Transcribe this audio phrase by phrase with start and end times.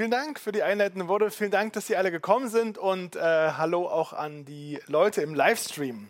[0.00, 1.30] vielen Dank für die einleitenden Worte.
[1.30, 5.34] Vielen Dank, dass Sie alle gekommen sind und äh, hallo auch an die Leute im
[5.34, 6.08] Livestream.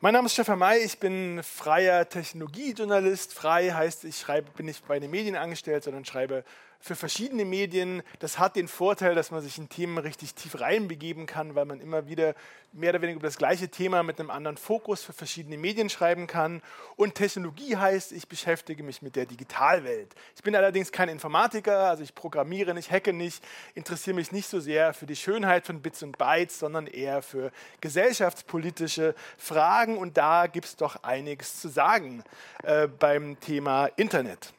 [0.00, 3.32] Mein Name ist Stefan May, ich bin freier Technologiejournalist.
[3.32, 6.42] Frei heißt, ich schreibe, bin nicht bei den Medien angestellt, sondern schreibe
[6.82, 8.02] für verschiedene Medien.
[8.18, 11.80] Das hat den Vorteil, dass man sich in Themen richtig tief reinbegeben kann, weil man
[11.80, 12.34] immer wieder
[12.72, 16.26] mehr oder weniger über das gleiche Thema mit einem anderen Fokus für verschiedene Medien schreiben
[16.26, 16.60] kann.
[16.96, 20.12] Und Technologie heißt, ich beschäftige mich mit der Digitalwelt.
[20.34, 23.44] Ich bin allerdings kein Informatiker, also ich programmiere nicht, hacke nicht,
[23.74, 27.52] interessiere mich nicht so sehr für die Schönheit von Bits und Bytes, sondern eher für
[27.80, 29.98] gesellschaftspolitische Fragen.
[29.98, 32.24] Und da gibt es doch einiges zu sagen
[32.64, 34.52] äh, beim Thema Internet.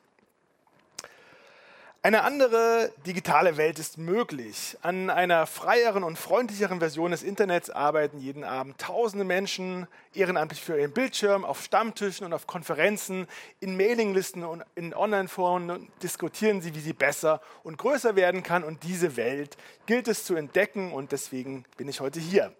[2.05, 4.77] Eine andere digitale Welt ist möglich.
[4.81, 10.77] An einer freieren und freundlicheren Version des Internets arbeiten jeden Abend tausende Menschen ehrenamtlich für
[10.77, 13.25] ihren Bildschirm, auf Stammtischen und auf Konferenzen,
[13.61, 18.65] in Mailinglisten und in Online-Foren diskutieren sie, wie sie besser und größer werden kann.
[18.65, 22.51] Und diese Welt gilt es zu entdecken und deswegen bin ich heute hier.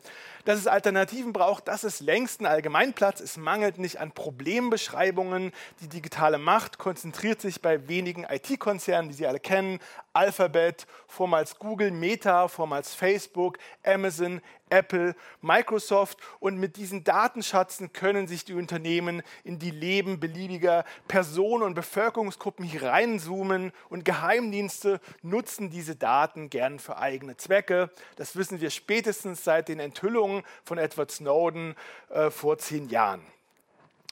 [0.46, 3.22] Dass es Alternativen braucht, das ist längst ein Allgemeinplatz.
[3.22, 5.54] Es mangelt nicht an Problembeschreibungen.
[5.80, 9.80] Die digitale Macht konzentriert sich bei wenigen IT-Konzernen, die Sie alle kennen.
[10.14, 16.18] Alphabet, vormals Google, Meta, vormals Facebook, Amazon, Apple, Microsoft.
[16.40, 22.66] Und mit diesen Datenschatzen können sich die Unternehmen in die Leben beliebiger Personen und Bevölkerungsgruppen
[22.66, 23.72] hereinzoomen.
[23.90, 27.90] Und Geheimdienste nutzen diese Daten gern für eigene Zwecke.
[28.16, 31.76] Das wissen wir spätestens seit den Enthüllungen von Edward Snowden
[32.10, 33.22] äh, vor zehn Jahren.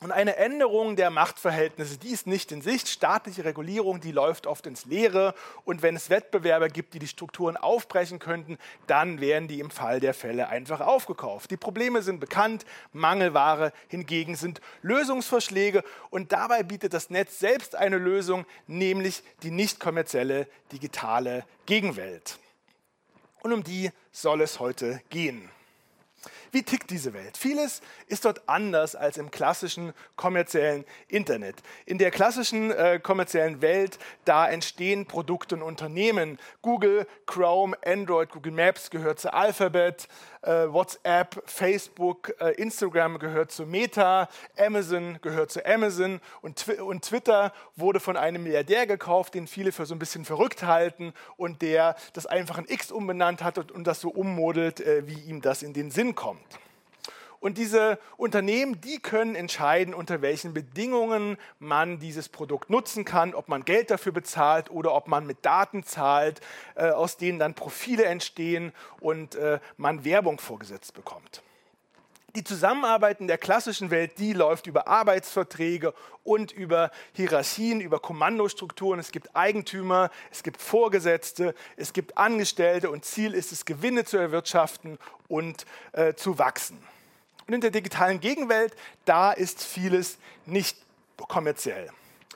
[0.03, 2.87] Und eine Änderung der Machtverhältnisse, die ist nicht in Sicht.
[2.87, 5.35] Staatliche Regulierung, die läuft oft ins Leere.
[5.63, 8.57] Und wenn es Wettbewerber gibt, die die Strukturen aufbrechen könnten,
[8.87, 11.51] dann werden die im Fall der Fälle einfach aufgekauft.
[11.51, 15.83] Die Probleme sind bekannt, Mangelware hingegen sind Lösungsvorschläge.
[16.09, 22.39] Und dabei bietet das Netz selbst eine Lösung, nämlich die nicht kommerzielle digitale Gegenwelt.
[23.43, 25.51] Und um die soll es heute gehen.
[26.53, 27.37] Wie tickt diese Welt?
[27.37, 31.55] Vieles ist dort anders als im klassischen kommerziellen Internet.
[31.85, 36.37] In der klassischen äh, kommerziellen Welt, da entstehen Produkte und Unternehmen.
[36.61, 40.09] Google, Chrome, Android, Google Maps gehört zu Alphabet,
[40.41, 47.05] äh, WhatsApp, Facebook, äh, Instagram gehört zu Meta, Amazon gehört zu Amazon und, Twi und
[47.05, 51.61] Twitter wurde von einem Milliardär gekauft, den viele für so ein bisschen verrückt halten und
[51.61, 55.41] der das einfach in X umbenannt hat und, und das so ummodelt, äh, wie ihm
[55.41, 56.40] das in den Sinn kommt.
[57.41, 63.49] Und diese Unternehmen, die können entscheiden, unter welchen Bedingungen man dieses Produkt nutzen kann, ob
[63.49, 66.39] man Geld dafür bezahlt oder ob man mit Daten zahlt,
[66.75, 71.41] äh, aus denen dann Profile entstehen und äh, man Werbung vorgesetzt bekommt.
[72.35, 78.99] Die Zusammenarbeit in der klassischen Welt, die läuft über Arbeitsverträge und über Hierarchien, über Kommandostrukturen.
[78.99, 84.17] Es gibt Eigentümer, es gibt Vorgesetzte, es gibt Angestellte und Ziel ist es, Gewinne zu
[84.17, 86.77] erwirtschaften und äh, zu wachsen.
[87.51, 88.73] Und in der digitalen Gegenwelt,
[89.03, 90.77] da ist vieles nicht
[91.17, 91.89] kommerziell.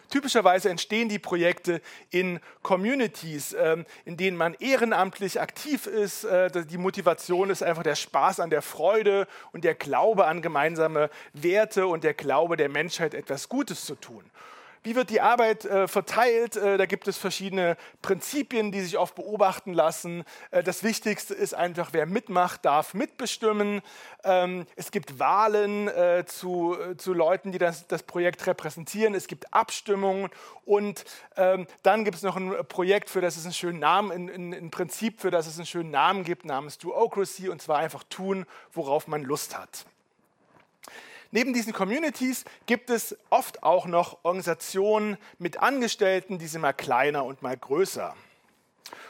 [0.09, 6.25] Typischerweise entstehen die Projekte in Communities, ähm, in denen man ehrenamtlich aktiv ist.
[6.25, 11.09] Äh, die Motivation ist einfach der Spaß an der Freude und der Glaube an gemeinsame
[11.31, 14.29] Werte und der Glaube der Menschheit, etwas Gutes zu tun.
[14.85, 16.55] Wie wird die Arbeit äh, verteilt?
[16.57, 20.23] Äh, da gibt es verschiedene Prinzipien, die sich oft beobachten lassen.
[20.51, 23.81] Äh, das Wichtigste ist einfach, wer mitmacht, darf mitbestimmen.
[24.23, 29.15] Ähm, es gibt Wahlen äh, zu, äh, zu Leuten, die das, das Projekt repräsentieren.
[29.15, 30.29] Es gibt Abstimmungen
[30.65, 31.03] und
[31.35, 34.69] ähm, dann gibt es noch ein Projekt, für das es einen schönen Namen, ein, ein,
[34.69, 39.07] Prinzip, für das es einen schönen Namen gibt, namens Duocracy, und zwar einfach tun, worauf
[39.07, 39.87] man Lust hat.
[41.31, 47.25] Neben diesen Communities gibt es oft auch noch Organisationen mit Angestellten, die sind mal kleiner
[47.25, 48.15] und mal größer.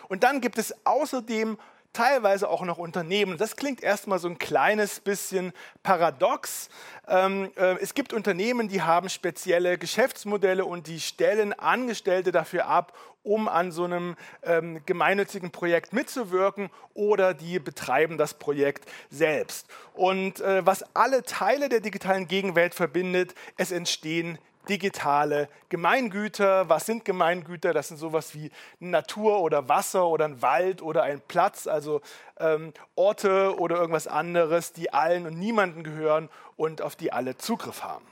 [0.08, 1.58] Und dann gibt es außerdem
[1.96, 3.38] teilweise auch noch Unternehmen.
[3.38, 6.70] Das klingt erstmal so ein kleines bisschen paradox.
[7.08, 12.94] Ähm, äh, es gibt Unternehmen, die haben spezielle Geschäftsmodelle und die stellen Angestellte dafür ab,
[13.24, 19.68] um an so einem ähm, gemeinnützigen Projekt mitzuwirken oder die betreiben das Projekt selbst.
[19.94, 26.70] Und äh, was alle Teile der digitalen Gegenwelt verbindet, es entstehen digitale Gemeingüter.
[26.70, 27.74] Was sind Gemeingüter?
[27.74, 32.02] Das sind sowas wie Natur oder Wasser oder ein Wald oder ein Platz, also
[32.40, 37.84] ähm, Orte oder irgendwas anderes, die allen und niemanden gehören und auf die alle Zugriff
[37.84, 38.06] haben.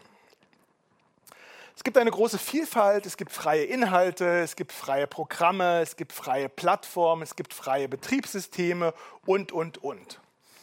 [1.75, 6.13] Es gibt eine große Vielfalt, es gibt freie Inhalte, es gibt freie Programme, es gibt
[6.13, 8.93] freie Plattformen, es gibt freie Betriebssysteme
[9.25, 10.19] und, und, und.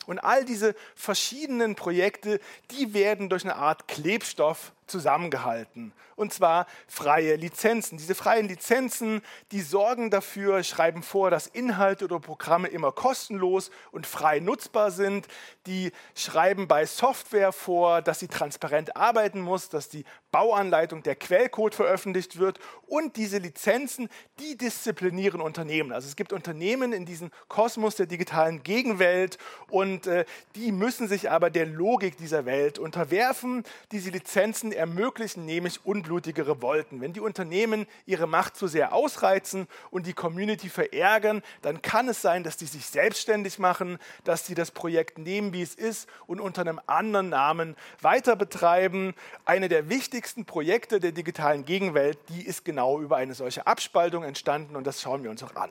[0.07, 2.41] Und all diese verschiedenen Projekte,
[2.71, 5.93] die werden durch eine Art Klebstoff zusammengehalten.
[6.17, 7.97] Und zwar freie Lizenzen.
[7.97, 9.23] Diese freien Lizenzen,
[9.53, 15.29] die sorgen dafür, schreiben vor, dass Inhalte oder Programme immer kostenlos und frei nutzbar sind.
[15.67, 21.75] Die schreiben bei Software vor, dass sie transparent arbeiten muss, dass die Bauanleitung, der Quellcode
[21.75, 22.59] veröffentlicht wird.
[22.87, 24.09] Und diese Lizenzen,
[24.39, 25.93] die disziplinieren Unternehmen.
[25.93, 29.39] Also es gibt Unternehmen in diesem Kosmos der digitalen Gegenwelt
[29.69, 33.65] und äh, die müssen sich aber der Logik dieser Welt unterwerfen.
[33.93, 37.01] Diese Lizenzen ermöglichen nämlich unblutige Revolten.
[37.01, 42.23] Wenn die Unternehmen ihre Macht zu sehr ausreizen und die Community verärgern, dann kann es
[42.23, 46.41] sein, dass die sich selbstständig machen, dass sie das Projekt nehmen, wie es ist und
[46.41, 49.15] unter einem anderen Namen weiter betreiben.
[49.45, 54.77] Eine der wichtigsten Projekte der digitalen Gegenwelt, die ist genau über eine solche Abspaltung entstanden
[54.77, 55.71] und das schauen wir uns auch an.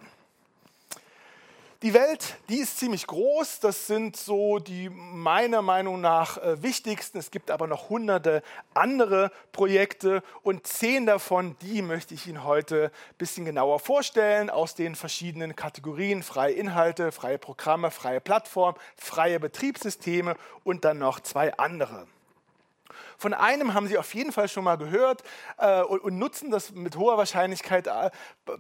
[1.82, 3.62] Die Welt, die ist ziemlich groß.
[3.62, 7.18] Das sind so die meiner Meinung nach äh, wichtigsten.
[7.20, 8.44] Es gibt aber noch hunderte
[8.74, 14.76] andere Projekte und zehn davon, die möchte ich Ihnen heute ein bisschen genauer vorstellen aus
[14.76, 20.36] den verschiedenen Kategorien freie Inhalte, freie Programme, freie Plattform, freie Betriebssysteme
[20.66, 22.08] und dann noch zwei andere.
[23.20, 25.24] Von einem haben Sie auf jeden Fall schon mal gehört
[25.58, 27.88] äh, und, und, nutzen das mit hoher Wahrscheinlichkeit.
[27.88, 28.12] Äh,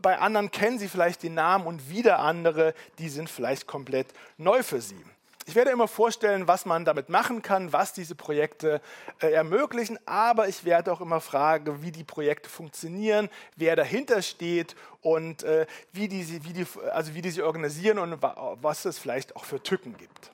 [0.01, 4.07] bei anderen kennen Sie vielleicht den Namen und wieder andere, die sind vielleicht komplett
[4.37, 5.01] neu für Sie.
[5.45, 8.81] Ich werde immer vorstellen, was man damit machen kann, was diese Projekte
[9.21, 14.75] äh, ermöglichen, aber ich werde auch immer fragen, wie die Projekte funktionieren, wer dahinter steht
[14.99, 19.37] und äh, wie, die, wie, die, also wie die sie organisieren und was es vielleicht
[19.37, 20.31] auch für Tücken gibt.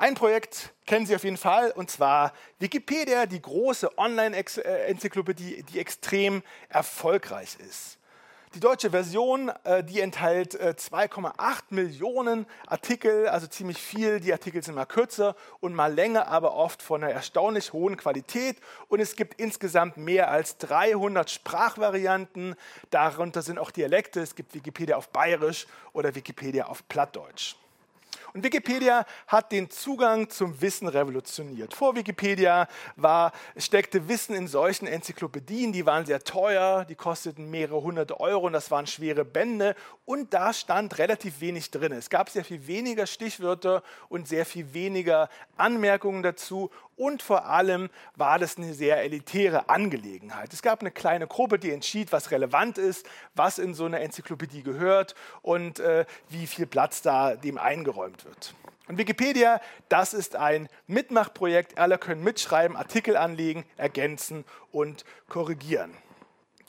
[0.00, 6.42] Ein Projekt kennen Sie auf jeden Fall, und zwar Wikipedia, die große Online-Enzyklopädie, die extrem
[6.70, 7.98] erfolgreich ist.
[8.54, 14.20] Die deutsche Version, äh, die enthält 2,8 äh, Millionen Artikel, also ziemlich viel.
[14.20, 18.56] Die Artikel sind mal kürzer und mal länger, aber oft von einer erstaunlich hohen Qualität.
[18.88, 22.56] Und es gibt insgesamt mehr als 300 Sprachvarianten.
[22.88, 24.22] Darunter sind auch Dialekte.
[24.22, 27.56] Es gibt Wikipedia auf Bayerisch oder Wikipedia auf Plattdeutsch.
[28.32, 31.74] Und Wikipedia hat den Zugang zum Wissen revolutioniert.
[31.74, 37.82] Vor Wikipedia war, steckte Wissen in solchen Enzyklopädien, die waren sehr teuer, die kosteten mehrere
[37.82, 39.74] hundert Euro und das waren schwere Bände
[40.04, 41.92] und da stand relativ wenig drin.
[41.92, 46.70] Es gab sehr viel weniger Stichwörter und sehr viel weniger Anmerkungen dazu
[47.00, 50.52] und vor allem war das eine sehr elitäre Angelegenheit.
[50.52, 54.62] Es gab eine kleine Gruppe, die entschied, was relevant ist, was in so eine Enzyklopädie
[54.62, 58.54] gehört und äh, wie viel Platz da dem eingeräumt wird.
[58.86, 61.78] Und Wikipedia, das ist ein Mitmachprojekt.
[61.78, 65.96] Alle können mitschreiben, Artikel anlegen, ergänzen und korrigieren.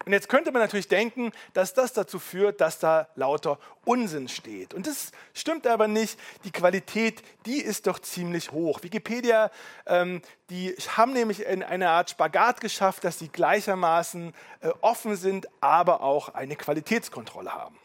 [0.05, 4.73] Und jetzt könnte man natürlich denken, dass das dazu führt, dass da lauter Unsinn steht.
[4.73, 6.19] Und das stimmt aber nicht.
[6.43, 8.83] Die Qualität, die ist doch ziemlich hoch.
[8.83, 9.51] Wikipedia,
[9.85, 15.47] ähm, die haben nämlich in eine Art Spagat geschafft, dass sie gleichermaßen äh, offen sind,
[15.61, 17.80] aber auch eine Qualitätskontrolle haben.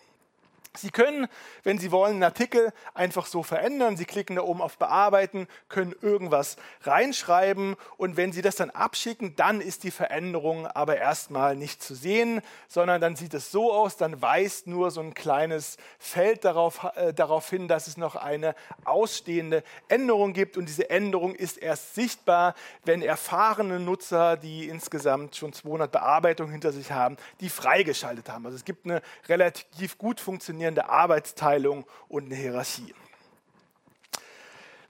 [0.77, 1.29] Sie können,
[1.63, 3.97] wenn Sie wollen, einen Artikel einfach so verändern.
[3.97, 9.35] Sie klicken da oben auf Bearbeiten, können irgendwas reinschreiben und wenn Sie das dann abschicken,
[9.37, 13.97] dann ist die Veränderung aber erstmal nicht zu sehen, sondern dann sieht es so aus,
[13.97, 18.55] dann weist nur so ein kleines Feld darauf, äh, darauf hin, dass es noch eine
[18.85, 25.53] ausstehende Änderung gibt und diese Änderung ist erst sichtbar, wenn erfahrene Nutzer, die insgesamt schon
[25.53, 28.45] 200 Bearbeitungen hinter sich haben, die freigeschaltet haben.
[28.47, 32.95] Also es gibt eine relativ gut funktionierende funktionierende Arbeitsteilung und eine Hierarchie.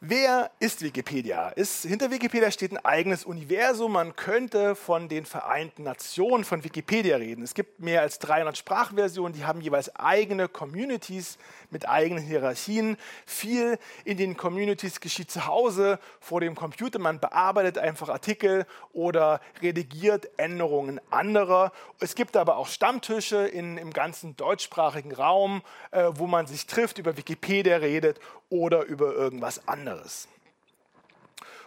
[0.01, 1.49] Wer ist Wikipedia?
[1.49, 3.93] Ist, hinter Wikipedia steht ein eigenes Universum.
[3.93, 7.43] Man könnte von den Vereinten Nationen von Wikipedia reden.
[7.43, 11.39] Es gibt mehr als 300 Sprachversionen, die haben jeweils eigene Communities
[11.71, 12.99] mit eigenen Hierarchien.
[13.25, 16.99] Viel in den Communities geschieht zu Hause vor dem Computer.
[16.99, 21.73] Man bearbeitet einfach Artikel oder redigiert Änderungen anderer.
[22.01, 26.99] Es gibt aber auch Stammtische in, im ganzen deutschsprachigen Raum, äh, wo man sich trifft,
[26.99, 29.86] über Wikipedia redet oder über irgendwas anderes.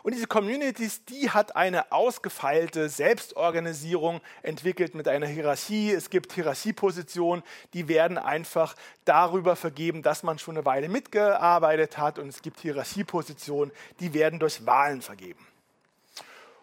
[0.02, 5.92] Und diese Communities, die hat eine ausgefeilte Selbstorganisierung entwickelt mit einer Hierarchie.
[5.92, 12.18] Es gibt Hierarchiepositionen, die werden einfach darüber vergeben, dass man schon eine Weile mitgearbeitet hat.
[12.18, 15.46] Und es gibt Hierarchiepositionen, die werden durch Wahlen vergeben.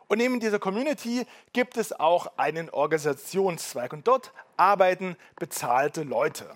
[0.08, 3.92] Und neben dieser Community gibt es auch einen Organisationszweig.
[3.92, 6.46] Und dort arbeiten bezahlte Leute.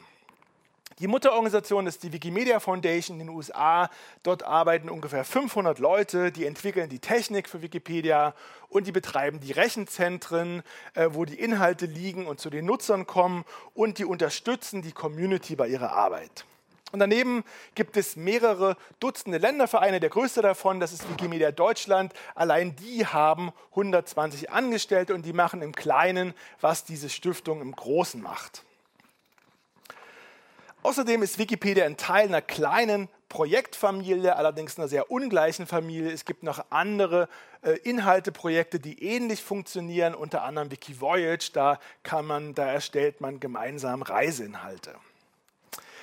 [1.01, 3.89] Die Mutterorganisation ist die Wikimedia Foundation in den USA.
[4.23, 8.35] Dort arbeiten ungefähr 500 Leute, die entwickeln die Technik für Wikipedia
[8.69, 13.47] und die betreiben die Rechenzentren, äh, wo die Inhalte liegen und zu den Nutzern kommen
[13.73, 16.45] und die unterstützen die Community bei ihrer Arbeit.
[16.93, 20.01] Und daneben gibt es mehrere Dutzende Ländervereine.
[20.01, 22.13] Der größte davon, das ist Wikimedia Deutschland.
[22.35, 28.21] Allein die haben 120 Angestellte und die machen im Kleinen, was diese Stiftung im Großen
[28.21, 28.65] macht.
[30.83, 36.11] Außerdem ist Wikipedia ein Teil einer kleinen Projektfamilie, allerdings einer sehr ungleichen Familie.
[36.11, 37.29] Es gibt noch andere
[37.63, 41.51] äh, Inhalteprojekte, die ähnlich funktionieren, unter anderem Wikivoyage.
[41.53, 44.95] Da, kann man, da erstellt man gemeinsam Reiseinhalte.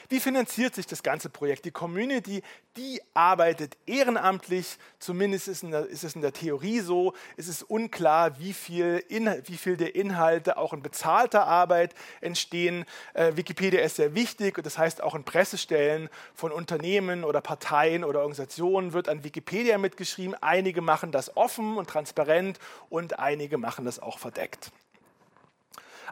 [0.10, 1.66] Wie finanziert sich das ganze Projekt?
[1.66, 2.42] Die Community,
[2.78, 7.14] die arbeitet ehrenamtlich, zumindest ist, der, ist es in der Theorie so.
[7.36, 12.86] Es ist unklar, wie viel, in, wie viel der Inhalte auch in bezahlter Arbeit entstehen.
[13.16, 18.06] Äh, Wikipedia ist sehr wichtig und das heißt auch in Pressestellen von Unternehmen oder Parteien
[18.06, 20.36] oder Organisationen wird an Wikipedia mitgeschrieben.
[20.40, 22.60] Einige machen das offen und transparent
[22.90, 24.72] und einige machen das auch verdeckt.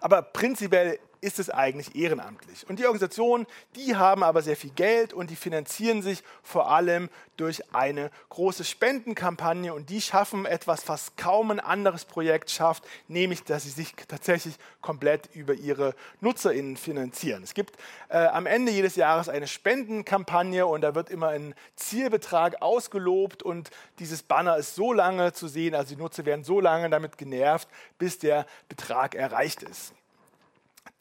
[0.01, 2.69] Aber prinzipiell ist es eigentlich ehrenamtlich.
[2.69, 7.09] Und die Organisationen, die haben aber sehr viel Geld und die finanzieren sich vor allem
[7.35, 13.43] durch eine große Spendenkampagne und die schaffen etwas, was kaum ein anderes Projekt schafft, nämlich
[13.43, 17.41] dass sie sich tatsächlich komplett über ihre NutzerInnen finanzieren.
[17.41, 17.75] Es gibt
[18.09, 23.71] äh, am Ende jedes Jahres eine Spendenkampagne und da wird immer ein Zielbetrag ausgelobt und
[23.97, 27.67] dieses Banner ist so lange zu sehen, also die Nutzer werden so lange damit genervt,
[27.97, 29.95] bis der Betrag erreicht ist.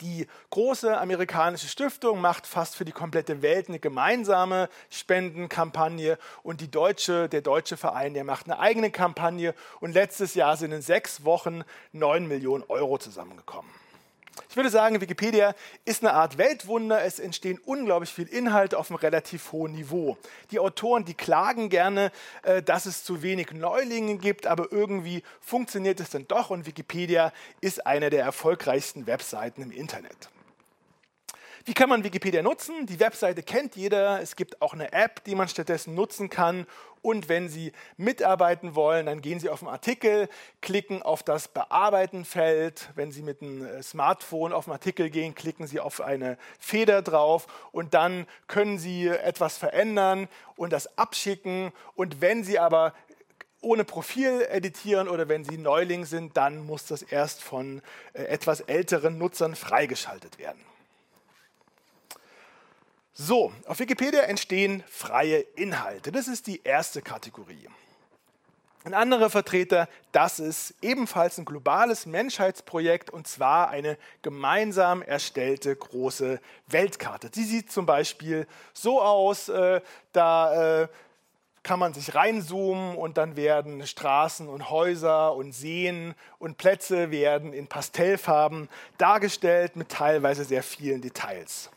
[0.01, 6.69] Die große amerikanische Stiftung macht fast für die komplette Welt eine gemeinsame Spendenkampagne und die
[6.69, 11.23] deutsche, der deutsche Verein, der macht eine eigene Kampagne und letztes Jahr sind in sechs
[11.23, 11.63] Wochen
[11.93, 13.71] neun Millionen Euro zusammengekommen.
[14.49, 17.03] Ich würde sagen, Wikipedia ist eine Art Weltwunder.
[17.03, 20.17] Es entstehen unglaublich viel Inhalt auf einem relativ hohen Niveau.
[20.51, 22.11] Die Autoren, die klagen gerne,
[22.43, 27.31] äh, dass es zu wenig Neulinge gibt, aber irgendwie funktioniert es dann doch und Wikipedia
[27.61, 30.29] ist eine der erfolgreichsten Webseiten im Internet.
[31.67, 32.85] Wie kann man Wikipedia nutzen?
[32.85, 34.21] Die Webseite kennt jeder.
[34.21, 36.67] Es gibt auch eine App, die man stattdessen nutzen kann.
[37.01, 40.29] Und wenn Sie mitarbeiten wollen, dann gehen Sie auf den Artikel,
[40.61, 42.91] klicken auf das Bearbeiten-Feld.
[42.93, 47.01] Wenn Sie mit dem äh, Smartphone auf den Artikel gehen, klicken Sie auf eine Feder
[47.01, 51.71] drauf und dann können Sie etwas verändern und das abschicken.
[51.95, 52.93] Und wenn Sie aber
[53.59, 57.81] ohne Profil editieren oder wenn Sie Neuling sind, dann muss das erst von
[58.13, 60.61] äh, etwas älteren Nutzern freigeschaltet werden.
[63.17, 66.11] So, auf Wikipedia entstehen freie Inhalte.
[66.11, 67.69] Das ist die erste Kategorie.
[68.83, 76.41] Ein anderer Vertreter, das ist ebenfalls ein globales Menschheitsprojekt und zwar eine gemeinsam erstellte große
[76.67, 77.29] Weltkarte.
[77.29, 79.79] Die sieht zum Beispiel so aus, äh,
[80.11, 80.87] da äh,
[81.63, 87.53] kann man sich reinzoomen und dann werden Straßen und Häuser und Seen und Plätze werden
[87.53, 88.67] in Pastellfarben
[88.97, 91.71] dargestellt mit teilweise sehr vielen Details.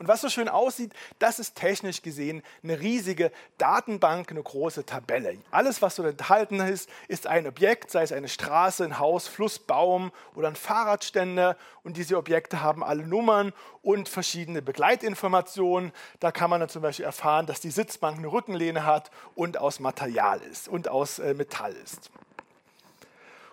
[0.00, 5.36] Und was so schön aussieht, das ist technisch gesehen eine riesige Datenbank, eine große Tabelle.
[5.50, 9.58] Alles, was so enthalten ist, ist ein Objekt, sei es eine Straße, ein Haus, Fluss,
[9.58, 11.54] Baum oder ein Fahrradständer.
[11.82, 13.52] Und diese Objekte haben alle Nummern
[13.82, 15.92] und verschiedene Begleitinformationen.
[16.18, 19.80] Da kann man dann zum Beispiel erfahren, dass die Sitzbank eine Rückenlehne hat und aus
[19.80, 22.10] Material ist und aus äh, Metall ist.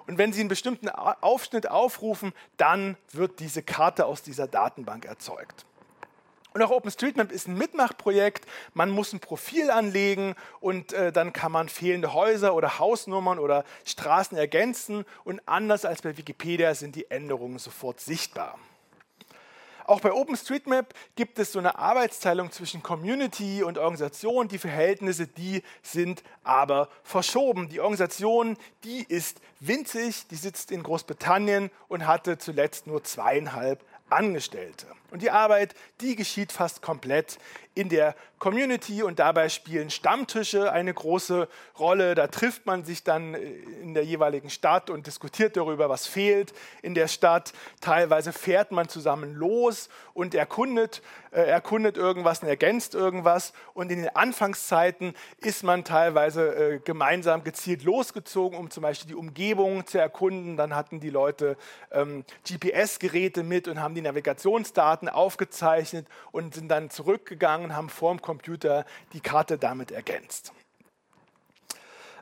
[0.08, 5.66] Und wenn Sie einen bestimmten Aufschnitt aufrufen, dann wird diese Karte aus dieser Datenbank erzeugt.
[6.58, 8.48] Und auch OpenStreetMap ist ein Mitmachprojekt.
[8.74, 13.64] Man muss ein Profil anlegen und äh, dann kann man fehlende Häuser oder Hausnummern oder
[13.86, 15.06] Straßen ergänzen.
[15.24, 18.58] Und anders als bei Wikipedia sind die Änderungen sofort sichtbar.
[19.86, 24.48] Auch bei OpenStreetMap gibt es so eine Arbeitsteilung zwischen Community und Organisation.
[24.48, 27.70] Die Verhältnisse, die sind aber verschoben.
[27.70, 34.88] Die Organisation, die ist winzig, die sitzt in Großbritannien und hatte zuletzt nur zweieinhalb Angestellte.
[35.12, 37.38] Und die Arbeit, die geschieht fast komplett
[37.78, 41.48] in der Community und dabei spielen Stammtische eine große
[41.80, 42.16] Rolle.
[42.16, 43.40] Da trifft man sich dann äh,
[43.82, 47.54] in der jeweiligen Stadt und diskutiert darüber, was fehlt in der Stadt.
[47.82, 53.54] Teilweise fährt man zusammen los und erkundet, äh, erkundet irgendwas und ergänzt irgendwas.
[53.74, 59.16] Und in den Anfangszeiten ist man teilweise äh, gemeinsam gezielt losgezogen, um zum Beispiel die
[59.16, 60.58] Umgebung zu erkunden.
[60.58, 61.58] Dann hatten die Leute
[61.92, 68.22] ähm, GPS-Geräte mit und haben die Navigationsdaten aufgezeichnet und sind dann zurückgegangen haben vor dem
[68.22, 70.54] Computer die Karte damit ergänzt.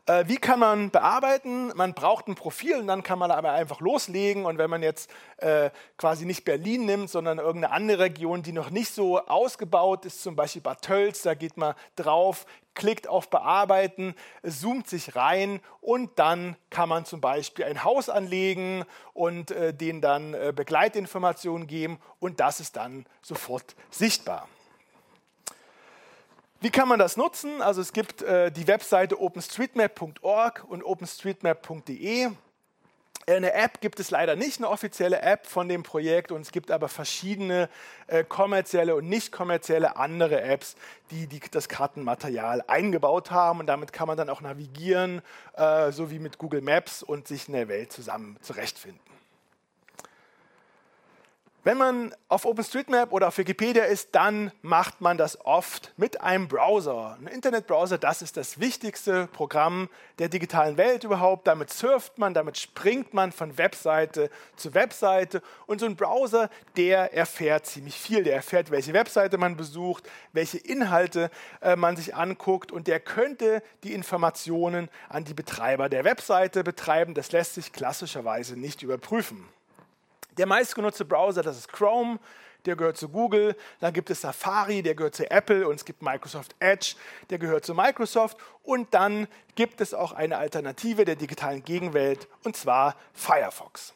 [0.08, 1.72] Äh, wie kann man bearbeiten?
[1.76, 4.46] Man braucht ein Profil und dann kann man aber einfach loslegen.
[4.46, 8.70] Und wenn man jetzt äh, quasi nicht Berlin nimmt, sondern irgendeine andere Region, die noch
[8.70, 12.46] nicht so ausgebaut ist, zum Beispiel Bad Tölz, da geht man drauf,
[12.76, 18.84] klickt auf Bearbeiten, zoomt sich rein und dann kann man zum Beispiel ein Haus anlegen
[19.14, 24.48] und äh, denen dann äh, Begleitinformationen geben und das ist dann sofort sichtbar.
[26.62, 27.62] Wie kann man das nutzen?
[27.62, 32.30] Also es gibt äh, die Webseite openstreetmap.org und openstreetmap.de.
[33.28, 36.70] Eine App gibt es leider nicht, eine offizielle App von dem Projekt und es gibt
[36.70, 37.70] aber verschiedene
[38.06, 40.76] äh, kommerzielle und nicht kommerzielle andere Apps,
[41.10, 46.12] die, die, das Kartenmaterial eingebaut haben und damit kann man dann auch navigieren, äh, so
[46.12, 49.05] wie mit Google Maps und sich in der Welt zusammen zurechtfinden.
[51.66, 56.48] Wenn man auf OpenStreetMap oder auf Wikipedia ist, dann macht man das oft mit einem
[56.48, 57.18] Browser.
[57.20, 61.48] Ein Internetbrowser, das ist das wichtigste Programm der digitalen Welt überhaupt.
[61.48, 65.42] Damit surft man, damit springt man von Webseite zu Webseite.
[65.66, 68.24] Und so ein Browser, der erfährt ziemlich viel.
[68.24, 71.32] Der erfährt, welche Webseite man besucht, welche Inhalte
[71.62, 72.72] äh, man sich anguckt.
[72.72, 77.16] Und der könnte die Informationen an die Betreiber der Webseite betreiben.
[77.16, 79.48] Das lässt sich klassischerweise nicht überprüfen.
[80.38, 82.20] Der meistgenutzte Browser, das ist Chrome,
[82.66, 83.56] der gehört zu Google.
[83.80, 86.96] Dann gibt es Safari, der gehört zu Apple und es gibt Microsoft Edge,
[87.30, 88.38] der gehört zu Microsoft.
[88.64, 93.94] Und dann gibt es auch eine Alternative der digitalen Gegenwelt und zwar Firefox.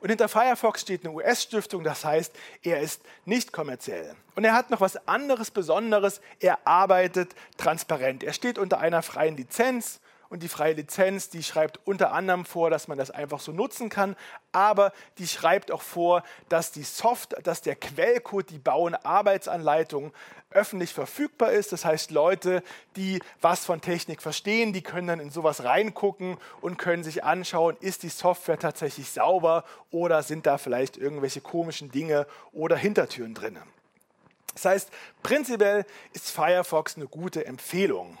[0.00, 4.14] Und hinter Firefox steht eine US-Stiftung, das heißt, er ist nicht kommerziell.
[4.34, 8.22] Und er hat noch was anderes Besonderes, er arbeitet transparent.
[8.22, 12.70] Er steht unter einer freien Lizenz und die freie Lizenz, die schreibt unter anderem vor,
[12.70, 14.16] dass man das einfach so nutzen kann,
[14.52, 20.12] aber die schreibt auch vor, dass die Soft, dass der Quellcode, die bauen Arbeitsanleitung
[20.50, 21.72] öffentlich verfügbar ist.
[21.72, 22.62] Das heißt, Leute,
[22.96, 27.76] die was von Technik verstehen, die können dann in sowas reingucken und können sich anschauen,
[27.80, 33.58] ist die Software tatsächlich sauber oder sind da vielleicht irgendwelche komischen Dinge oder Hintertüren drin.
[34.54, 34.90] Das heißt,
[35.22, 38.16] prinzipiell ist Firefox eine gute Empfehlung.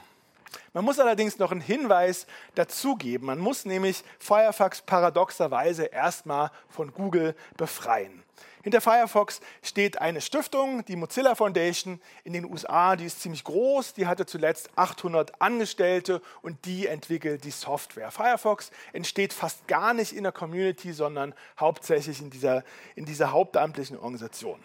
[0.72, 3.26] Man muss allerdings noch einen Hinweis dazugeben.
[3.26, 8.22] Man muss nämlich Firefox paradoxerweise erstmal von Google befreien.
[8.66, 13.94] Hinter Firefox steht eine Stiftung, die Mozilla Foundation in den USA, die ist ziemlich groß,
[13.94, 18.10] die hatte zuletzt 800 Angestellte und die entwickelt die Software.
[18.10, 22.64] Firefox entsteht fast gar nicht in der Community, sondern hauptsächlich in dieser,
[22.96, 24.58] in dieser hauptamtlichen Organisation.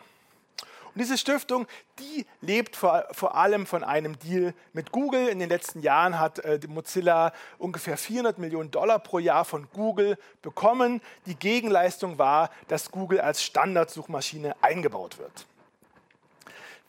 [0.93, 1.67] Und diese Stiftung,
[2.00, 5.29] die lebt vor, vor allem von einem Deal mit Google.
[5.29, 10.18] In den letzten Jahren hat äh, Mozilla ungefähr 400 Millionen Dollar pro Jahr von Google
[10.42, 11.01] bekommen.
[11.25, 15.46] Die Gegenleistung war, dass Google als Standardsuchmaschine eingebaut wird.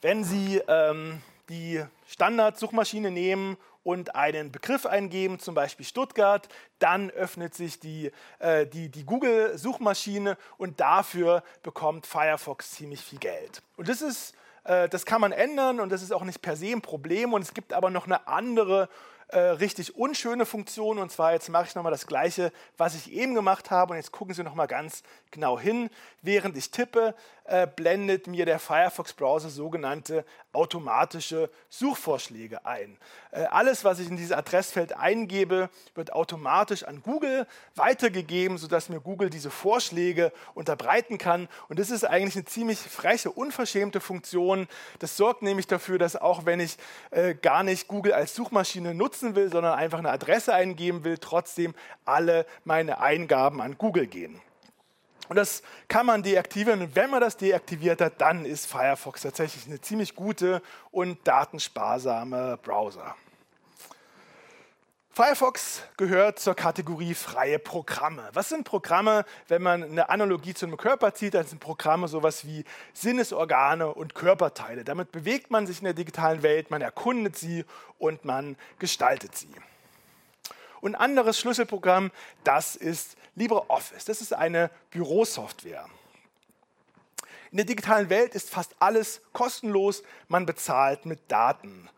[0.01, 7.55] Wenn Sie ähm, die Standardsuchmaschine nehmen und einen Begriff eingeben, zum Beispiel Stuttgart, dann öffnet
[7.55, 13.63] sich die, äh, die, die Google-Suchmaschine und dafür bekommt Firefox ziemlich viel Geld.
[13.77, 16.67] Und das ist äh, das kann man ändern und das ist auch nicht per se
[16.67, 17.33] ein Problem.
[17.33, 18.89] Und es gibt aber noch eine andere
[19.29, 20.99] äh, richtig unschöne Funktion.
[20.99, 23.93] Und zwar, jetzt mache ich nochmal das Gleiche, was ich eben gemacht habe.
[23.93, 25.91] Und jetzt gucken Sie nochmal ganz genau hin.
[26.21, 32.99] Während ich tippe, äh, blendet mir der Firefox-Browser sogenannte automatische Suchvorschläge ein.
[33.31, 39.01] Äh, alles, was ich in dieses Adressfeld eingebe, wird automatisch an Google weitergegeben, sodass mir
[39.01, 41.49] Google diese Vorschläge unterbreiten kann.
[41.69, 44.69] Und das ist eigentlich eine ziemlich freche, unverschämte Funktion.
[44.99, 46.77] Das sorgt nämlich dafür, dass auch wenn ich
[47.13, 51.19] äh, gar nicht Google als Suchmaschine nutze, nutzen will, sondern einfach eine Adresse eingeben will,
[51.19, 51.75] trotzdem
[52.05, 54.41] alle meine Eingaben an Google gehen.
[55.29, 56.83] Und das kann man deaktivieren.
[56.83, 62.59] Und wenn man das deaktiviert hat, dann ist Firefox tatsächlich eine ziemlich gute und datensparsame
[62.63, 63.15] Browser.
[65.15, 68.31] Firefox gehört zur Kategorie freie Programme.
[68.33, 71.35] Was sind Programme, wenn man eine Analogie zu einem Körper zieht?
[71.35, 74.85] Dann sind Programme sowas wie Sinnesorgane und Körperteile.
[74.85, 77.67] Damit bewegt man sich in der digitalen Welt, man erkundet sie
[77.99, 79.55] und man gestaltet sie.
[80.83, 82.11] Und ein anderes Schlüsselprogramm,
[82.43, 84.05] das ist LibreOffice.
[84.05, 85.89] Das ist eine Bürosoftware.
[87.53, 91.89] In der digitalen Welt ist fast alles kostenlos, man bezahlt mit Daten.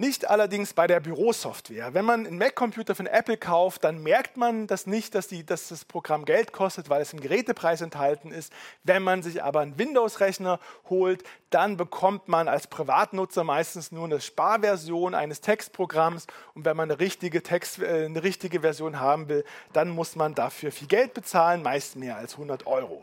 [0.00, 1.92] Nicht allerdings bei der Bürosoftware.
[1.92, 5.70] Wenn man einen Mac-Computer von Apple kauft, dann merkt man das nicht, dass, die, dass,
[5.70, 8.52] das Programm Geld kostet, weil es im Gerätepreis enthalten ist.
[8.84, 14.20] Wenn man sich aber einen Windows-Rechner holt, dann bekommt man als Privatnutzer meistens nur eine
[14.20, 16.28] Sparversion eines Textprogramms.
[16.54, 20.36] Und wenn man eine richtige, Text, äh, eine richtige Version haben will, dann muss man
[20.36, 23.02] dafür viel Geld bezahlen, meist mehr als 100 Euro.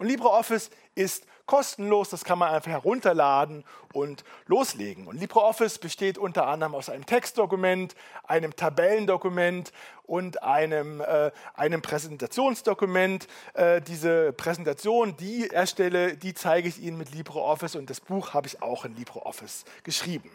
[0.00, 5.06] Und LibreOffice ist kostenlos, das kann man einfach herunterladen und loslegen.
[5.06, 9.72] Und LibreOffice besteht unter anderem aus einem Textdokument, einem Tabellendokument
[10.04, 13.28] und einem, äh, einem Präsentationsdokument.
[13.54, 18.46] Äh, diese Präsentation, die erstelle, die zeige ich Ihnen mit LibreOffice und das Buch habe
[18.46, 20.30] ich auch in LibreOffice geschrieben.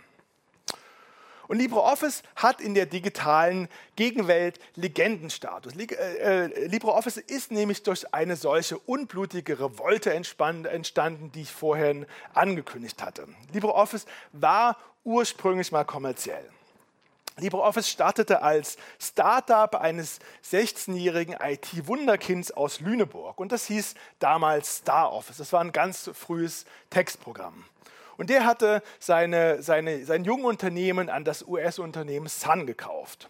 [1.47, 5.73] Und LibreOffice hat in der digitalen Gegenwelt Legendenstatus.
[5.75, 13.01] Äh, äh, LibreOffice ist nämlich durch eine solche unblutige Revolte entstanden, die ich vorhin angekündigt
[13.01, 13.27] hatte.
[13.53, 16.43] LibreOffice war ursprünglich mal kommerziell.
[17.39, 25.37] LibreOffice startete als Startup eines 16-jährigen IT-Wunderkinds aus Lüneburg und das hieß damals StarOffice.
[25.37, 27.65] Das war ein ganz frühes Textprogramm.
[28.17, 33.29] Und der hatte seine, seine, sein Jungunternehmen an das US-Unternehmen Sun gekauft.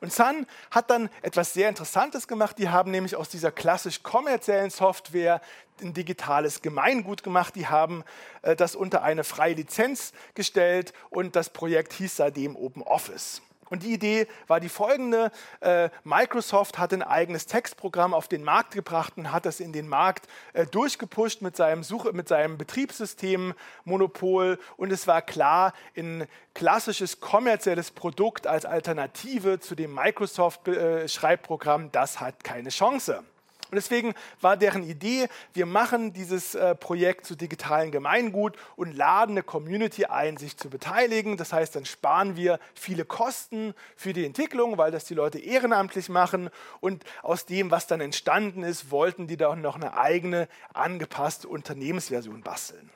[0.00, 2.58] Und Sun hat dann etwas sehr Interessantes gemacht.
[2.58, 5.40] Die haben nämlich aus dieser klassisch kommerziellen Software
[5.80, 7.54] ein digitales Gemeingut gemacht.
[7.54, 8.04] Die haben
[8.42, 13.42] äh, das unter eine freie Lizenz gestellt und das Projekt hieß seitdem Open Office.
[13.70, 15.30] Und die Idee war die folgende.
[15.60, 19.88] Äh, Microsoft hat ein eigenes Textprogramm auf den Markt gebracht und hat das in den
[19.88, 24.58] Markt äh, durchgepusht mit seinem, Suche, mit seinem Betriebssystem-Monopol.
[24.76, 32.20] Und es war klar, ein klassisches kommerzielles Produkt als Alternative zu dem Microsoft-Schreibprogramm, äh, das
[32.20, 33.22] hat keine Chance.
[33.70, 39.32] Und deswegen war deren Idee, wir machen dieses äh, Projekt zu digitalen Gemeingut und laden
[39.32, 41.36] eine Community ein, sich zu beteiligen.
[41.36, 46.08] Das heißt, dann sparen wir viele Kosten für die Entwicklung, weil das die Leute ehrenamtlich
[46.08, 46.50] machen.
[46.80, 52.42] Und aus dem, was dann entstanden ist, wollten die dann noch eine eigene angepasste Unternehmensversion
[52.42, 52.90] basteln.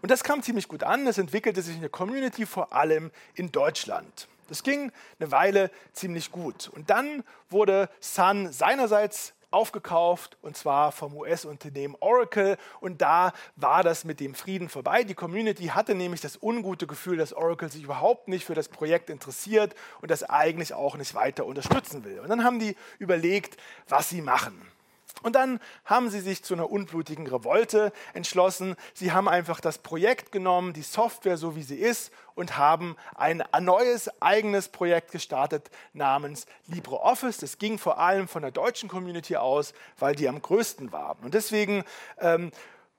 [0.00, 1.06] Und das kam ziemlich gut an.
[1.06, 4.28] Es entwickelte sich eine Community vor allem in Deutschland.
[4.48, 6.68] Das ging eine Weile ziemlich gut.
[6.68, 14.04] Und dann wurde Sun seinerseits aufgekauft und zwar vom US-Unternehmen Oracle und da war das
[14.04, 15.04] mit dem Frieden vorbei.
[15.04, 19.10] Die Community hatte nämlich das ungute Gefühl, dass Oracle sich überhaupt nicht für das Projekt
[19.10, 22.18] interessiert und das eigentlich auch nicht weiter unterstützen will.
[22.18, 23.56] Und dann haben die überlegt,
[23.88, 24.73] was sie machen.
[25.22, 28.76] Und dann haben sie sich zu einer unblutigen Revolte entschlossen.
[28.92, 33.42] Sie haben einfach das Projekt genommen, die Software so wie sie ist und haben ein
[33.60, 37.38] neues eigenes Projekt gestartet namens LibreOffice.
[37.38, 41.24] Das ging vor allem von der deutschen Community aus, weil die am größten waren.
[41.24, 41.84] Und deswegen
[42.18, 42.50] ähm,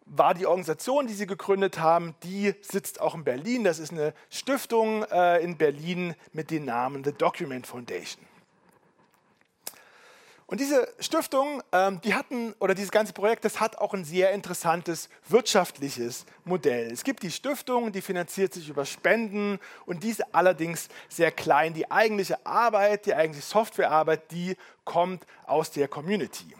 [0.06, 3.64] war die Organisation, die sie gegründet haben, die sitzt auch in Berlin.
[3.64, 8.26] Das ist eine Stiftung äh, in Berlin mit dem Namen The Document Foundation.
[10.48, 14.32] Und diese Stiftung, ähm, die hatten, oder dieses ganze Projekt, das hat auch ein sehr
[14.32, 16.92] interessantes wirtschaftliches Modell.
[16.92, 21.74] Es gibt die Stiftung, die finanziert sich über Spenden und die allerdings sehr klein.
[21.74, 26.56] Die eigentliche Arbeit, die eigentliche Softwarearbeit, die kommt aus der Community.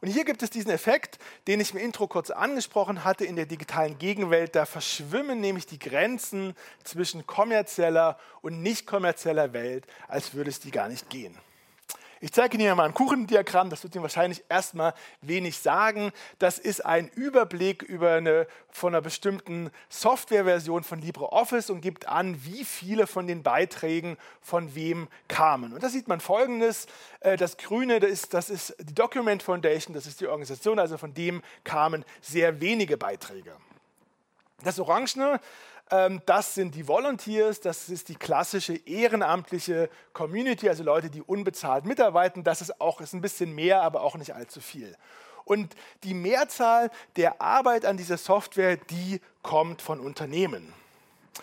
[0.00, 1.18] Und hier gibt es diesen Effekt,
[1.48, 4.54] den ich im Intro kurz angesprochen hatte, in der digitalen Gegenwelt.
[4.54, 10.70] Da verschwimmen nämlich die Grenzen zwischen kommerzieller und nicht kommerzieller Welt, als würde es die
[10.70, 11.36] gar nicht gehen.
[12.20, 16.12] Ich zeige Ihnen mal ein Kuchendiagramm, das wird Ihnen wahrscheinlich erstmal wenig sagen.
[16.38, 22.42] Das ist ein Überblick über eine, von einer bestimmten Softwareversion von LibreOffice und gibt an,
[22.44, 25.74] wie viele von den Beiträgen von wem kamen.
[25.74, 26.86] Und da sieht man folgendes:
[27.20, 30.96] äh, Das Grüne, das ist, das ist die Document Foundation, das ist die Organisation, also
[30.96, 33.52] von dem kamen sehr wenige Beiträge.
[34.64, 35.38] Das Orangene
[35.88, 42.42] das sind die Volunteers, das ist die klassische ehrenamtliche Community, also Leute, die unbezahlt mitarbeiten.
[42.42, 44.96] Das ist auch ist ein bisschen mehr, aber auch nicht allzu viel.
[45.44, 50.72] Und die Mehrzahl der Arbeit an dieser Software, die kommt von Unternehmen.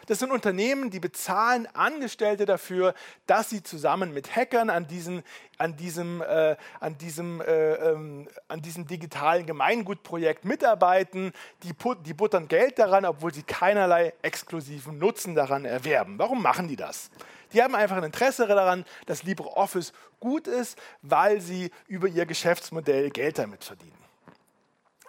[0.07, 2.93] Das sind Unternehmen, die bezahlen Angestellte dafür,
[3.25, 5.23] dass sie zusammen mit Hackern an, diesen,
[5.57, 11.31] an, diesem, äh, an, diesem, äh, ähm, an diesem digitalen Gemeingutprojekt mitarbeiten.
[11.63, 11.73] Die,
[12.05, 16.19] die buttern Geld daran, obwohl sie keinerlei exklusiven Nutzen daran erwerben.
[16.19, 17.09] Warum machen die das?
[17.53, 23.11] Die haben einfach ein Interesse daran, dass LibreOffice gut ist, weil sie über ihr Geschäftsmodell
[23.11, 24.02] Geld damit verdienen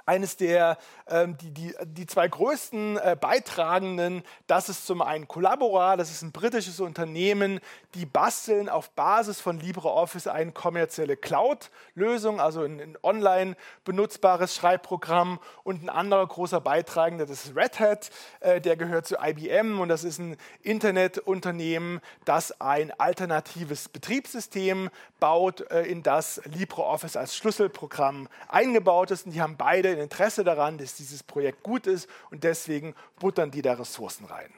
[0.06, 5.96] eines der, ähm, die, die, die zwei größten äh, Beitragenden, das ist zum einen Collabora,
[5.96, 7.60] das ist ein britisches Unternehmen,
[7.94, 15.38] die basteln auf Basis von LibreOffice eine kommerzielle Cloud-Lösung, also ein, ein, online benutzbares Schreibprogramm.
[15.62, 19.88] Und ein anderer großer Beitragender, das ist Red Hat, äh, der gehört zu IBM und
[19.88, 24.90] das ist ein Internetunternehmen, das ein alternatives Betriebssystem
[25.20, 29.26] baut, äh, in das LibreOffice als Schlüsselprogramm eingebaut ist.
[29.26, 33.50] Und die haben beide ein Interesse daran, dass dieses Projekt gut ist und deswegen buttern
[33.50, 34.52] die da Ressourcen rein.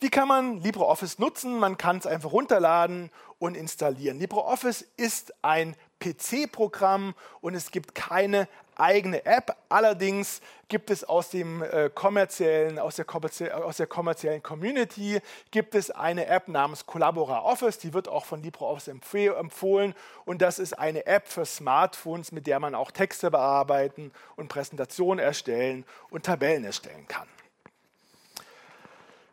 [0.00, 1.58] Wie kann man LibreOffice nutzen?
[1.58, 4.18] Man kann es einfach runterladen und installieren.
[4.18, 8.48] LibreOffice ist ein PC-Programm und es gibt keine
[8.80, 9.56] eigene App.
[9.68, 13.06] Allerdings gibt es aus, dem, äh, kommerziellen, aus, der
[13.64, 18.42] aus der kommerziellen Community gibt es eine App namens Collabora Office, die wird auch von
[18.42, 24.12] LibreOffice empfohlen und das ist eine App für Smartphones, mit der man auch Texte bearbeiten
[24.36, 27.28] und Präsentationen erstellen und Tabellen erstellen kann.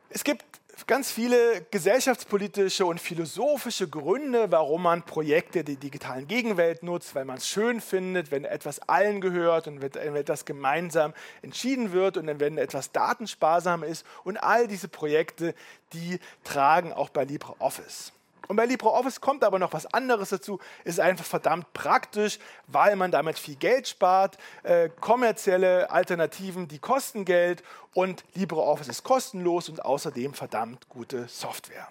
[0.10, 0.44] Es gibt
[0.86, 7.38] ganz viele gesellschaftspolitische und philosophische Gründe, warum man Projekte der digitalen Gegenwelt nutzt, weil man
[7.38, 12.58] es schön findet, wenn etwas allen gehört und wenn etwas gemeinsam entschieden wird und wenn
[12.58, 14.06] etwas datensparsam ist.
[14.24, 15.56] Und all diese Projekte,
[15.94, 18.12] die tragen auch bei LibreOffice.
[18.48, 20.60] Und bei LibreOffice kommt aber noch was anderes dazu.
[20.84, 24.38] Es ist einfach verdammt praktisch, weil man damit viel Geld spart.
[24.64, 31.88] Äh, kommerzielle Alternativen, die kosten Geld und LibreOffice ist kostenlos und außerdem verdammt gute Software.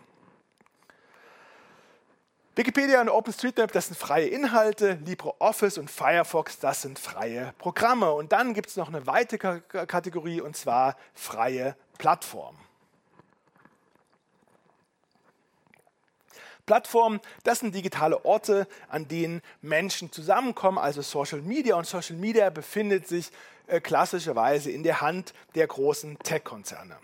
[2.59, 8.11] Wikipedia und OpenStreetMap, das sind freie Inhalte, LibreOffice und Firefox, das sind freie Programme.
[8.12, 12.66] Und dann gibt es noch eine weitere Kategorie und zwar freie Plattformen.
[16.67, 21.77] Plattformen, das sind digitale Orte, an denen Menschen zusammenkommen, also Social Media.
[21.77, 23.31] Und Social Media befindet sich
[23.69, 26.97] äh, klassischerweise in der Hand der großen Tech-Konzerne.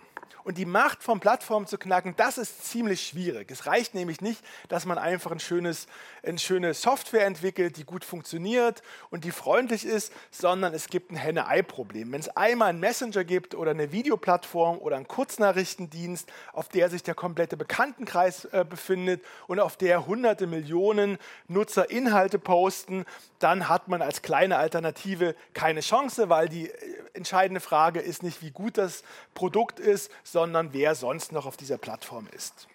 [0.45, 3.51] Und die Macht von Plattformen zu knacken, das ist ziemlich schwierig.
[3.51, 5.87] Es reicht nämlich nicht, dass man einfach ein schönes,
[6.23, 11.17] eine schöne Software entwickelt, die gut funktioniert und die freundlich ist, sondern es gibt ein
[11.17, 12.13] Henne-Ei-Problem.
[12.13, 17.03] Wenn es einmal einen Messenger gibt oder eine Videoplattform oder einen Kurznachrichtendienst, auf der sich
[17.03, 23.05] der komplette Bekanntenkreis äh, befindet und auf der hunderte Millionen Nutzer Inhalte posten,
[23.39, 26.75] dann hat man als kleine Alternative keine Chance, weil die äh,
[27.15, 29.03] entscheidende Frage ist nicht, wie gut das
[29.35, 32.67] Produkt ist, sondern wer sonst noch auf dieser Plattform ist.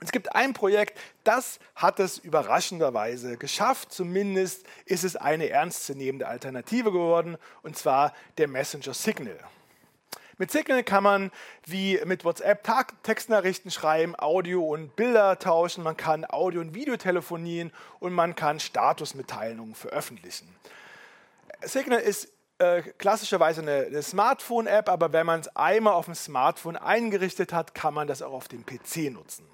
[0.00, 3.92] Es gibt ein Projekt, das hat es überraschenderweise geschafft.
[3.92, 9.38] Zumindest ist es eine ernstzunehmende Alternative geworden, und zwar der Messenger Signal.
[10.38, 11.30] Mit Signal kann man
[11.66, 12.66] wie mit WhatsApp
[13.02, 18.58] Textnachrichten schreiben, Audio und Bilder tauschen, man kann Audio- und Video telefonieren und man kann
[18.58, 20.48] Statusmitteilungen veröffentlichen.
[21.62, 22.32] Signal ist
[22.62, 27.74] äh, klassischerweise eine, eine Smartphone-App, aber wenn man es einmal auf dem Smartphone eingerichtet hat,
[27.74, 29.46] kann man das auch auf dem PC nutzen.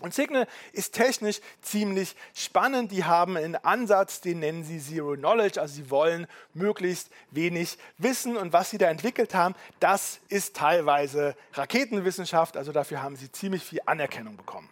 [0.00, 2.90] Und Signal ist technisch ziemlich spannend.
[2.90, 5.60] Die haben einen Ansatz, den nennen sie Zero Knowledge.
[5.60, 8.36] Also sie wollen möglichst wenig wissen.
[8.36, 12.56] Und was sie da entwickelt haben, das ist teilweise Raketenwissenschaft.
[12.56, 14.70] Also dafür haben sie ziemlich viel Anerkennung bekommen.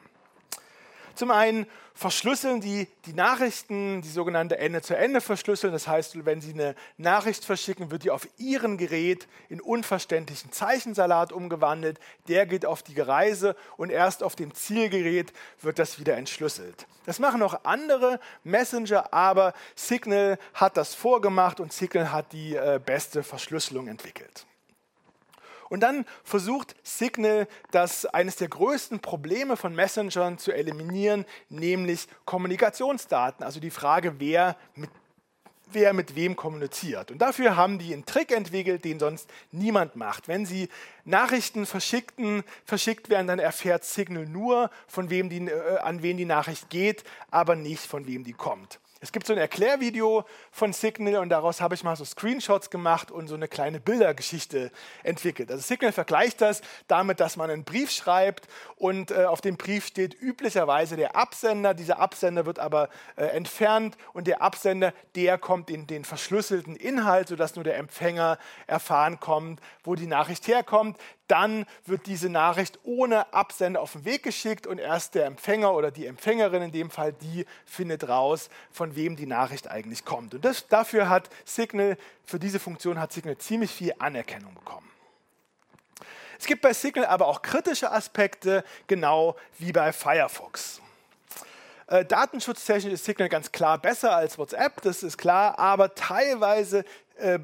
[1.18, 5.72] Zum einen verschlüsseln die die Nachrichten, die sogenannte Ende-zu-Ende-Verschlüsselung.
[5.72, 11.32] Das heißt, wenn Sie eine Nachricht verschicken, wird die auf Ihrem Gerät in unverständlichen Zeichensalat
[11.32, 11.98] umgewandelt.
[12.28, 16.86] Der geht auf die Reise und erst auf dem Zielgerät wird das wieder entschlüsselt.
[17.04, 22.78] Das machen auch andere Messenger, aber Signal hat das vorgemacht und Signal hat die äh,
[22.78, 24.46] beste Verschlüsselung entwickelt.
[25.68, 33.44] Und dann versucht Signal, das eines der größten Probleme von Messengern zu eliminieren, nämlich Kommunikationsdaten,
[33.44, 34.90] also die Frage, wer mit
[35.72, 37.10] wer mit wem kommuniziert.
[37.10, 40.28] Und dafür haben die einen Trick entwickelt, den sonst niemand macht.
[40.28, 40.68] Wenn sie
[41.04, 46.24] Nachrichten verschickten, verschickt werden, dann erfährt Signal nur, von wem die, äh, an wen die
[46.24, 48.80] Nachricht geht, aber nicht von wem die kommt.
[49.00, 53.12] Es gibt so ein Erklärvideo von Signal und daraus habe ich mal so Screenshots gemacht
[53.12, 54.72] und so eine kleine Bildergeschichte
[55.04, 55.50] entwickelt.
[55.52, 59.86] Also Signal vergleicht das damit, dass man einen Brief schreibt und äh, auf dem Brief
[59.86, 61.74] steht üblicherweise der Absender.
[61.74, 67.28] Dieser Absender wird aber äh, entfernt und der Absender, der kommt in den verschlüsselten Inhalt,
[67.28, 70.98] sodass nur der Empfänger erfahren kommt, wo die Nachricht herkommt
[71.28, 75.90] dann wird diese Nachricht ohne Absender auf den Weg geschickt und erst der Empfänger oder
[75.90, 80.34] die Empfängerin in dem Fall, die findet raus, von wem die Nachricht eigentlich kommt.
[80.34, 84.88] Und das, dafür hat Signal, für diese Funktion hat Signal ziemlich viel Anerkennung bekommen.
[86.38, 90.80] Es gibt bei Signal aber auch kritische Aspekte, genau wie bei Firefox.
[91.88, 96.84] Äh, datenschutztechnisch ist Signal ganz klar besser als WhatsApp, das ist klar, aber teilweise
[97.16, 97.38] äh,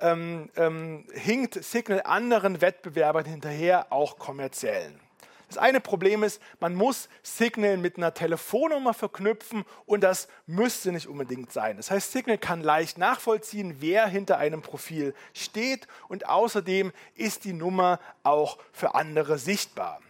[0.00, 5.00] ähm, ähm, hinkt Signal anderen Wettbewerbern hinterher, auch kommerziellen.
[5.48, 11.06] Das eine Problem ist, man muss Signal mit einer Telefonnummer verknüpfen und das müsste nicht
[11.06, 11.76] unbedingt sein.
[11.76, 17.52] Das heißt, Signal kann leicht nachvollziehen, wer hinter einem Profil steht und außerdem ist die
[17.52, 20.00] Nummer auch für andere sichtbar.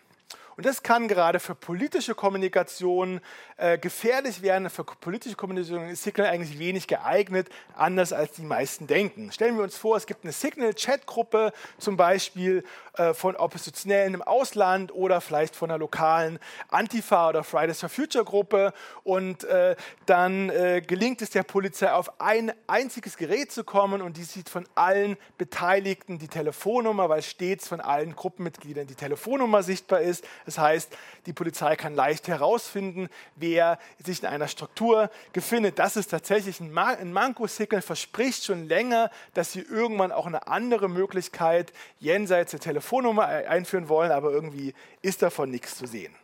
[0.57, 3.21] Und das kann gerade für politische Kommunikation
[3.59, 4.71] äh, gefährlich werden.
[4.71, 9.31] Für politische Kommunikation ist Signal eigentlich wenig geeignet, anders als die meisten denken.
[9.33, 12.65] Stellen wir uns vor, es gibt eine Signal-Chat-Gruppe, zum Beispiel
[12.95, 16.39] äh, von Oppositionellen im Ausland oder vielleicht von einer lokalen
[16.69, 18.73] Antifa oder Fridays for Future-Gruppe.
[19.05, 24.17] Und äh, dann äh, gelingt es der Polizei, auf ein einziges Gerät zu kommen und
[24.17, 30.01] die sieht von allen Beteiligten die Telefonnummer, weil stets von allen Gruppenmitgliedern die Telefonnummer sichtbar
[30.01, 30.27] ist.
[30.47, 35.79] Das heißt, die Polizei kann leicht herausfinden, wer sich in einer Struktur befindet.
[35.79, 37.47] Das ist tatsächlich ein, ein Manko.
[37.49, 43.89] Signal verspricht schon länger, dass sie irgendwann auch eine andere Möglichkeit jenseits der Telefonnummer einführen
[43.89, 46.15] wollen, aber irgendwie ist davon nichts zu sehen.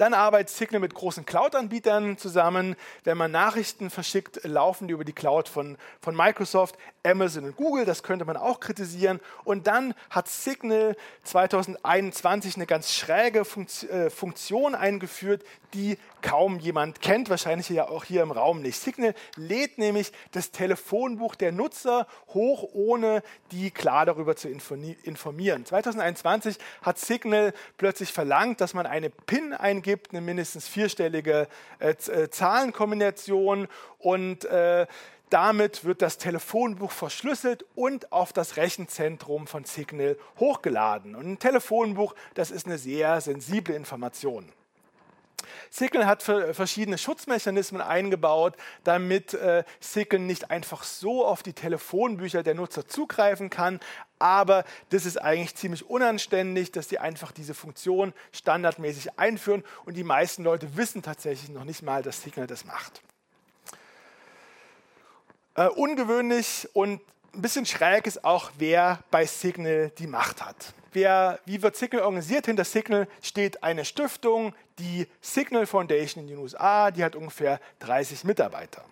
[0.00, 2.74] Dann arbeitet Signal mit großen Cloud-Anbietern zusammen.
[3.04, 7.84] Wenn man Nachrichten verschickt, laufen die über die Cloud von, von Microsoft, Amazon und Google.
[7.84, 9.20] Das könnte man auch kritisieren.
[9.44, 17.30] Und dann hat Signal 2021 eine ganz schräge äh, Funktion eingeführt, die kaum jemand kennt,
[17.30, 18.78] wahrscheinlich ja auch hier im Raum nicht.
[18.78, 25.64] Signal lädt nämlich das Telefonbuch der Nutzer hoch, ohne die klar darüber zu informieren.
[25.64, 32.30] 2021 hat Signal plötzlich verlangt, dass man eine PIN eingibt, eine mindestens vierstellige äh, äh,
[32.30, 34.86] Zahlenkombination und äh,
[35.30, 41.14] damit wird das Telefonbuch verschlüsselt und auf das Rechenzentrum von Signal hochgeladen.
[41.14, 44.52] Und ein Telefonbuch, das ist eine sehr sensible Information.
[45.70, 52.54] Signal hat verschiedene Schutzmechanismen eingebaut, damit äh, Signal nicht einfach so auf die Telefonbücher der
[52.54, 53.80] Nutzer zugreifen kann.
[54.18, 60.04] Aber das ist eigentlich ziemlich unanständig, dass die einfach diese Funktion standardmäßig einführen und die
[60.04, 63.02] meisten Leute wissen tatsächlich noch nicht mal, dass Signal das macht.
[65.54, 67.00] Äh, ungewöhnlich und
[67.34, 70.74] ein bisschen schräg ist auch, wer bei Signal die Macht hat.
[70.92, 72.46] Wer, wie wird Signal organisiert?
[72.46, 78.24] Hinter Signal steht eine Stiftung, die Signal Foundation in den USA, die hat ungefähr 30
[78.24, 78.84] Mitarbeiter.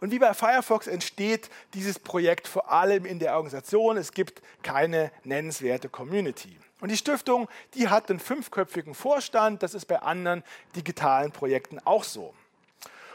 [0.00, 3.96] Und wie bei Firefox entsteht dieses Projekt vor allem in der Organisation.
[3.96, 6.58] Es gibt keine nennenswerte Community.
[6.80, 9.62] Und die Stiftung, die hat einen fünfköpfigen Vorstand.
[9.62, 10.44] Das ist bei anderen
[10.74, 12.34] digitalen Projekten auch so.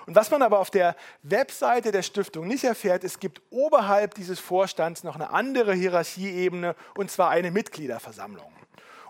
[0.06, 4.40] Und was man aber auf der Webseite der Stiftung nicht erfährt, es gibt oberhalb dieses
[4.40, 8.52] Vorstands noch eine andere Hierarchieebene, und zwar eine Mitgliederversammlung.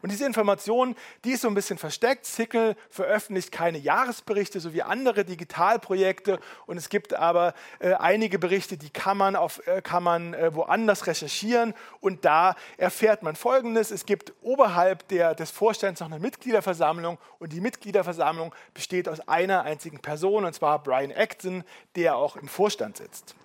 [0.02, 2.26] Und diese Information, die ist so ein bisschen versteckt.
[2.26, 6.40] Signal veröffentlicht keine Jahresberichte, so wie andere Digitalprojekte.
[6.66, 10.54] Und es gibt aber äh, einige Berichte, die kann man, auf, äh, kann man äh,
[10.56, 11.74] woanders recherchieren.
[12.00, 13.92] Und da erfährt man Folgendes.
[13.92, 17.18] Es gibt oberhalb der, des Vorstands noch eine Mitgliederversammlung.
[17.40, 21.64] Und die Mitgliederversammlung besteht aus einer einzigen Person, und zwar Brian Acton,
[21.96, 23.36] der auch im Vorstand sitzt.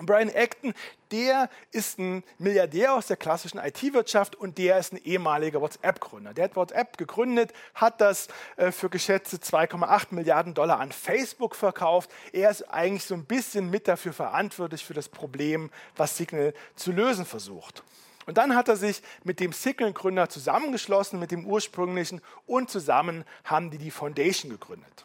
[0.00, 0.74] Brian Acton,
[1.12, 6.34] der ist ein Milliardär aus der klassischen IT-Wirtschaft und der ist ein ehemaliger WhatsApp-Gründer.
[6.34, 12.10] Der hat WhatsApp gegründet, hat das äh, für geschätzte 2,8 Milliarden Dollar an Facebook verkauft.
[12.32, 16.90] Er ist eigentlich so ein bisschen mit dafür verantwortlich für das Problem, was Signal zu
[16.90, 17.84] lösen versucht.
[18.26, 23.70] Und dann hat er sich mit dem Signal-Gründer zusammengeschlossen, mit dem ursprünglichen, und zusammen haben
[23.70, 25.04] die die Foundation gegründet.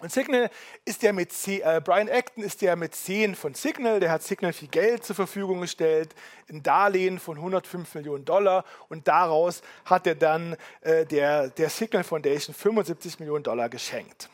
[0.00, 0.50] Und Signal
[0.86, 4.68] ist der mit äh, Brian Acton ist der Mäzen von Signal, der hat Signal viel
[4.68, 6.14] Geld zur Verfügung gestellt,
[6.48, 12.02] ein Darlehen von 105 Millionen Dollar und daraus hat er dann äh, der, der Signal
[12.02, 14.30] Foundation 75 Millionen Dollar geschenkt.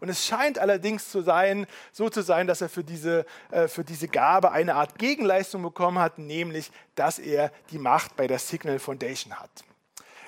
[0.00, 3.84] Und es scheint allerdings zu sein, so zu sein, dass er für diese, äh, für
[3.84, 8.78] diese Gabe eine Art Gegenleistung bekommen hat, nämlich dass er die Macht bei der Signal
[8.78, 9.50] Foundation hat.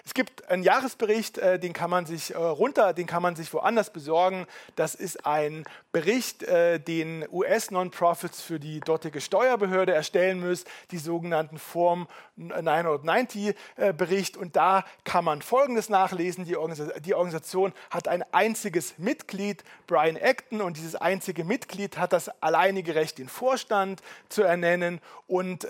[0.04, 3.54] Es gibt einen Jahresbericht, äh, den kann man sich äh, runter, den kann man sich
[3.54, 4.46] woanders besorgen.
[4.74, 5.62] Das ist ein
[5.92, 14.36] Bericht, äh, den US-Non-Profits für die dortige Steuerbehörde erstellen müssen, die sogenannten Form 990-Bericht.
[14.36, 16.46] Und da kann man Folgendes nachlesen.
[16.46, 22.96] Die, Organisation hat ein einziges Mitglied, Brian Acton, und dieses einzige Mitglied hat das alleinige
[22.96, 25.66] Recht, den Vorstand zu ernennen und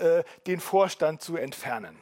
[0.47, 1.95] den Vorstand zu entfernen.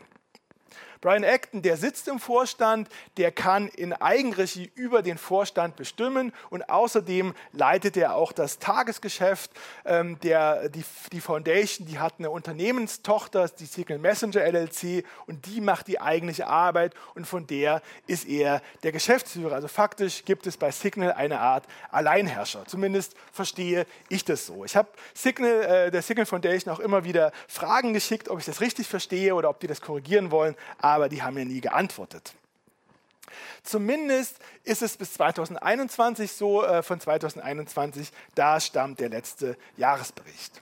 [1.01, 2.87] Brian Acton, der sitzt im Vorstand,
[3.17, 9.49] der kann in Eigenregie über den Vorstand bestimmen und außerdem leitet er auch das Tagesgeschäft.
[9.83, 15.59] Ähm, der, die, die Foundation, die hat eine Unternehmenstochter, die Signal Messenger LLC und die
[15.59, 19.55] macht die eigentliche Arbeit und von der ist er der Geschäftsführer.
[19.55, 22.65] Also faktisch gibt es bei Signal eine Art Alleinherrscher.
[22.67, 24.65] Zumindest verstehe ich das so.
[24.65, 28.61] Ich habe Signal, äh, der Signal Foundation auch immer wieder Fragen geschickt, ob ich das
[28.61, 30.55] richtig verstehe oder ob die das korrigieren wollen
[31.09, 32.33] die haben mir nie geantwortet.
[33.63, 40.61] Zumindest ist es bis 2021 so, äh, von 2021, da stammt der letzte Jahresbericht.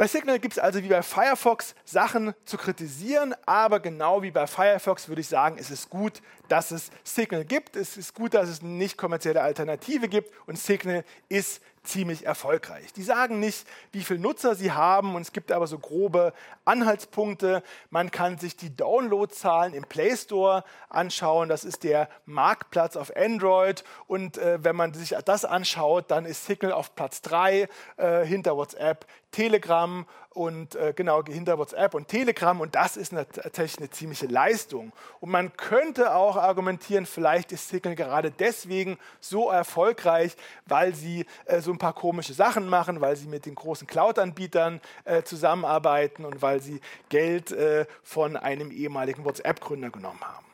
[0.00, 4.46] Bei Signal gibt es also wie bei Firefox Sachen zu kritisieren, aber genau wie bei
[4.46, 7.76] Firefox würde ich sagen, es ist gut, dass es Signal gibt.
[7.76, 12.92] Es ist gut, dass es eine nicht kommerzielle Alternative gibt und Signal ist ziemlich erfolgreich.
[12.92, 16.32] Die sagen nicht, wie viele Nutzer sie haben und es gibt aber so grobe
[16.64, 17.62] Anhaltspunkte.
[17.88, 21.48] Man kann sich die Downloadzahlen im Play Store anschauen.
[21.48, 26.44] Das ist der Marktplatz auf Android und äh, wenn man sich das anschaut, dann ist
[26.46, 32.60] Signal auf Platz 3 äh, hinter WhatsApp, Telegram und äh, genau hinter WhatsApp und Telegram
[32.60, 34.92] und das ist eine, tatsächlich eine ziemliche Leistung.
[35.20, 41.60] Und man könnte auch argumentieren, vielleicht ist Signal gerade deswegen so erfolgreich, weil sie äh,
[41.60, 46.42] so ein paar komische Sachen machen, weil sie mit den großen Cloud-Anbietern äh, zusammenarbeiten und
[46.42, 50.46] weil sie Geld äh, von einem ehemaligen WhatsApp-Gründer genommen haben.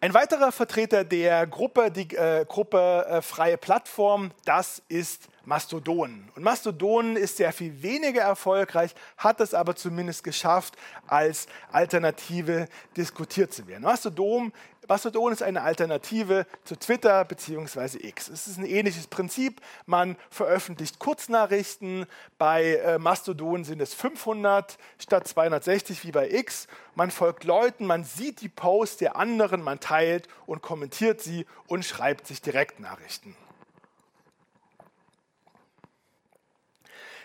[0.00, 6.28] Ein weiterer Vertreter der Gruppe, die äh, Gruppe äh, Freie Plattform, das ist Mastodon.
[6.36, 10.76] Und Mastodon ist sehr viel weniger erfolgreich, hat es aber zumindest geschafft,
[11.06, 13.84] als Alternative diskutiert zu werden.
[13.84, 14.52] Mastodon,
[14.86, 18.06] Mastodon ist eine Alternative zu Twitter bzw.
[18.06, 18.28] X.
[18.28, 19.62] Es ist ein ähnliches Prinzip.
[19.86, 22.04] Man veröffentlicht Kurznachrichten.
[22.36, 26.68] Bei äh, Mastodon sind es 500 statt 260 wie bei X.
[26.94, 31.86] Man folgt Leuten, man sieht die Posts der anderen, man teilt und kommentiert sie und
[31.86, 33.34] schreibt sich Direktnachrichten.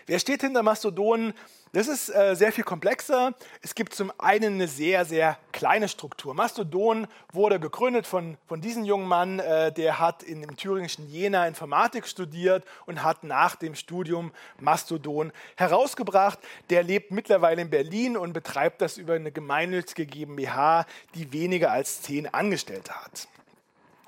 [0.06, 1.32] Wer steht hinter Mastodon?
[1.72, 3.34] Das ist äh, sehr viel komplexer.
[3.62, 6.34] Es gibt zum einen eine sehr, sehr kleine Struktur.
[6.34, 11.48] Mastodon wurde gegründet von, von diesem jungen Mann, äh, der hat in dem thüringischen Jena
[11.48, 14.30] Informatik studiert und hat nach dem Studium
[14.60, 16.38] Mastodon herausgebracht.
[16.68, 22.02] Der lebt mittlerweile in Berlin und betreibt das über eine gemeinnützige GmbH, die weniger als
[22.02, 23.26] zehn Angestellte hat.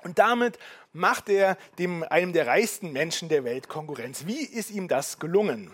[0.03, 0.57] Und damit
[0.93, 4.25] macht er dem, einem der reichsten Menschen der Welt Konkurrenz.
[4.25, 5.73] Wie ist ihm das gelungen?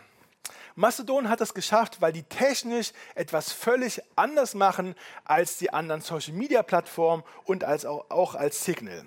[0.75, 7.23] Mastodon hat es geschafft, weil die technisch etwas völlig anders machen als die anderen Social-Media-Plattformen
[7.45, 9.05] und als auch, auch als Signal.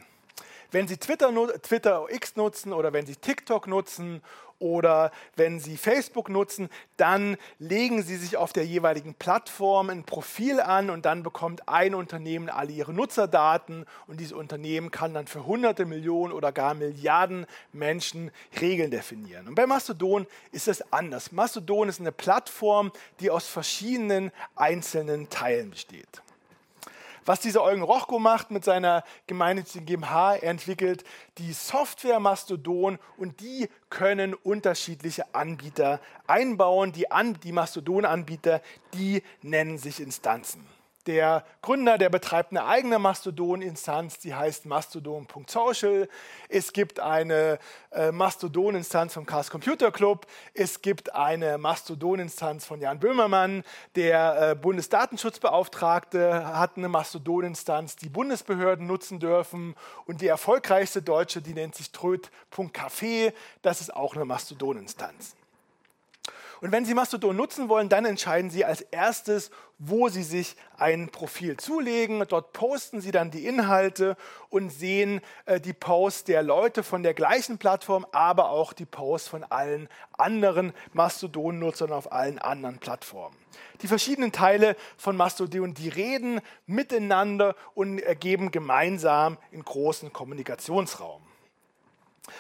[0.71, 4.23] Wenn Sie Twitter, Twitter X nutzen oder wenn Sie TikTok nutzen
[4.59, 10.61] oder wenn Sie Facebook nutzen, dann legen Sie sich auf der jeweiligen Plattform ein Profil
[10.61, 15.47] an und dann bekommt ein Unternehmen alle Ihre Nutzerdaten und dieses Unternehmen kann dann für
[15.47, 18.31] hunderte Millionen oder gar Milliarden Menschen
[18.61, 19.49] Regeln definieren.
[19.49, 21.33] Und bei Mastodon ist es anders.
[21.33, 26.23] Mastodon ist eine Plattform, die aus verschiedenen einzelnen Teilen besteht.
[27.27, 31.03] Was dieser Eugen Rochko macht mit seiner gemeinnützigen GmbH, er entwickelt
[31.39, 36.93] die Software Mastodon und die können unterschiedliche Anbieter einbauen.
[36.93, 38.63] Die, An die Mastodon-Anbieter,
[38.95, 40.65] die nennen sich Instanzen.
[41.07, 46.09] Der Gründer, der betreibt eine eigene Mastodon-Instanz, die heißt mastodon.social.
[46.49, 47.61] Es gibt eine
[47.93, 50.27] äh, Mastodon-Instanz vom Chaos Computer Club.
[50.53, 53.63] Es gibt eine Mastodon-Instanz von Jan Böhmermann.
[53.95, 59.77] Der äh, Bundesdatenschutzbeauftragte hat eine Mastodon-Instanz, die Bundesbehörden nutzen dürfen.
[60.07, 63.33] Und die erfolgreichste deutsche, die nennt sich tröd.café.
[63.63, 65.36] Das ist auch eine Mastodon-Instanz.
[66.61, 71.11] Und wenn Sie Mastodon nutzen wollen, dann entscheiden Sie als erstes, wo Sie sich ein
[71.11, 72.25] Profil zulegen.
[72.29, 74.17] Dort posten Sie dann die Inhalte
[74.49, 79.29] und sehen äh, die Posts der Leute von der gleichen Plattform, aber auch die Posts
[79.29, 83.37] von allen anderen Mastodon-Nutzern auf allen anderen Plattformen.
[83.83, 91.26] Die verschiedenen Teile von Mastodon, die reden miteinander und ergeben gemeinsam in großen Kommunikationsraum.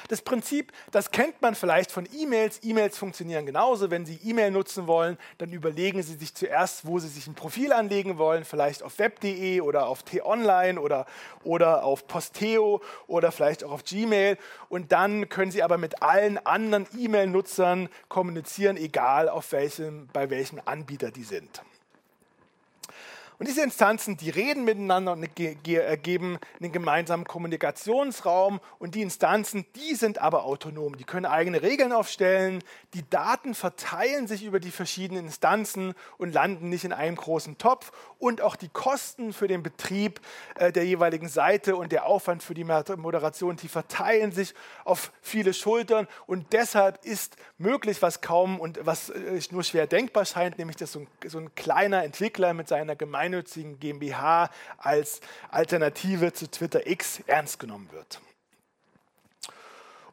[0.09, 2.61] Das Prinzip, das kennt man vielleicht von E-Mails.
[2.62, 3.91] E-Mails funktionieren genauso.
[3.91, 7.72] Wenn Sie E-Mail nutzen wollen, dann überlegen Sie sich zuerst, wo Sie sich ein Profil
[7.72, 11.07] anlegen wollen, vielleicht auf web.de oder auf t-online oder,
[11.45, 14.39] oder auf Posteo oder vielleicht auch auf Gmail.
[14.68, 20.61] Und dann können Sie aber mit allen anderen E-Mail-Nutzern kommunizieren, egal auf welchem, bei welchem
[20.64, 21.62] Anbieter die sind.
[23.39, 28.61] Und diese Instanzen, die reden miteinander und ergeben einen gemeinsamen Kommunikationsraum.
[28.78, 30.97] Und die Instanzen, die sind aber autonom.
[30.97, 32.64] Die können eigene Regeln aufstellen.
[32.95, 37.93] Die Daten verteilen sich über die verschiedenen Instanzen und landen nicht in einem großen Topf.
[38.18, 40.20] Und auch die Kosten für den Betrieb
[40.55, 45.53] äh, der jeweiligen Seite und der Aufwand für die Moderation, die verteilen sich auf viele
[45.53, 46.09] Schultern.
[46.26, 50.93] Und deshalb ist möglich, was kaum und was äh, nur schwer denkbar scheint, nämlich dass
[50.93, 55.20] so ein, so ein kleiner Entwickler mit seiner Gemeinschaft gemeinnützigen GmbH als
[55.51, 58.20] Alternative zu Twitter X ernst genommen wird.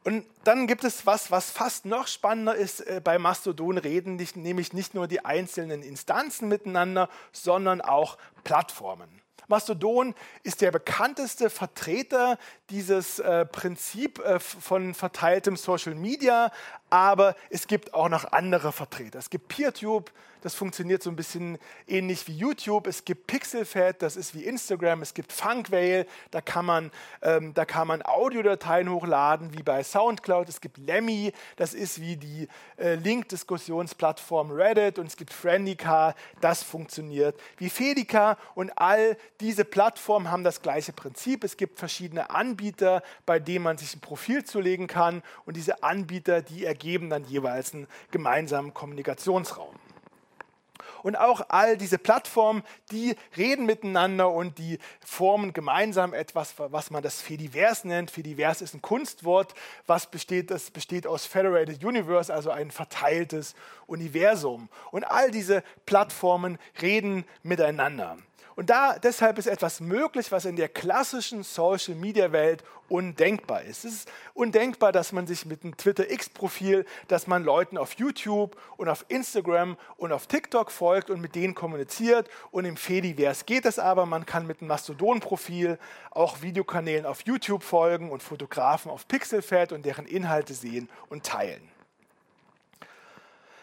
[0.02, 2.80] Und dann gibt es was, was fast noch spannender ist.
[2.80, 9.22] Äh, bei Mastodon reden nämlich nicht nur die einzelnen Instanzen miteinander, sondern auch Plattformen.
[9.46, 12.38] Mastodon ist der bekannteste Vertreter
[12.70, 16.50] dieses äh, Prinzip äh, von verteiltem Social Media,
[16.94, 19.18] aber es gibt auch noch andere Vertreter.
[19.18, 20.12] Es gibt PeerTube,
[20.44, 22.86] das funktioniert so ein bisschen ähnlich wie YouTube.
[22.86, 25.00] Es gibt Pixelfed, das ist wie Instagram.
[25.00, 26.90] Es gibt Funkwhale, da kann man,
[27.22, 30.50] ähm, da kann man Audiodateien hochladen, wie bei SoundCloud.
[30.50, 34.98] Es gibt Lemmy, das ist wie die äh, Link-Diskussionsplattform Reddit.
[34.98, 38.36] Und es gibt Friendica, das funktioniert wie Fedica.
[38.54, 41.42] Und all diese Plattformen haben das gleiche Prinzip.
[41.42, 45.22] Es gibt verschiedene Anbieter, bei denen man sich ein Profil zulegen kann.
[45.46, 49.74] Und diese Anbieter, die ergeben dann jeweils einen gemeinsamen Kommunikationsraum.
[51.04, 57.02] Und auch all diese Plattformen, die reden miteinander und die formen gemeinsam etwas, was man
[57.02, 58.10] das Fediverse nennt.
[58.10, 59.54] Fediverse ist ein Kunstwort,
[59.86, 63.54] was besteht, das besteht aus Federated Universe, also ein verteiltes
[63.86, 64.70] Universum.
[64.92, 68.16] Und all diese Plattformen reden miteinander.
[68.56, 73.84] Und da, deshalb ist etwas möglich, was in der klassischen Social Media Welt undenkbar ist.
[73.84, 78.56] Es ist undenkbar, dass man sich mit einem Twitter X-Profil, dass man Leuten auf YouTube
[78.76, 82.28] und auf Instagram und auf TikTok folgt und mit denen kommuniziert.
[82.50, 84.06] Und im Fediverse geht es aber.
[84.06, 85.78] Man kann mit einem Mastodon-Profil
[86.10, 91.73] auch Videokanälen auf YouTube folgen und Fotografen auf Pixelfed und deren Inhalte sehen und teilen.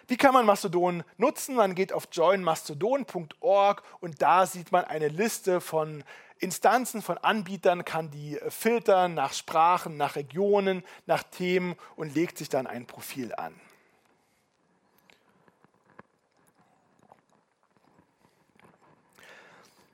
[0.07, 1.55] Wie kann man Mastodon nutzen?
[1.55, 6.03] Man geht auf joinmastodon.org und da sieht man eine Liste von
[6.39, 12.49] Instanzen, von Anbietern, kann die filtern nach Sprachen, nach Regionen, nach Themen und legt sich
[12.49, 13.53] dann ein Profil an.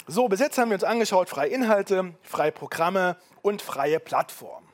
[0.10, 4.67] So, bis jetzt haben wir uns angeschaut, freie Inhalte, freie Programme und freie Plattformen.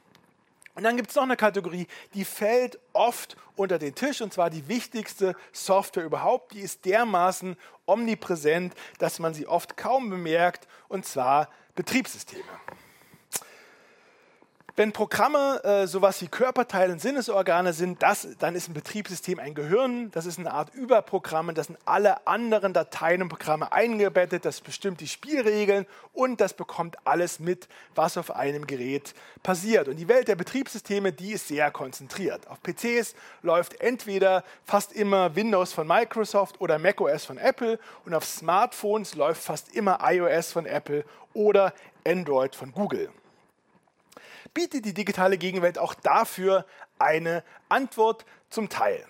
[0.75, 4.49] Und dann gibt es noch eine Kategorie, die fällt oft unter den Tisch, und zwar
[4.49, 6.53] die wichtigste Software überhaupt.
[6.53, 7.55] Die ist dermaßen
[7.85, 12.43] omnipräsent, dass man sie oft kaum bemerkt, und zwar Betriebssysteme.
[14.75, 19.53] Wenn Programme äh, sowas wie Körperteile und Sinnesorgane sind, das, dann ist ein Betriebssystem ein
[19.53, 24.61] Gehirn, das ist eine Art Überprogramm, das sind alle anderen Dateien und Programme eingebettet, das
[24.61, 29.13] bestimmt die Spielregeln und das bekommt alles mit, was auf einem Gerät
[29.43, 29.87] passiert.
[29.89, 32.47] Und die Welt der Betriebssysteme, die ist sehr konzentriert.
[32.47, 33.13] Auf PCs
[33.43, 37.77] läuft entweder fast immer Windows von Microsoft oder macOS von Apple.
[38.05, 41.05] Und auf Smartphones läuft fast immer iOS von Apple
[41.35, 43.11] oder Android von Google
[44.53, 46.65] bietet die digitale Gegenwelt auch dafür
[46.99, 49.05] eine Antwort zum Teil.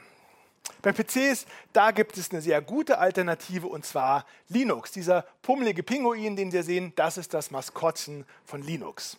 [0.81, 4.91] Bei PCs, da gibt es eine sehr gute Alternative und zwar Linux.
[4.91, 9.17] Dieser pummelige Pinguin, den Sie sehen, das ist das Maskottchen von Linux.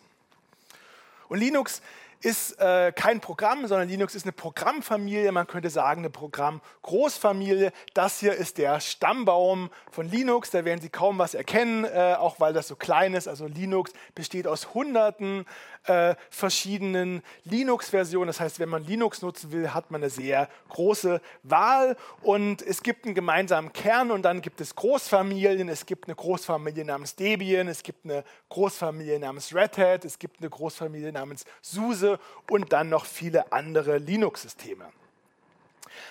[1.27, 1.81] Und Linux
[2.21, 7.71] ist äh, kein Programm, sondern Linux ist eine Programmfamilie, man könnte sagen eine Programmgroßfamilie.
[7.93, 12.39] Das hier ist der Stammbaum von Linux, da werden Sie kaum was erkennen, äh, auch
[12.39, 13.27] weil das so klein ist.
[13.27, 15.45] Also Linux besteht aus hunderten
[15.87, 18.27] äh, verschiedenen Linux-Versionen.
[18.27, 22.83] Das heißt, wenn man Linux nutzen will, hat man eine sehr große Wahl und es
[22.83, 25.69] gibt einen gemeinsamen Kern und dann gibt es Großfamilien.
[25.69, 30.39] Es gibt eine Großfamilie namens Debian, es gibt eine Großfamilie namens Red Hat, es gibt
[30.39, 32.04] eine Großfamilie namens SUSE
[32.49, 34.85] und dann noch viele andere Linux-Systeme.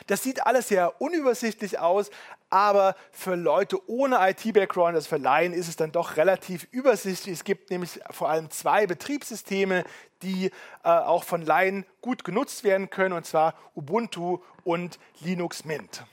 [0.07, 2.11] Das sieht alles sehr unübersichtlich aus,
[2.51, 7.35] aber für Leute ohne IT-Background, also für Laien, ist es dann doch relativ übersichtlich.
[7.35, 9.85] Es gibt nämlich vor allem zwei Betriebssysteme,
[10.23, 16.05] die äh, auch von Laien gut genutzt werden können, und zwar Ubuntu und Linux Mint.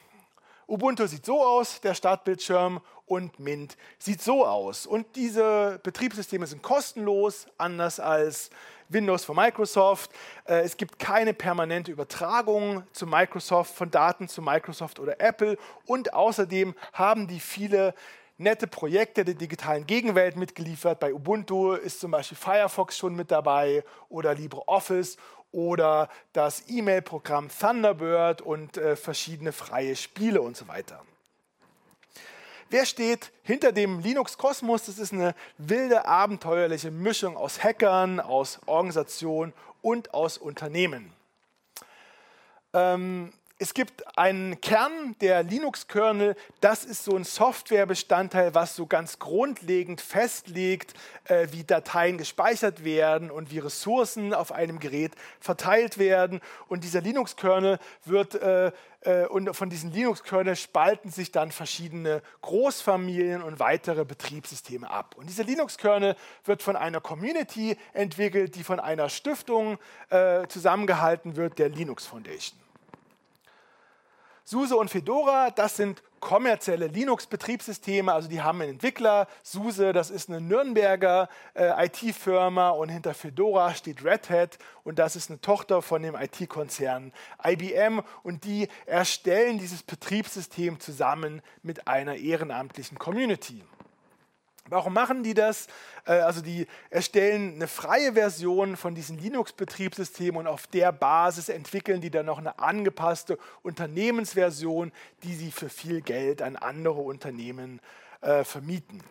[0.67, 4.85] Ubuntu sieht so aus, der Startbildschirm, und Mint sieht so aus.
[4.85, 8.51] Und diese Betriebssysteme sind kostenlos, anders als
[8.93, 10.11] Windows von Microsoft.
[10.45, 15.57] Äh, es gibt keine permanente Übertragung zu Microsoft von Daten zu Microsoft oder Apple.
[15.85, 17.93] Und außerdem haben die viele
[18.37, 20.99] nette Projekte der digitalen Gegenwelt mitgeliefert.
[20.99, 25.17] Bei Ubuntu ist zum Beispiel Firefox schon mit dabei oder LibreOffice
[25.51, 31.03] oder das E-Mail-Programm Thunderbird und äh, verschiedene freie Spiele und so weiter.
[32.71, 34.85] Wer steht hinter dem Linux-Kosmos?
[34.85, 39.51] Das ist eine wilde, abenteuerliche Mischung aus Hackern, aus Organisationen
[39.81, 41.11] und aus Unternehmen.
[42.73, 49.19] Ähm, es gibt einen Kern der Linux-Kernel, das ist so ein Softwarebestandteil, was so ganz
[49.19, 50.95] grundlegend festlegt,
[51.25, 56.41] äh, wie Dateien gespeichert werden und wie Ressourcen auf einem Gerät verteilt werden.
[56.69, 63.43] Und dieser Linux-Kernel wird äh, äh, und von diesen Linux-Kernel spalten sich dann verschiedene Großfamilien
[63.43, 65.13] und weitere Betriebssysteme ab.
[65.19, 69.77] Und dieser Linux-Kernel wird von einer Community entwickelt, die von einer Stiftung
[70.09, 72.59] äh, zusammengehalten wird, der Linux Foundation.
[74.51, 78.11] SUSE und Fedora, das sind kommerzielle Linux-Betriebssysteme.
[78.11, 83.73] Also die haben einen Entwickler, SUSE, das ist eine Nürnberger äh, IT-Firma und hinter Fedora
[83.73, 89.57] steht Red Hat und das ist eine Tochter von dem IT-Konzern IBM und die erstellen
[89.57, 93.63] dieses Betriebssystem zusammen mit einer ehrenamtlichen Community.
[94.69, 95.67] Warum machen die das?
[96.05, 102.01] Äh, also die erstellen eine freie Version von diesen Linux-Betriebssystemen und auf der Basis entwickeln
[102.01, 104.91] die dann noch eine angepasste Unternehmensversion,
[105.23, 107.81] die sie für viel Geld an andere Unternehmen
[108.21, 109.03] äh, vermieten.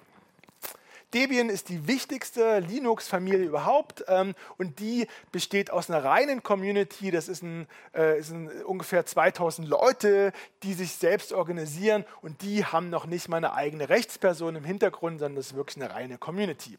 [1.15, 7.11] Debian ist die wichtigste Linux-Familie überhaupt ähm, und die besteht aus einer reinen Community.
[7.11, 10.33] Das ist, ein, äh, ist ein, ungefähr 2000 Leute,
[10.63, 15.19] die sich selbst organisieren und die haben noch nicht mal eine eigene Rechtsperson im Hintergrund,
[15.19, 16.79] sondern das ist wirklich eine reine Community.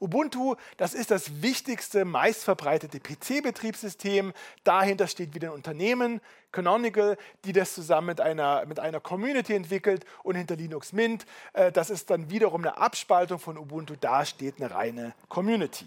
[0.00, 4.32] Ubuntu, das ist das wichtigste, meistverbreitete PC-Betriebssystem.
[4.64, 6.20] Dahinter steht wieder ein Unternehmen,
[6.52, 11.26] Canonical, die das zusammen mit einer, mit einer Community entwickelt und hinter Linux Mint.
[11.52, 13.94] Äh, das ist dann wiederum eine Abspaltung von Ubuntu.
[14.00, 15.86] Da steht eine reine Community.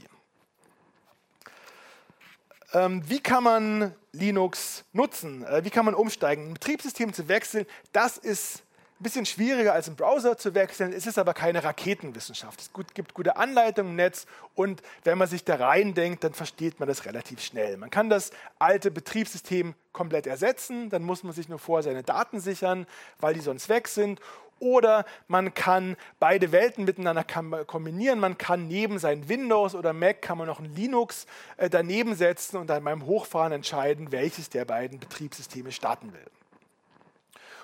[2.73, 5.45] Ähm, wie kann man Linux nutzen?
[5.45, 6.49] Äh, wie kann man umsteigen?
[6.49, 8.63] Ein Betriebssystem zu wechseln, das ist
[8.99, 10.91] ein bisschen schwieriger als im Browser zu wechseln.
[10.91, 12.59] Es ist aber keine Raketenwissenschaft.
[12.59, 14.25] Es gibt gute Anleitungen im Netz
[14.55, 17.77] und wenn man sich da reindenkt, dann versteht man das relativ schnell.
[17.77, 22.39] Man kann das alte Betriebssystem komplett ersetzen, dann muss man sich nur vorher seine Daten
[22.39, 22.87] sichern,
[23.19, 24.19] weil die sonst weg sind.
[24.59, 28.19] Oder man kann beide Welten miteinander kombinieren.
[28.19, 31.27] Man kann neben sein Windows oder Mac kann man noch ein Linux
[31.57, 36.25] äh, daneben setzen und dann beim Hochfahren entscheiden, welches der beiden Betriebssysteme starten will.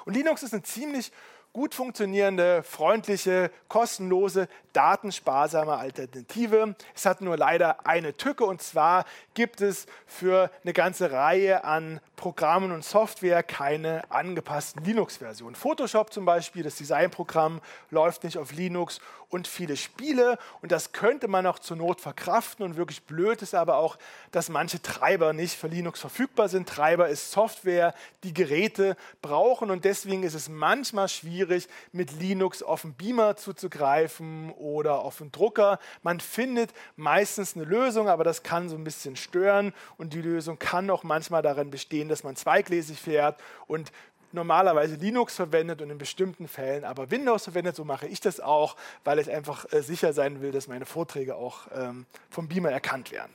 [0.05, 1.11] Und Linux ist eine ziemlich
[1.53, 6.75] gut funktionierende, freundliche, kostenlose, datensparsame Alternative.
[6.95, 11.99] Es hat nur leider eine Tücke und zwar gibt es für eine ganze Reihe an
[12.23, 15.55] Programmen und Software keine angepassten Linux-Versionen.
[15.55, 17.59] Photoshop zum Beispiel, das Designprogramm,
[17.89, 19.01] läuft nicht auf Linux
[19.33, 23.55] und viele Spiele und das könnte man auch zur Not verkraften und wirklich blöd ist
[23.55, 23.97] aber auch,
[24.31, 26.69] dass manche Treiber nicht für Linux verfügbar sind.
[26.69, 32.83] Treiber ist Software, die Geräte brauchen und deswegen ist es manchmal schwierig, mit Linux auf
[32.83, 35.79] den Beamer zuzugreifen oder auf den Drucker.
[36.03, 40.59] Man findet meistens eine Lösung, aber das kann so ein bisschen stören und die Lösung
[40.59, 43.91] kann auch manchmal darin bestehen, dass man zweigläsig fährt und
[44.31, 47.75] normalerweise Linux verwendet und in bestimmten Fällen aber Windows verwendet.
[47.75, 51.35] So mache ich das auch, weil ich einfach äh, sicher sein will, dass meine Vorträge
[51.35, 53.33] auch ähm, vom Beamer erkannt werden.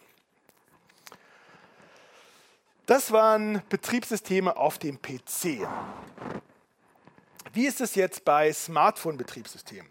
[2.87, 5.69] Das waren Betriebssysteme auf dem PC.
[7.53, 9.91] Wie ist es jetzt bei Smartphone-Betriebssystemen?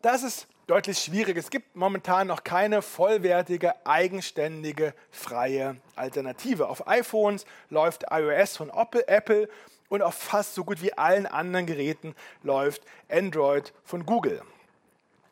[0.00, 1.36] Das ist deutlich schwierig.
[1.36, 6.68] Es gibt momentan noch keine vollwertige, eigenständige, freie Alternative.
[6.68, 8.70] Auf iPhones läuft iOS von
[9.06, 9.48] Apple
[9.88, 14.40] und auf fast so gut wie allen anderen Geräten läuft Android von Google.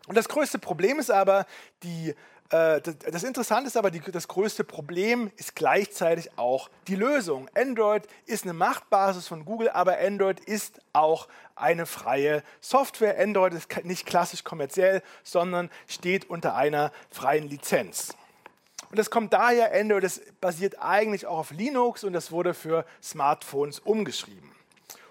[0.08, 1.46] Und das größte Problem ist aber,
[1.82, 2.14] die
[2.52, 7.48] das Interessante ist aber, das größte Problem ist gleichzeitig auch die Lösung.
[7.54, 13.18] Android ist eine Machtbasis von Google, aber Android ist auch eine freie Software.
[13.18, 18.14] Android ist nicht klassisch kommerziell, sondern steht unter einer freien Lizenz.
[18.90, 22.84] Und das kommt daher, Android das basiert eigentlich auch auf Linux und das wurde für
[23.02, 24.51] Smartphones umgeschrieben.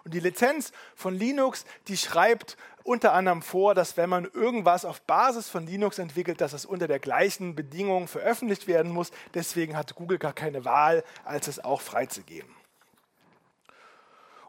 [0.03, 5.01] Und die Lizenz von Linux, die schreibt unter anderem vor, dass wenn man irgendwas auf
[5.01, 9.11] Basis von Linux entwickelt, dass es unter der gleichen Bedingung veröffentlicht werden muss.
[9.33, 12.60] Deswegen hat Google gar keine Wahl, als es auch freizugeben.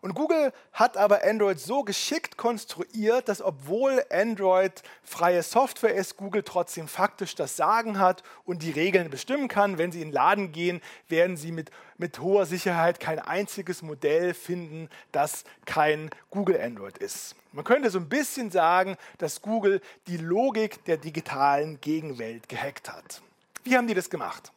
[0.02, 6.42] Und Google hat aber Android so geschickt konstruiert, dass obwohl Android freie Software ist, Google
[6.42, 9.78] trotzdem faktisch das Sagen hat und die Regeln bestimmen kann.
[9.78, 14.34] Wenn Sie in den Laden gehen, werden Sie mit, mit hoher Sicherheit kein einziges Modell
[14.34, 17.36] finden, das kein Google Android ist.
[17.52, 23.22] Man könnte so ein bisschen sagen, dass Google die Logik der digitalen Gegenwelt gehackt hat.
[23.62, 24.50] Wie haben die das gemacht?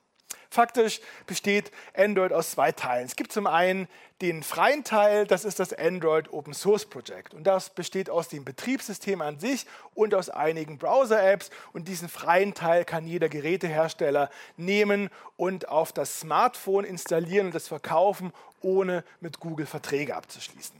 [0.55, 3.05] Faktisch besteht Android aus zwei Teilen.
[3.05, 3.89] Es gibt zum einen
[4.21, 7.33] den freien Teil, das ist das Android Open Source Project.
[7.33, 11.49] Und das besteht aus dem Betriebssystem an sich und aus einigen Browser-Apps.
[11.73, 17.67] Und diesen freien Teil kann jeder Gerätehersteller nehmen und auf das Smartphone installieren und das
[17.67, 18.31] verkaufen,
[18.61, 20.79] ohne mit Google Verträge abzuschließen.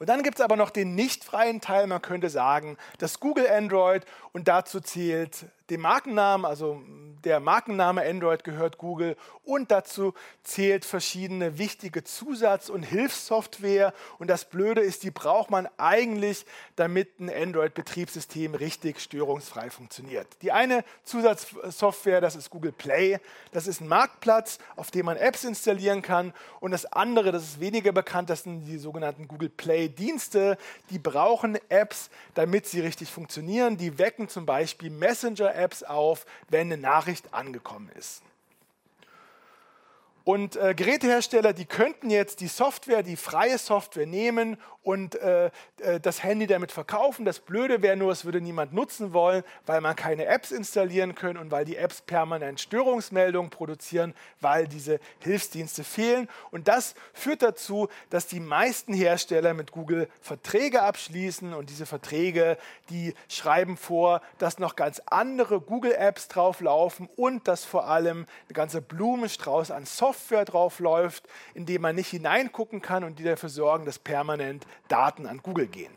[0.00, 3.48] Und dann gibt es aber noch den nicht freien Teil, man könnte sagen, das Google
[3.48, 6.82] Android und dazu zählt dem Markennamen, also
[7.24, 13.92] der Markenname Android gehört Google und dazu zählt verschiedene wichtige Zusatz- und Hilfssoftware.
[14.18, 16.44] Und das Blöde ist, die braucht man eigentlich,
[16.76, 20.26] damit ein Android-Betriebssystem richtig störungsfrei funktioniert.
[20.42, 23.18] Die eine Zusatzsoftware, das ist Google Play.
[23.52, 26.32] Das ist ein Marktplatz, auf dem man Apps installieren kann.
[26.60, 30.56] Und das andere, das ist weniger bekannt, das sind die sogenannten Google Play-Dienste.
[30.90, 33.76] Die brauchen Apps, damit sie richtig funktionieren.
[33.76, 38.22] Die wecken zum Beispiel Messenger-Apps auf, wenn eine Nachricht angekommen ist.
[40.24, 46.00] Und äh, Gerätehersteller, die könnten jetzt die Software, die freie Software nehmen und äh, äh,
[46.00, 47.24] das Handy damit verkaufen.
[47.24, 51.38] Das Blöde wäre nur, es würde niemand nutzen wollen, weil man keine Apps installieren können
[51.38, 56.28] und weil die Apps permanent Störungsmeldungen produzieren, weil diese Hilfsdienste fehlen.
[56.50, 62.58] Und das führt dazu, dass die meisten Hersteller mit Google Verträge abschließen und diese Verträge,
[62.90, 68.82] die schreiben vor, dass noch ganz andere Google-Apps drauflaufen und dass vor allem eine ganze
[68.82, 73.98] Blumenstrauß an Software draufläuft, in dem man nicht hineingucken kann und die dafür sorgen, dass
[73.98, 75.92] permanent Daten an Google gehen.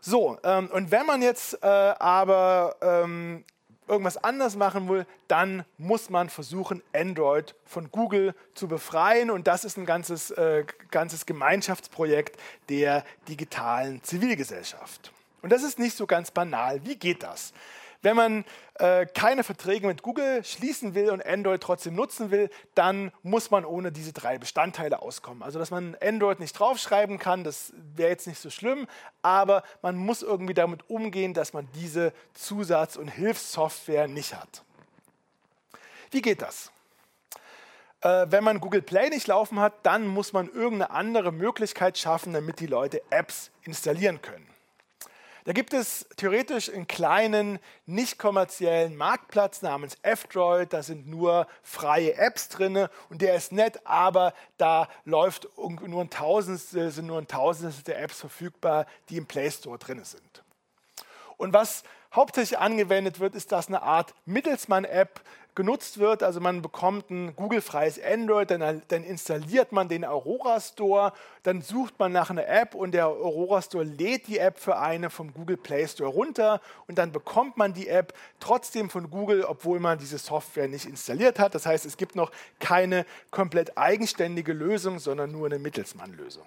[0.00, 3.44] So, ähm, und wenn man jetzt äh, aber ähm,
[3.88, 9.30] irgendwas anders machen will, dann muss man versuchen, Android von Google zu befreien.
[9.30, 15.12] Und das ist ein ganzes, äh, ganzes Gemeinschaftsprojekt der digitalen Zivilgesellschaft.
[15.42, 16.84] Und das ist nicht so ganz banal.
[16.84, 17.52] Wie geht das?
[18.02, 18.44] Wenn man
[18.74, 23.64] äh, keine Verträge mit Google schließen will und Android trotzdem nutzen will, dann muss man
[23.64, 25.42] ohne diese drei Bestandteile auskommen.
[25.42, 28.86] Also dass man Android nicht draufschreiben kann, das wäre jetzt nicht so schlimm,
[29.22, 34.62] aber man muss irgendwie damit umgehen, dass man diese Zusatz- und Hilfssoftware nicht hat.
[36.10, 36.70] Wie geht das?
[38.02, 42.32] Äh, wenn man Google Play nicht laufen hat, dann muss man irgendeine andere Möglichkeit schaffen,
[42.32, 44.46] damit die Leute Apps installieren können.
[45.46, 50.72] Da gibt es theoretisch einen kleinen, nicht kommerziellen Marktplatz namens F-Droid.
[50.72, 56.10] Da sind nur freie Apps drin und der ist nett, aber da läuft nur ein
[56.10, 60.42] Tausendstel, sind nur ein Tausendstel der Apps verfügbar, die im Play Store drin sind.
[61.36, 61.84] Und was
[62.16, 65.20] hauptsächlich angewendet wird, ist das eine Art Mittelsmann-App,
[65.56, 66.22] genutzt wird.
[66.22, 71.12] Also man bekommt ein Google-freies Android, dann, dann, installiert man den Aurora Store,
[71.42, 75.10] dann sucht man nach einer App und der Aurora Store lädt die App für eine
[75.10, 79.80] vom Google Play Store runter und dann bekommt man die App trotzdem von Google, obwohl
[79.80, 81.54] man diese Software nicht installiert hat.
[81.54, 86.44] Das heißt, es gibt noch keine komplett eigenständige Lösung, sondern nur eine Mittelsmann-Lösung.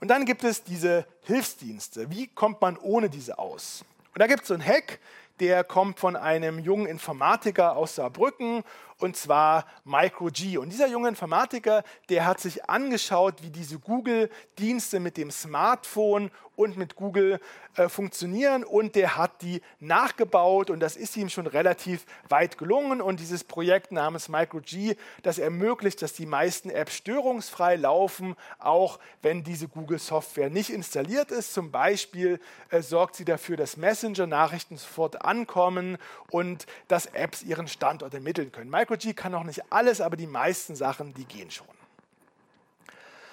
[0.00, 2.10] Und dann gibt es diese Hilfsdienste.
[2.10, 3.84] Wie kommt man ohne diese aus?
[4.14, 4.98] Und da gibt es so einen Hack,
[5.40, 8.62] der kommt von einem jungen Informatiker aus Saarbrücken
[9.00, 10.58] und zwar MicroG.
[10.58, 16.30] Und dieser junge Informatiker, der hat sich angeschaut, wie diese Google-Dienste mit dem Smartphone
[16.60, 17.40] und mit Google
[17.76, 23.00] äh, funktionieren und der hat die nachgebaut und das ist ihm schon relativ weit gelungen
[23.00, 29.42] und dieses Projekt namens MicroG, das ermöglicht, dass die meisten Apps störungsfrei laufen, auch wenn
[29.42, 31.54] diese Google-Software nicht installiert ist.
[31.54, 35.96] Zum Beispiel äh, sorgt sie dafür, dass Messenger-Nachrichten sofort ankommen
[36.30, 38.68] und dass Apps ihren Standort ermitteln können.
[38.90, 41.66] MicroG kann noch nicht alles, aber die meisten Sachen, die gehen schon.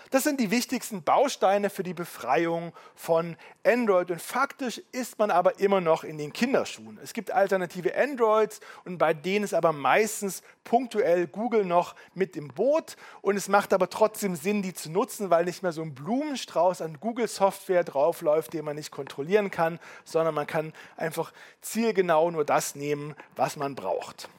[0.10, 3.36] Das sind die wichtigsten Bausteine für die Befreiung von
[3.66, 4.10] Android.
[4.10, 6.98] Und faktisch ist man aber immer noch in den Kinderschuhen.
[7.04, 12.48] Es gibt alternative Androids und bei denen ist aber meistens punktuell Google noch mit im
[12.48, 12.96] Boot.
[13.22, 16.82] Und es macht aber trotzdem Sinn, die zu nutzen, weil nicht mehr so ein Blumenstrauß
[16.82, 22.76] an Google-Software draufläuft, den man nicht kontrollieren kann, sondern man kann einfach zielgenau nur das
[22.76, 24.30] nehmen, was man braucht.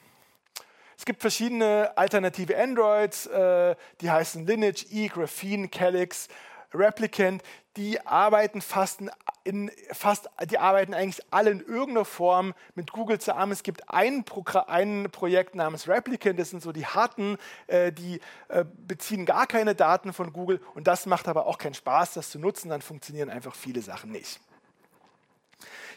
[0.99, 6.27] Es gibt verschiedene alternative Androids, äh, die heißen Lineage, E, Graphene, Calyx,
[6.75, 7.41] Replicant.
[7.77, 9.03] Die arbeiten fast
[9.45, 13.53] in, fast, die arbeiten eigentlich alle in irgendeiner Form mit Google zusammen.
[13.53, 14.25] Es gibt ein,
[14.67, 17.39] ein Projekt namens Replicant, das sind so die harten,
[17.69, 21.75] äh, die äh, beziehen gar keine Daten von Google und das macht aber auch keinen
[21.75, 24.41] Spaß, das zu nutzen, dann funktionieren einfach viele Sachen nicht.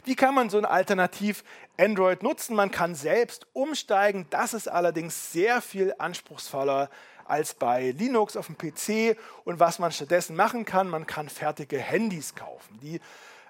[0.03, 1.43] Wie kann man so ein Alternativ
[1.77, 2.55] Android nutzen?
[2.55, 4.25] Man kann selbst umsteigen.
[4.31, 6.89] Das ist allerdings sehr viel anspruchsvoller
[7.25, 9.17] als bei Linux auf dem PC.
[9.45, 12.79] Und was man stattdessen machen kann, man kann fertige Handys kaufen.
[12.81, 12.99] Die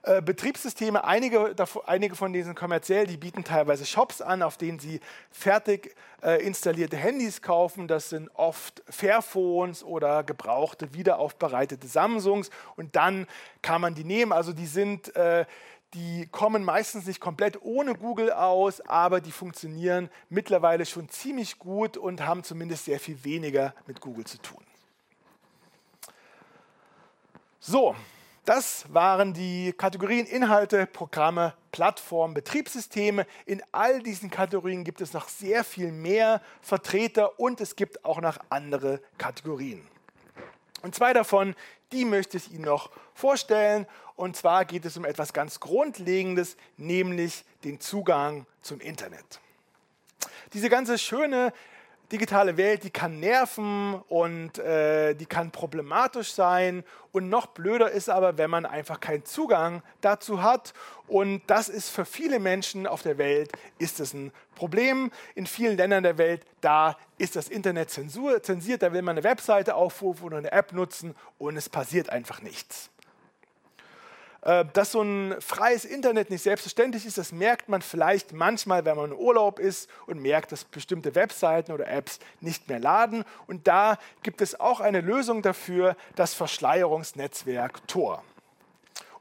[0.03, 4.99] äh, Betriebssysteme, einige, einige von diesen kommerziell, die bieten teilweise Shops an, auf denen sie
[5.29, 7.87] fertig äh, installierte Handys kaufen.
[7.87, 12.49] Das sind oft Fairphones oder gebrauchte, wiederaufbereitete Samsungs.
[12.75, 13.27] Und dann
[13.61, 14.31] kann man die nehmen.
[14.31, 15.45] Also die sind äh,
[15.93, 21.97] die kommen meistens nicht komplett ohne Google aus, aber die funktionieren mittlerweile schon ziemlich gut
[21.97, 24.63] und haben zumindest sehr viel weniger mit Google zu tun.
[27.59, 27.95] So,
[28.43, 33.27] Das waren die Kategorien Inhalte, Programme, Plattformen, Betriebssysteme.
[33.45, 38.19] In all diesen Kategorien gibt es noch sehr viel mehr Vertreter und es gibt auch
[38.19, 39.87] noch andere Kategorien.
[40.81, 41.53] Und zwei davon,
[41.91, 43.85] die möchte ich Ihnen noch vorstellen.
[44.21, 49.39] Und zwar geht es um etwas ganz Grundlegendes, nämlich den Zugang zum Internet.
[50.53, 51.51] Diese ganze schöne
[52.11, 56.83] digitale Welt, die kann nerven und äh, die kann problematisch sein.
[57.11, 60.75] Und noch blöder ist aber, wenn man einfach keinen Zugang dazu hat.
[61.07, 65.09] Und das ist für viele Menschen auf der Welt ist es ein Problem.
[65.33, 69.73] In vielen Ländern der Welt, da ist das Internet zensiert, da will man eine Webseite
[69.73, 72.91] aufrufen oder eine App nutzen und es passiert einfach nichts.
[74.41, 78.97] Äh, dass so ein freies Internet nicht selbstverständlich ist, das merkt man vielleicht manchmal, wenn
[78.97, 83.23] man in Urlaub ist und merkt, dass bestimmte Webseiten oder Apps nicht mehr laden.
[83.45, 88.23] Und da gibt es auch eine Lösung dafür, das Verschleierungsnetzwerk Tor.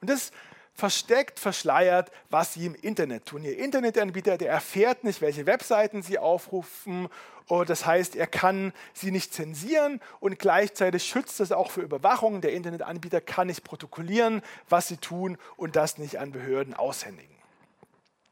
[0.01, 0.33] Und das
[0.81, 3.45] versteckt, verschleiert, was sie im Internet tun.
[3.45, 7.09] Ihr Internetanbieter, der erfährt nicht, welche Webseiten sie aufrufen.
[7.47, 12.41] Und das heißt, er kann sie nicht zensieren und gleichzeitig schützt es auch für Überwachung.
[12.41, 17.37] Der Internetanbieter kann nicht protokollieren, was sie tun und das nicht an Behörden aushändigen.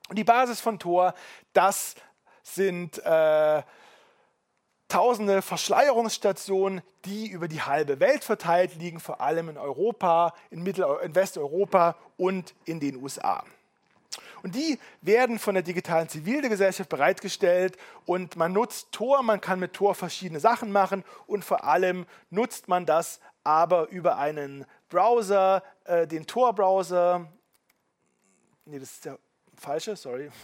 [0.09, 1.15] Und die Basis von Tor,
[1.53, 1.95] das
[2.43, 3.63] sind äh,
[4.89, 10.87] tausende Verschleierungsstationen, die über die halbe Welt verteilt liegen, vor allem in Europa, in, Mittel
[11.03, 13.45] in Westeuropa und in den USA.
[14.43, 17.77] Und die werden von der digitalen Zivilgesellschaft bereitgestellt
[18.07, 22.69] und man nutzt Tor, man kann mit Tor verschiedene Sachen machen und vor allem nutzt
[22.69, 27.27] man das aber über einen Browser, äh, den Tor-Browser.
[28.65, 29.19] Nee, das ist der
[29.57, 30.31] falsche, sorry.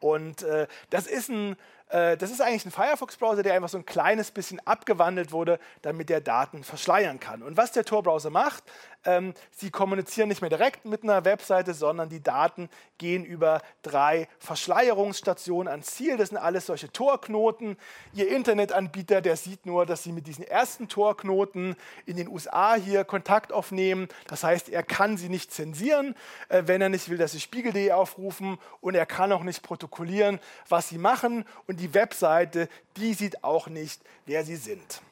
[0.00, 1.56] Und äh, das ist ein
[1.90, 6.20] das ist eigentlich ein Firefox-Browser, der einfach so ein kleines bisschen abgewandelt wurde, damit er
[6.20, 7.42] Daten verschleiern kann.
[7.42, 8.62] Und was der Tor-Browser macht,
[9.04, 14.28] ähm, sie kommunizieren nicht mehr direkt mit einer Webseite, sondern die Daten gehen über drei
[14.38, 16.16] Verschleierungsstationen ans Ziel.
[16.16, 17.76] Das sind alles solche Torknoten.
[18.12, 21.76] Ihr Internetanbieter, der sieht nur, dass sie mit diesen ersten Torknoten
[22.06, 24.08] in den USA hier Kontakt aufnehmen.
[24.26, 26.14] Das heißt, er kann sie nicht zensieren,
[26.48, 30.40] äh, wenn er nicht will, dass sie spiegel.de aufrufen und er kann auch nicht protokollieren,
[30.68, 31.44] was sie machen.
[31.66, 35.02] Und die Webseite, die sieht auch nicht, wer sie sind.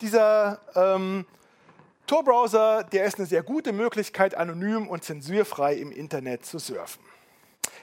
[0.00, 1.26] Dieser ähm,
[2.06, 7.02] Tor-Browser, der ist eine sehr gute Möglichkeit, anonym und zensurfrei im Internet zu surfen.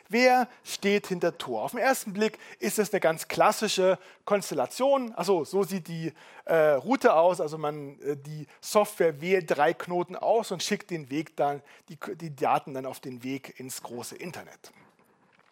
[0.08, 1.64] Wer steht hinter Tor?
[1.64, 5.14] Auf den ersten Blick ist es eine ganz klassische Konstellation.
[5.16, 6.14] Also so sieht die
[6.46, 7.42] äh, Route aus.
[7.42, 11.98] Also man äh, die Software wählt drei Knoten aus und schickt den Weg dann die,
[12.18, 14.72] die Daten dann auf den Weg ins große Internet.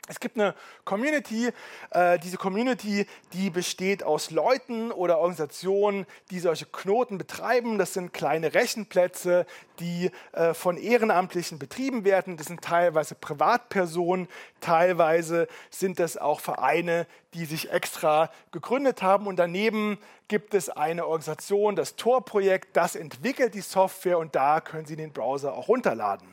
[0.10, 1.50] Es gibt eine Community.
[1.92, 7.78] Äh, diese Community, die besteht aus Leuten oder Organisationen, die solche Knoten betreiben.
[7.78, 9.46] Das sind kleine Rechenplätze,
[9.80, 12.36] die äh, von Ehrenamtlichen betrieben werden.
[12.36, 14.28] Das sind teilweise Privatpersonen,
[14.60, 19.26] teilweise sind das auch Vereine, die sich extra gegründet haben.
[19.26, 19.98] Und daneben
[20.28, 25.14] gibt es eine Organisation, das Tor-Projekt, das entwickelt die Software und da können Sie den
[25.14, 26.33] Browser auch runterladen.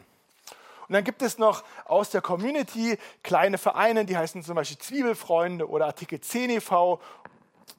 [0.90, 5.68] Und dann gibt es noch aus der Community kleine Vereine, die heißen zum Beispiel Zwiebelfreunde
[5.68, 7.00] oder Artikel 10 e.V.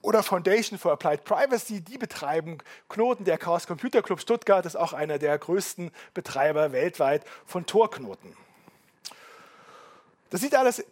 [0.00, 1.82] oder Foundation for Applied Privacy.
[1.82, 2.56] Die betreiben
[2.88, 3.24] Knoten.
[3.24, 8.34] Der Chaos Computer Club Stuttgart ist auch einer der größten Betreiber weltweit von Torknoten.
[10.30, 10.82] Das sieht alles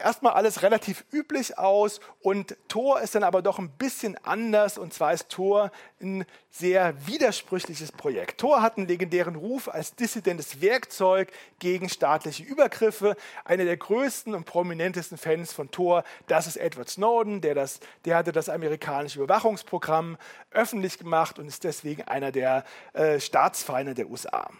[0.00, 4.92] erstmal alles relativ üblich aus und Tor ist dann aber doch ein bisschen anders und
[4.92, 8.40] zwar ist Tor ein sehr widersprüchliches Projekt.
[8.40, 13.16] Tor hat einen legendären Ruf als dissidentes Werkzeug gegen staatliche Übergriffe.
[13.44, 18.16] Einer der größten und prominentesten Fans von Tor, das ist Edward Snowden, der, das, der
[18.16, 20.16] hatte das amerikanische Überwachungsprogramm
[20.50, 24.50] öffentlich gemacht und ist deswegen einer der äh, Staatsfeinde der USA.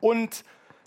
[0.00, 0.44] Und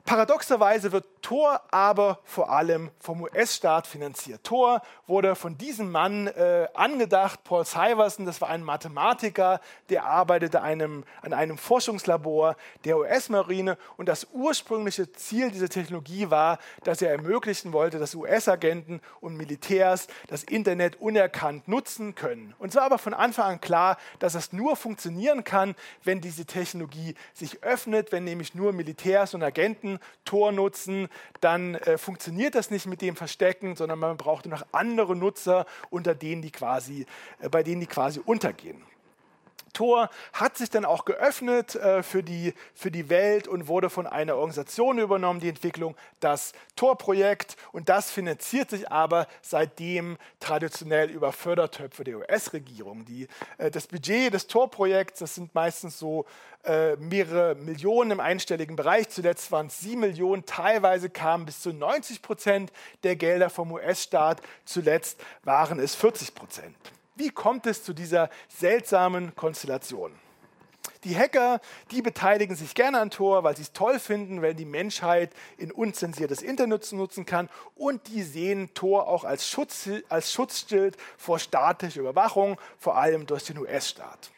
[0.07, 4.45] Paradoxerweise wird Tor aber vor allem vom US-Staat finanziert.
[4.45, 9.59] Tor wurde von diesem Mann äh, angedacht, Paul Syverson, das war ein Mathematiker,
[9.89, 12.55] der arbeitete einem, an einem Forschungslabor
[12.85, 19.01] der US-Marine und das ursprüngliche Ziel dieser Technologie war, dass er ermöglichen wollte, dass US-Agenten
[19.19, 22.55] und Militärs das Internet unerkannt nutzen können.
[22.57, 25.75] Und es war aber von Anfang an klar, dass das nur funktionieren kann,
[26.05, 31.09] wenn diese Technologie sich öffnet, wenn nämlich nur Militärs und Agenten Tor nutzen,
[31.41, 36.15] dann äh, funktioniert das nicht mit dem Verstecken, sondern man braucht noch andere Nutzer, unter
[36.15, 37.05] denen die quasi,
[37.39, 38.81] äh, bei denen die quasi untergehen.
[39.77, 44.07] Tor hat sich dann auch geöffnet äh, für, die, für die Welt und wurde von
[44.07, 47.57] einer Organisation übernommen, die Entwicklung, das Tor-Projekt.
[47.73, 53.05] Und das finanziert sich aber seitdem traditionell über Fördertöpfe der US-Regierung.
[53.59, 56.25] Äh, das Budget des Tor-Projekts, das sind meistens so
[56.63, 59.09] äh, mehrere Millionen im einstelligen Bereich.
[59.09, 60.43] Zuletzt waren es sieben Millionen.
[60.47, 62.71] Teilweise kamen bis zu 90 Prozent
[63.03, 64.41] der Gelder vom US-Staat.
[64.65, 66.75] Zuletzt waren es 40 Prozent.
[67.17, 70.11] Wie kommt es zu dieser seltsamen Konstellation?
[71.03, 74.65] Die Hacker, die beteiligen sich gerne an Tor, weil sie es toll finden, wenn die
[74.65, 77.49] Menschheit in unzensiertes Internet nutzen kann.
[77.75, 83.45] Und die sehen Tor auch als, Schutz, als Schutzschild vor staatlicher Überwachung, vor allem durch
[83.45, 84.31] den US-Staat.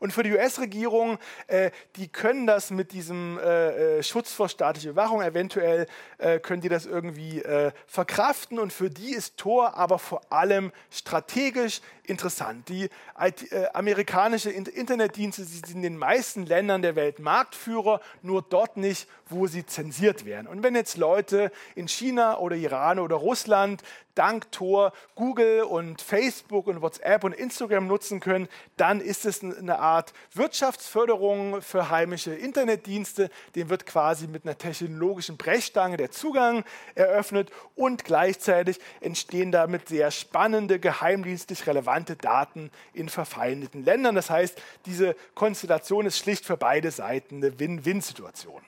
[0.00, 4.90] Und für die US-Regierung, äh, die können das mit diesem äh, äh, Schutz vor staatlicher
[4.90, 5.86] Überwachung, eventuell
[6.20, 8.58] äh, können die das irgendwie äh, verkraften.
[8.58, 12.68] Und für die ist Tor aber vor allem strategisch interessant.
[12.68, 19.08] Die äh, amerikanische Internetdienste sind in den meisten Ländern der Welt Marktführer, nur dort nicht,
[19.28, 20.46] wo sie zensiert werden.
[20.46, 23.82] Und wenn jetzt Leute in China oder Iran oder Russland
[24.16, 29.78] dank Tor Google und Facebook und WhatsApp und Instagram nutzen können, dann ist es eine
[29.78, 33.30] Art Wirtschaftsförderung für heimische Internetdienste.
[33.54, 40.10] Dem wird quasi mit einer technologischen Brechstange der Zugang eröffnet und gleichzeitig entstehen damit sehr
[40.10, 44.14] spannende, geheimdienstlich relevante Daten in verfeindeten Ländern.
[44.14, 48.62] Das heißt, diese Konstellation ist schlicht für beide Seiten eine Win-Win-Situation.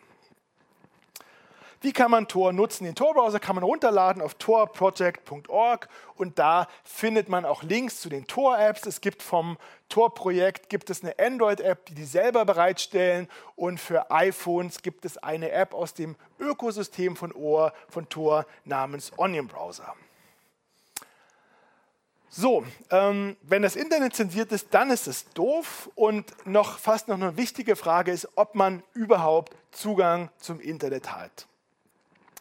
[1.83, 2.85] Wie kann man Tor nutzen?
[2.85, 8.29] Den Tor-Browser kann man runterladen auf torproject.org und da findet man auch Links zu den
[8.29, 8.87] Tor-Apps.
[8.87, 9.59] Es gibt vom
[9.89, 15.51] Tor-Projekt gibt es eine Android-App, die die selber bereitstellen und für iPhones gibt es eine
[15.51, 19.93] App aus dem Ökosystem von, Ohr, von Tor namens Onion Browser.
[22.29, 25.91] So, ähm, wenn das Internet zensiert ist, dann ist es doof.
[25.97, 31.49] Und noch fast noch eine wichtige Frage ist, ob man überhaupt Zugang zum Internet hat.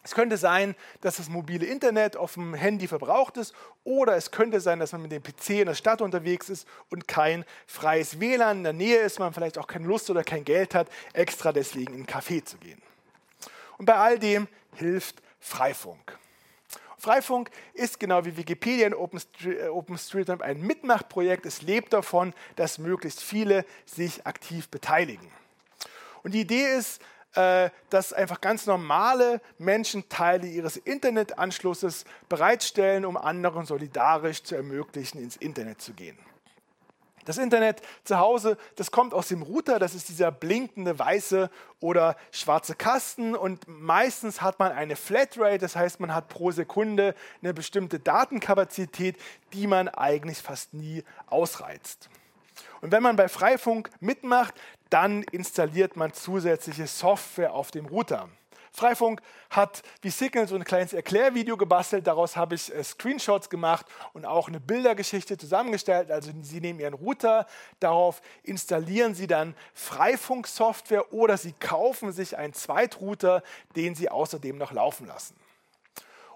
[0.04, 4.60] Es könnte sein, dass das mobile Internet auf dem Handy verbraucht ist oder es könnte
[4.60, 8.58] sein, dass man mit dem PC in der Stadt unterwegs ist und kein freies WLAN
[8.58, 11.94] in der Nähe ist, man vielleicht auch keine Lust oder kein Geld hat, extra deswegen
[11.94, 12.82] in einen Café zu gehen.
[13.78, 16.18] Und bei all dem hilft Freifunk.
[16.98, 18.94] Freifunk ist genau wie Wikipedia und
[19.70, 21.46] OpenStreetMap ein Mitmachprojekt.
[21.46, 25.28] Es lebt davon, dass möglichst viele sich aktiv beteiligen.
[26.22, 27.02] Und die Idee ist,
[27.34, 35.18] äh, dass einfach ganz normale Menschen Teile ihres Internetanschlusses bereitstellen, um anderen solidarisch zu ermöglichen,
[35.18, 36.18] ins Internet zu gehen.
[37.24, 42.16] Das Internet zu Hause, das kommt aus dem Router, das ist dieser blinkende weiße oder
[42.32, 47.54] schwarze Kasten und meistens hat man eine Flatrate, das heißt man hat pro Sekunde eine
[47.54, 49.16] bestimmte Datenkapazität,
[49.52, 52.08] die man eigentlich fast nie ausreizt.
[52.82, 54.54] Und wenn man bei Freifunk mitmacht,
[54.90, 58.28] dann installiert man zusätzliche Software auf dem Router.
[58.72, 59.20] Freifunk
[59.50, 62.06] hat wie Signal so ein kleines Erklärvideo gebastelt.
[62.06, 66.10] Daraus habe ich äh, Screenshots gemacht und auch eine Bildergeschichte zusammengestellt.
[66.10, 67.46] Also Sie nehmen Ihren Router,
[67.80, 73.42] darauf installieren Sie dann Freifunk-Software oder Sie kaufen sich einen Zweitrouter,
[73.76, 75.36] den Sie außerdem noch laufen lassen.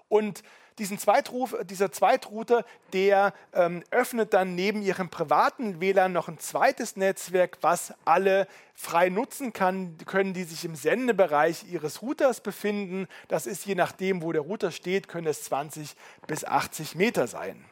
[0.07, 0.43] Und
[0.79, 6.95] diesen Zweitruf, dieser Zweitrouter, der ähm, öffnet dann neben ihrem privaten WLAN noch ein zweites
[6.95, 13.07] Netzwerk, was alle frei nutzen kann, können die sich im Sendebereich ihres Routers befinden.
[13.27, 15.95] Das ist je nachdem, wo der Router steht, können es 20
[16.27, 17.65] bis 80 Meter sein.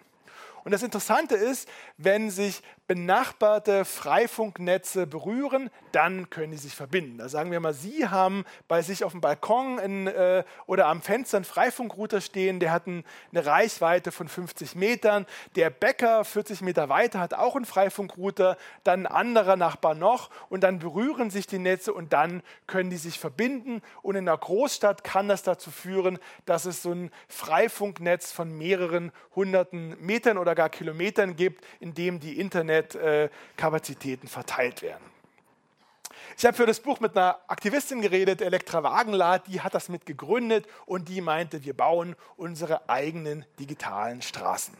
[0.65, 7.19] Und das Interessante ist, wenn sich benachbarte Freifunknetze berühren, dann können die sich verbinden.
[7.19, 11.03] Da sagen wir mal, Sie haben bei sich auf dem Balkon in, äh, oder am
[11.03, 15.27] Fenster einen Freifunkrouter stehen, der hat ein, eine Reichweite von 50 Metern.
[15.55, 20.63] Der Bäcker 40 Meter weiter hat auch einen Freifunkrouter, dann ein anderer Nachbar noch und
[20.63, 23.83] dann berühren sich die Netze und dann können die sich verbinden.
[24.01, 29.11] Und in einer Großstadt kann das dazu führen, dass es so ein Freifunknetz von mehreren
[29.35, 35.03] hunderten Metern oder gar Kilometern gibt, in dem die Internetkapazitäten verteilt werden.
[36.37, 40.05] Ich habe für das Buch mit einer Aktivistin geredet, Elektra Wagenlath, die hat das mit
[40.05, 44.75] gegründet und die meinte, wir bauen unsere eigenen digitalen Straßen.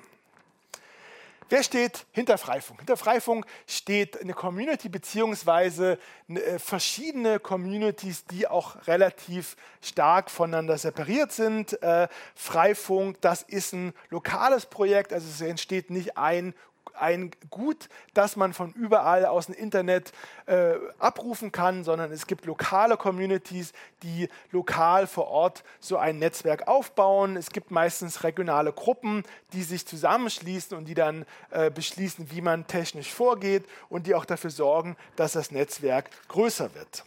[1.48, 2.80] Wer steht hinter Freifunk?
[2.80, 11.32] Hinter Freifunk steht eine Community beziehungsweise äh, verschiedene Communities, die auch relativ stark voneinander separiert
[11.32, 11.82] sind.
[11.84, 16.56] Äh, Freifunk, das ist ein lokales Projekt, also es entsteht nicht ein
[17.00, 20.12] ein Gut, das man von überall aus dem Internet
[20.46, 23.74] äh, abrufen kann, sondern es gibt lokale Communities,
[24.04, 27.38] die lokal vor Ort so ein Netzwerk aufbauen.
[27.38, 29.24] Es gibt meistens regionale Gruppen,
[29.54, 34.26] die sich zusammenschließen und die dann äh, beschließen, wie man technisch vorgeht und die auch
[34.26, 37.04] dafür sorgen, dass das Netzwerk größer wird.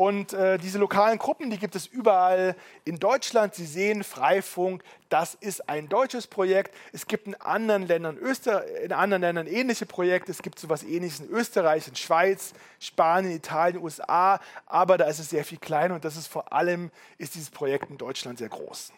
[0.00, 3.54] Und äh, diese lokalen Gruppen, die gibt es überall in Deutschland.
[3.54, 6.74] Sie sehen Freifunk, das ist ein deutsches Projekt.
[6.94, 10.32] Es gibt in anderen Ländern, Öster in anderen Ländern ähnliche Projekte.
[10.32, 14.40] Es gibt so etwas Ähnliches in Österreich, in Schweiz, Spanien, Italien, USA.
[14.64, 17.90] Aber da ist es sehr viel kleiner und das ist vor allem ist dieses Projekt
[17.90, 18.94] in Deutschland sehr groß.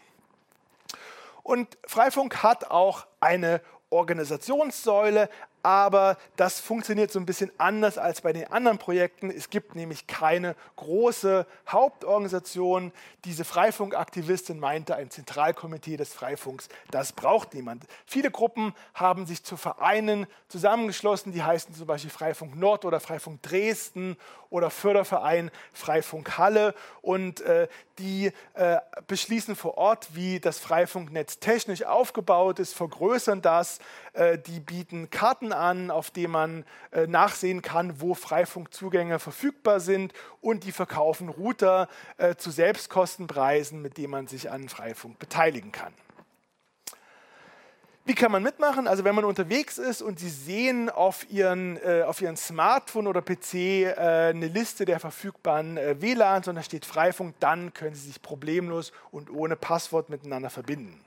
[1.43, 5.29] Und Freifunk hat auch eine Organisationssäule,
[5.63, 9.31] aber das funktioniert so ein bisschen anders als bei den anderen Projekten.
[9.31, 12.93] Es gibt nämlich keine große Hauptorganisation.
[13.25, 17.85] Diese Freifunkaktivistin meinte, ein Zentralkomitee des Freifunks, das braucht niemand.
[18.07, 23.43] Viele Gruppen haben sich zu Vereinen zusammengeschlossen, die heißen zum Beispiel Freifunk Nord oder Freifunk
[23.43, 24.17] Dresden
[24.51, 31.85] oder Förderverein Freifunk Halle und äh, die äh, beschließen vor Ort, wie das Freifunknetz technisch
[31.85, 33.79] aufgebaut ist, vergrößern das,
[34.15, 40.65] die bieten Karten an, auf denen man äh, nachsehen kann, wo Freifunkzugänge verfügbar sind und
[40.65, 41.89] die verkaufen Router
[42.19, 45.95] äh, zu Selbstkostenpreisen, mit denen man sich an Freifunk beteiligen kann.
[48.05, 48.89] Wie kann man mitmachen?
[48.89, 53.23] Also wenn man unterwegs ist und Sie sehen auf Ihren, äh, auf Ihren Smartphone oder
[53.23, 58.09] PC äh, eine Liste der verfügbaren äh, WLANs und da steht Freifunk, dann können Sie
[58.09, 61.01] sich problemlos und ohne Passwort miteinander verbinden.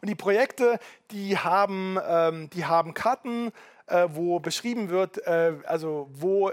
[0.00, 0.78] Und die Projekte,
[1.10, 3.52] die haben, ähm, die haben Karten,
[3.86, 6.52] äh, wo beschrieben wird, äh, also wo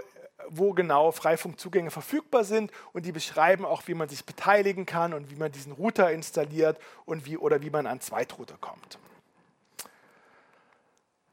[0.50, 5.30] wo genau Freifunkzugänge verfügbar sind und die beschreiben auch, wie man sich beteiligen kann und
[5.30, 8.98] wie man diesen Router installiert und wie, oder wie man an Zweitrouter kommt.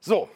[0.02, 0.30] So,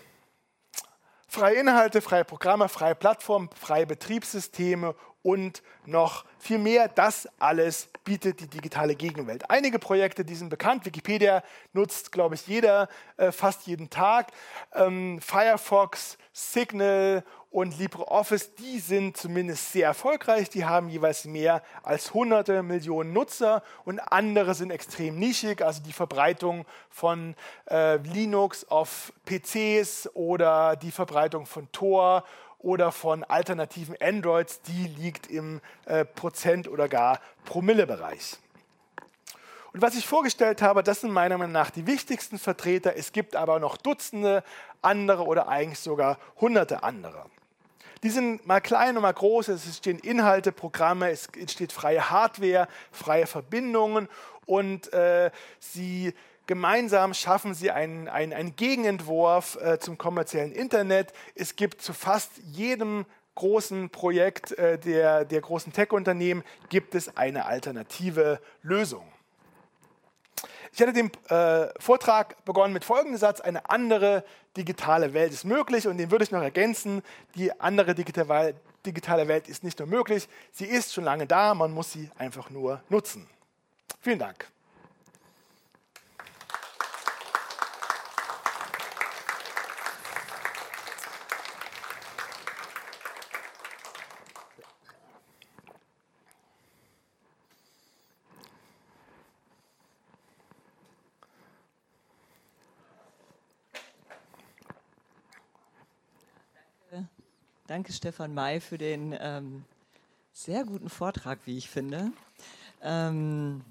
[1.28, 6.88] freie Inhalte, freie Programme, freie Plattformen, freie Betriebssysteme und noch viel mehr.
[6.88, 9.50] Das alles bietet die digitale Gegenwelt.
[9.50, 10.86] Einige Projekte, die sind bekannt.
[10.86, 11.44] Wikipedia
[11.74, 14.32] nutzt, glaube ich, jeder äh, fast jeden Tag.
[14.74, 20.50] Ähm, Firefox, Signal und LibreOffice, die sind zumindest sehr erfolgreich.
[20.50, 25.64] Die haben jeweils mehr als hunderte Millionen Nutzer und andere sind extrem nischig.
[25.64, 27.36] Also die Verbreitung von
[27.70, 32.24] äh, Linux auf PCs oder die Verbreitung von Tor
[32.60, 38.38] oder von alternativen Androids, die liegt im äh, Prozent- oder gar Promille-Bereich.
[39.72, 42.96] Und was ich vorgestellt habe, das sind meiner Meinung nach die wichtigsten Vertreter.
[42.96, 44.44] Es gibt aber noch Dutzende
[44.82, 47.26] andere oder eigentlich sogar hunderte andere.
[48.02, 52.68] Die sind mal klein und mal groß, es entstehen Inhalte, Programme, es entsteht freie Hardware,
[52.92, 54.08] freie Verbindungen
[54.46, 56.14] und äh, sie
[56.50, 61.14] Gemeinsam schaffen sie einen, einen, einen Gegenentwurf äh, zum kommerziellen Internet.
[61.36, 67.46] Es gibt zu fast jedem großen Projekt äh, der, der großen Tech-Unternehmen gibt es eine
[67.46, 69.04] alternative Lösung.
[70.74, 74.24] Ich hatte den äh, Vortrag begonnen mit folgendem Satz, eine andere
[74.58, 77.04] digitale Welt ist möglich und den würde ich noch ergänzen,
[77.36, 78.56] die andere digitale,
[78.88, 82.50] digitale Welt ist nicht nur möglich, sie ist schon lange da, man muss sie einfach
[82.50, 83.30] nur nutzen.
[84.02, 84.48] Vielen Dank.
[107.70, 109.64] Danke, Stefan May, für den ähm,
[110.34, 112.12] sehr guten Vortrag, wie ich finde.
[112.82, 113.62] Ähm,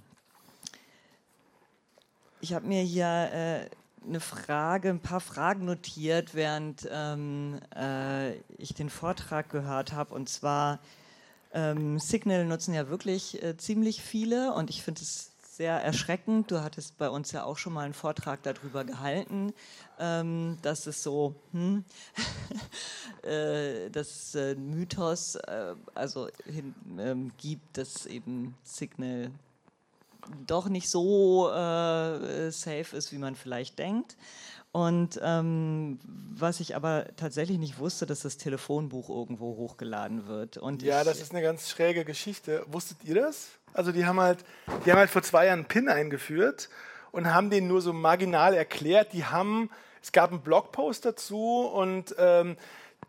[2.41, 8.73] ich habe mir hier äh, eine Frage, ein paar Fragen notiert, während ähm, äh, ich
[8.73, 10.15] den Vortrag gehört habe.
[10.15, 10.79] Und zwar,
[11.53, 16.53] ähm, Signal nutzen ja wirklich äh, ziemlich viele und ich finde es sehr erschreckend.
[16.53, 19.53] Du hattest bei uns ja auch schon mal einen Vortrag darüber gehalten,
[19.99, 21.85] ähm, dass es so, hm,
[23.25, 29.33] äh, dass äh, Mythos äh, also hin, ähm, gibt, dass eben Signal
[30.47, 34.17] doch nicht so äh, safe ist, wie man vielleicht denkt.
[34.79, 40.57] Und ähm, was ich aber tatsächlich nicht wusste, dass das Telefonbuch irgendwo hochgeladen wird.
[40.57, 42.65] Und ja, das ist eine ganz schräge Geschichte.
[42.69, 43.49] Wusstet ihr das?
[43.73, 44.45] Also die haben halt,
[44.87, 46.69] die haben halt vor zwei Jahren einen PIN eingeführt
[47.11, 49.13] und haben den nur so marginal erklärt.
[49.15, 49.69] Die haben,
[50.01, 52.57] es gab einen Blogpost dazu und ähm,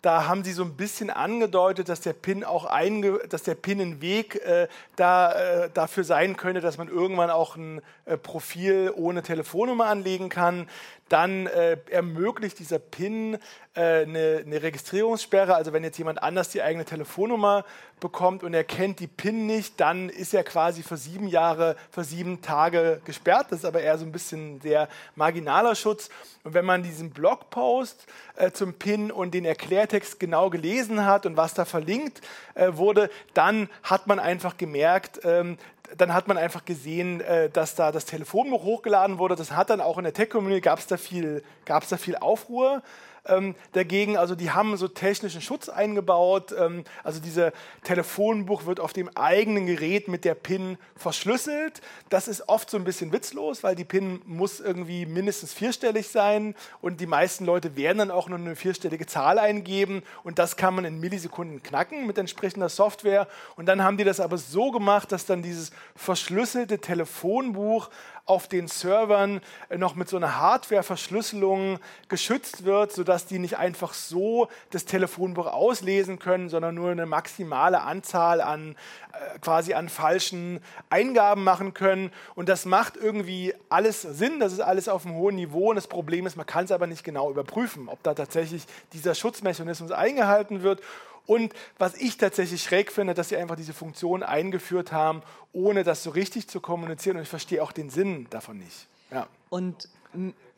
[0.02, 3.82] da haben sie so ein bisschen angedeutet, dass der PIN auch einge dass der PIN
[3.82, 8.94] ein Weg äh, da, äh, dafür sein könnte, dass man irgendwann auch ein äh, Profil
[8.96, 10.70] ohne Telefonnummer anlegen kann.
[11.10, 13.38] Dann äh, ermöglicht dieser PIN
[13.76, 15.56] äh, eine, eine, Registrierungssperre.
[15.56, 17.66] Also wenn jetzt jemand anders die eigene Telefonnummer
[18.00, 22.04] bekommt und er kennt die PIN nicht, dann ist er quasi für sieben Jahre, für
[22.04, 23.48] sieben Tage gesperrt.
[23.50, 26.10] Das ist aber eher so ein bisschen sehr marginaler Schutz.
[26.44, 28.06] Und wenn man diesen Blogpost
[28.36, 32.22] äh, zum PIN und den Erklärtext genau gelesen hat und was da verlinkt
[32.56, 35.58] äh, wurde, dann hat man einfach gemerkt, ähm,
[35.98, 39.36] dann hat man einfach gesehen, äh, dass da das Telefonbuch hochgeladen wurde.
[39.36, 42.82] Das hat dann auch in der Tech-Community, gab es da, viel, da viel Aufruhr
[43.30, 44.18] ähm, dagegen.
[44.18, 46.54] Also die haben so technischen Schutz eingebaut.
[46.58, 47.52] Ähm, also dieser
[47.84, 51.82] Telefonbuch wird auf dem eigenen Gerät mit der PIN verschlüsselt.
[52.10, 56.56] Das ist oft so ein bisschen witzlos, weil die PIN muss irgendwie mindestens vierstellig sein
[56.82, 60.76] und die meisten Leute werden dann auch nur eine vierstellige Zahl eingeben und das kann
[60.76, 63.28] man in Millisekunden knacken mit entsprechender Software.
[63.56, 67.90] Und dann haben die das aber so gemacht, dass dann dieses verschlüsselte Telefonbuch
[68.30, 69.42] auf den Servern
[69.76, 71.80] noch mit so einer Hardware-Verschlüsselung
[72.10, 77.82] geschützt wird, sodass die nicht einfach so das Telefonbuch auslesen können, sondern nur eine maximale
[77.82, 78.76] Anzahl an
[79.14, 80.62] äh, quasi an falschen
[80.92, 82.12] Eingaben machen können.
[82.36, 85.72] Und das macht irgendwie alles Sinn, das ist alles auf einem hohen Niveau.
[85.72, 89.16] Und das Problem ist, man kann es aber nicht genau überprüfen, ob da tatsächlich dieser
[89.16, 90.82] Schutzmechanismus eingehalten wird.
[91.30, 95.22] Und was ich tatsächlich schräg finde, dass sie einfach diese Funktion eingeführt haben,
[95.54, 97.18] ohne das so richtig zu kommunizieren.
[97.18, 98.88] Und ich verstehe auch den Sinn davon nicht.
[99.12, 99.28] Ja.
[99.52, 99.88] Und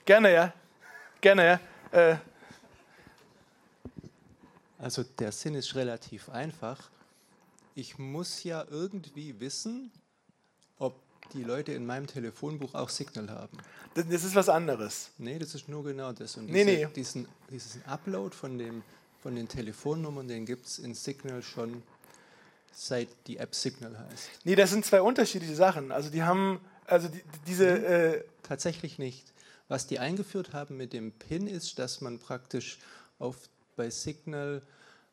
[0.05, 0.53] gerne, ja.
[1.19, 1.59] Gerne,
[1.91, 2.11] ja.
[2.11, 2.15] Äh.
[4.79, 6.89] Also der Sinn ist relativ einfach.
[7.75, 9.91] Ich muss ja irgendwie wissen,
[10.79, 10.95] ob
[11.33, 13.57] die Leute in meinem Telefonbuch auch Signal haben.
[13.93, 15.11] Das, das ist was anderes.
[15.17, 16.37] Nee, das ist nur genau das.
[16.37, 16.87] Und diese, nee, nee.
[16.95, 18.83] Diesen, diesen Upload von dem
[19.21, 21.83] von den Telefonnummern, den gibt es in Signal schon
[22.73, 24.29] seit die App Signal heißt.
[24.43, 25.91] Nee, das sind zwei unterschiedliche Sachen.
[25.91, 27.77] Also die haben, also die, diese...
[27.77, 27.85] Mhm.
[27.85, 29.31] Äh Tatsächlich nicht.
[29.69, 32.79] Was die eingeführt haben mit dem PIN ist, dass man praktisch
[33.17, 34.61] auf, bei Signal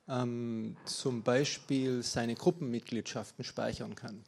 [0.09, 4.25] ähm, zum Beispiel seine Gruppenmitgliedschaften speichern kann.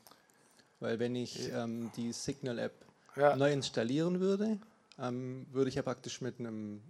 [0.78, 2.72] Weil wenn ich ähm, die Signal-App
[3.16, 3.34] ja.
[3.34, 4.60] neu installieren würde,
[5.00, 6.82] ähm, würde ich ja praktisch mit einem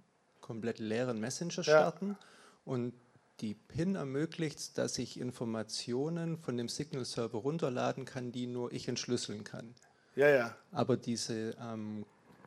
[0.42, 2.18] komplett leeren Messenger starten.
[2.20, 2.26] Ja
[2.70, 2.92] und
[3.40, 9.42] die PIN ermöglicht, dass ich Informationen von dem Signal-Server runterladen kann, die nur ich entschlüsseln
[9.42, 9.74] kann.
[10.14, 10.56] Ja, ja.
[10.70, 12.06] Aber diese ähm,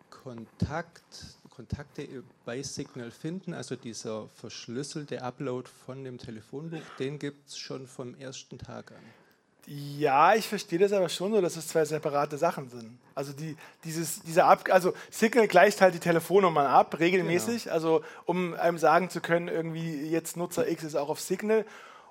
[0.10, 7.58] Kontakt, Kontakte bei Signal finden, also dieser verschlüsselte Upload von dem Telefonbuch, den gibt es
[7.58, 9.23] schon vom ersten Tag an.
[9.66, 12.98] Ja, ich verstehe das aber schon so, dass es zwei separate Sachen sind.
[13.16, 17.76] Also die, dieses, dieser Ab also Signal gleicht halt die Telefonnummern ab, regelmäßig, genau.
[17.76, 21.66] also um einem sagen zu können, irgendwie jetzt Nutzer X ist auch auf Signal.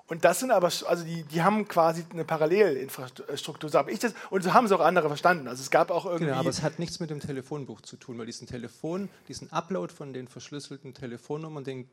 [0.07, 4.13] Und das sind aber, also die, die haben quasi eine Parallelinfrastruktur, so habe ich das,
[4.29, 5.47] und so haben es auch andere verstanden.
[5.47, 6.25] Also es gab auch irgendwie.
[6.25, 9.93] Genau, aber es hat nichts mit dem Telefonbuch zu tun, weil diesen Telefon, diesen Upload
[9.93, 11.89] von den verschlüsselten Telefonnummern, den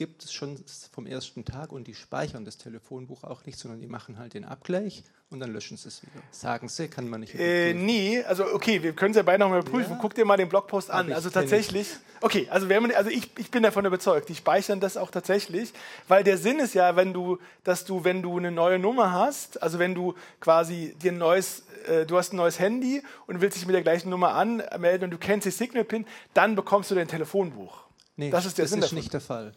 [0.00, 0.56] gibt es schon
[0.92, 4.46] vom ersten Tag und die speichern das Telefonbuch auch nicht, sondern die machen halt den
[4.46, 6.22] Abgleich und dann löschen sie es wieder.
[6.30, 7.34] Sagen sie, kann man nicht.
[7.34, 9.92] Äh, nie, also okay, wir können es ja beide nochmal prüfen.
[9.92, 9.98] Ja.
[10.00, 11.12] Guck dir mal den Blogpost an.
[11.12, 11.86] Also tatsächlich,
[12.22, 15.74] okay, also, man, also ich, ich bin davon überzeugt, die speichern das auch tatsächlich,
[16.08, 19.62] weil der Sinn ist ja, wenn du, dass du, wenn du eine neue Nummer hast,
[19.62, 23.58] also wenn du quasi dir ein neues äh, du hast ein neues Handy und willst
[23.58, 27.06] dich mit der gleichen Nummer anmelden und du kennst die Signal-Pin, dann bekommst du dein
[27.06, 27.84] Telefonbuch.
[28.16, 28.96] Nee, das ist der das Sinn ist davon.
[28.96, 29.52] nicht der Fall.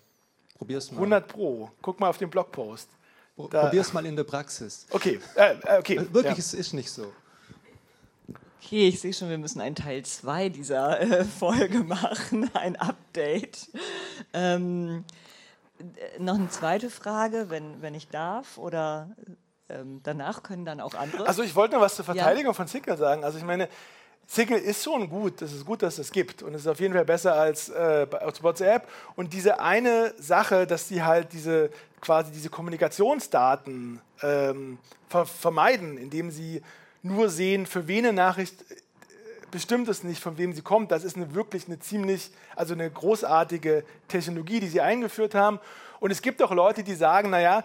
[0.58, 0.98] Probier's mal.
[0.98, 1.72] 100 Pro.
[1.82, 2.90] Guck mal auf den Blogpost.
[3.36, 3.64] Da.
[3.64, 4.86] Probier's mal in der Praxis.
[4.92, 5.96] Okay, äh, okay.
[5.96, 6.40] Äh, wirklich, ja.
[6.40, 7.12] es ist nicht so.
[8.62, 13.70] Okay, ich sehe schon, wir müssen einen Teil 2 dieser äh, Folge machen, ein Update.
[14.34, 15.04] Ähm,
[15.80, 19.10] äh, noch eine zweite Frage, wenn, wenn ich darf, oder
[19.68, 21.28] ähm, danach können dann auch andere.
[21.28, 22.54] Also ich wollte noch was zur Verteidigung ja.
[22.54, 23.24] von Signal sagen.
[23.24, 23.68] Also ich meine,
[24.26, 26.94] Signal ist schon gut, es ist gut, dass es gibt und es ist auf jeden
[26.94, 28.08] Fall besser als, äh,
[28.42, 28.88] WhatsApp.
[29.16, 31.70] Und diese eine Sache, dass sie halt diese
[32.04, 34.78] quasi diese Kommunikationsdaten ähm,
[35.08, 36.62] ver vermeiden, indem sie
[37.02, 38.76] nur sehen, für wen eine Nachricht äh,
[39.52, 40.92] bestimmt es nicht, von wem sie kommt.
[40.92, 45.60] Das ist eine, wirklich eine ziemlich, also eine großartige Technologie, die sie eingeführt haben.
[46.02, 47.64] Und es gibt auch Leute, die sagen, naja,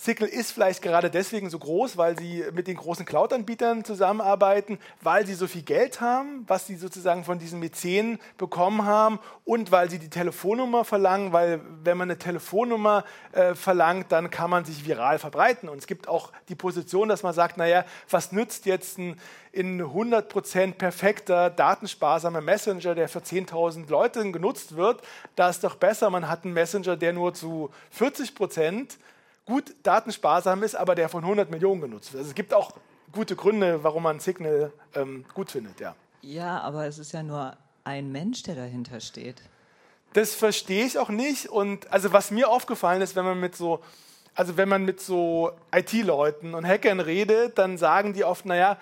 [0.00, 5.26] Signal ist vielleicht gerade deswegen so groß, weil sie mit den großen Cloud-Anbietern zusammenarbeiten, weil
[5.26, 9.90] sie so viel Geld haben, was sie sozusagen von diesen Mäzenen bekommen haben und weil
[9.90, 14.86] sie die Telefonnummer verlangen, weil wenn man eine Telefonnummer äh, verlangt, dann kann man sich
[14.86, 15.68] viral verbreiten.
[15.68, 19.16] Und es gibt auch die Position, dass man sagt, naja, was nützt jetzt ein
[19.50, 25.02] in 100% perfekter, datensparsamer Messenger, der für 10.000 Leute genutzt wird,
[25.34, 28.98] da ist doch besser, man hat einen Messenger, der nur zu 40%
[29.48, 32.20] gut datensparsam ist, aber der von 100 Millionen genutzt wird.
[32.20, 32.72] Also es gibt auch
[33.12, 35.96] gute Gründe, warum man Signal ähm, gut findet, ja.
[36.20, 39.40] Ja, aber es ist ja nur ein Mensch, der dahinter steht.
[40.12, 41.48] Das verstehe ich auch nicht.
[41.48, 43.80] Und also was mir aufgefallen ist, wenn man mit so,
[44.34, 48.76] also wenn man mit so IT-Leuten und Hackern redet, dann sagen die oft, naja,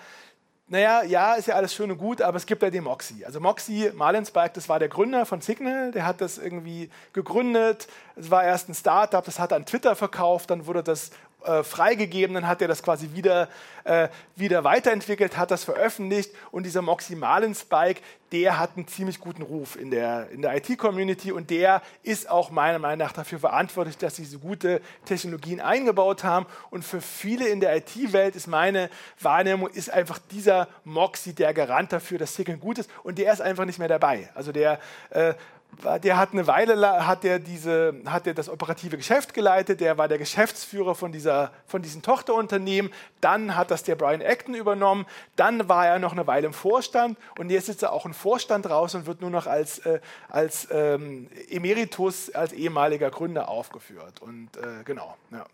[0.69, 3.23] naja, ja, ist ja alles schön und gut, aber es gibt ja den Moxie.
[3.25, 7.87] Also Moxie Marlinsberg, das war der Gründer von Signal, der hat das irgendwie gegründet.
[8.17, 11.11] Es war erst ein Startup, das hat an Twitter verkauft, dann wurde das
[11.47, 13.47] äh, freigegeben, dann hat er das quasi wieder,
[13.85, 18.01] äh, wieder weiterentwickelt, hat das veröffentlicht und dieser Moximalen Spike,
[18.31, 22.51] der hat einen ziemlich guten Ruf in der, in der IT-Community und der ist auch
[22.51, 27.47] meiner Meinung nach dafür verantwortlich, dass sie so gute Technologien eingebaut haben und für viele
[27.47, 28.89] in der IT-Welt ist meine
[29.21, 33.41] Wahrnehmung, ist einfach dieser Moxie der Garant dafür, dass Signal gut ist und der ist
[33.41, 34.29] einfach nicht mehr dabei.
[34.35, 34.79] Also der
[35.11, 35.33] äh,
[36.03, 40.07] der hat eine Weile hat der diese, hat der das operative Geschäft geleitet, der war
[40.07, 42.91] der Geschäftsführer von, dieser, von diesen Tochterunternehmen,
[43.21, 47.17] dann hat das der Brian Acton übernommen, dann war er noch eine Weile im Vorstand
[47.37, 49.99] und jetzt ist er auch im Vorstand raus und wird nur noch als, äh,
[50.29, 54.21] als ähm, Emeritus, als ehemaliger Gründer aufgeführt.
[54.21, 55.45] Und äh, genau, ja.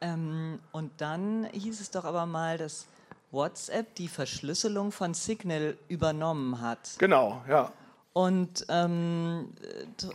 [0.00, 2.86] Ähm, und dann hieß es doch aber mal, dass
[3.30, 6.96] WhatsApp die Verschlüsselung von Signal übernommen hat.
[6.98, 7.72] Genau, ja.
[8.12, 9.54] Und ähm,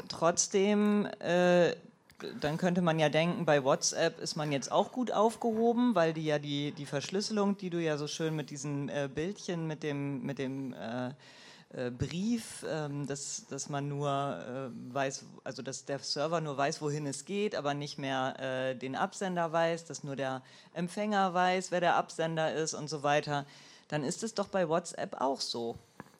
[0.07, 1.76] trotzdem, äh,
[2.40, 6.26] dann könnte man ja denken, bei WhatsApp ist man jetzt auch gut aufgehoben, weil die
[6.26, 10.24] ja die, die Verschlüsselung, die du ja so schön mit diesen äh, Bildchen, mit dem,
[10.24, 11.10] mit dem äh,
[11.74, 16.82] äh Brief, ähm, dass, dass man nur äh, weiß, also dass der Server nur weiß,
[16.82, 20.44] wohin es geht, aber nicht mehr äh, den Absender weiß, dass nur der
[20.74, 23.45] Empfänger weiß, wer der Absender ist und so weiter,
[23.88, 25.78] dann ist es doch bei WhatsApp auch so.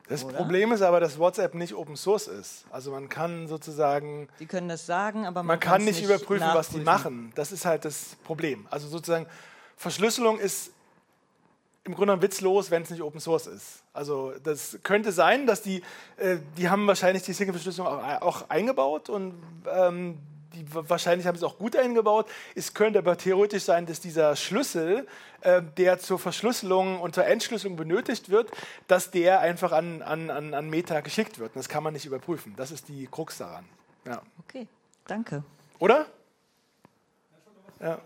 [0.09, 0.38] Das Oder?
[0.38, 2.65] Problem ist aber, dass WhatsApp nicht Open Source ist.
[2.71, 4.29] Also man kann sozusagen.
[4.39, 7.31] Die können das sagen, aber man, man kann nicht überprüfen, was die machen.
[7.35, 8.65] Das ist halt das Problem.
[8.69, 9.25] Also sozusagen
[9.75, 10.71] Verschlüsselung ist
[11.84, 13.84] im Grunde genommen witzlos, wenn es nicht Open Source ist.
[13.93, 15.81] Also das könnte sein, dass die,
[16.17, 19.34] äh, die haben wahrscheinlich die Signal-Verschlüsselung auch, auch, eingebaut und
[19.73, 20.17] ähm,
[20.53, 22.28] die, wahrscheinlich haben sie es auch gut eingebaut.
[22.56, 25.07] Es könnte aber theoretisch sein, dass dieser Schlüssel,
[25.41, 28.52] äh, der zur Verschlüsselung und zur Entschlüsselung benötigt wird,
[28.88, 31.56] dass der einfach an, an, an Meta geschickt wird.
[31.56, 32.56] Und das kann man nicht überprüfen.
[32.56, 33.65] Das ist die Krux daran.
[34.06, 34.22] Ja.
[34.40, 34.68] Okay,
[35.06, 35.44] danke.
[35.80, 36.06] Oder?
[37.80, 37.99] Ja.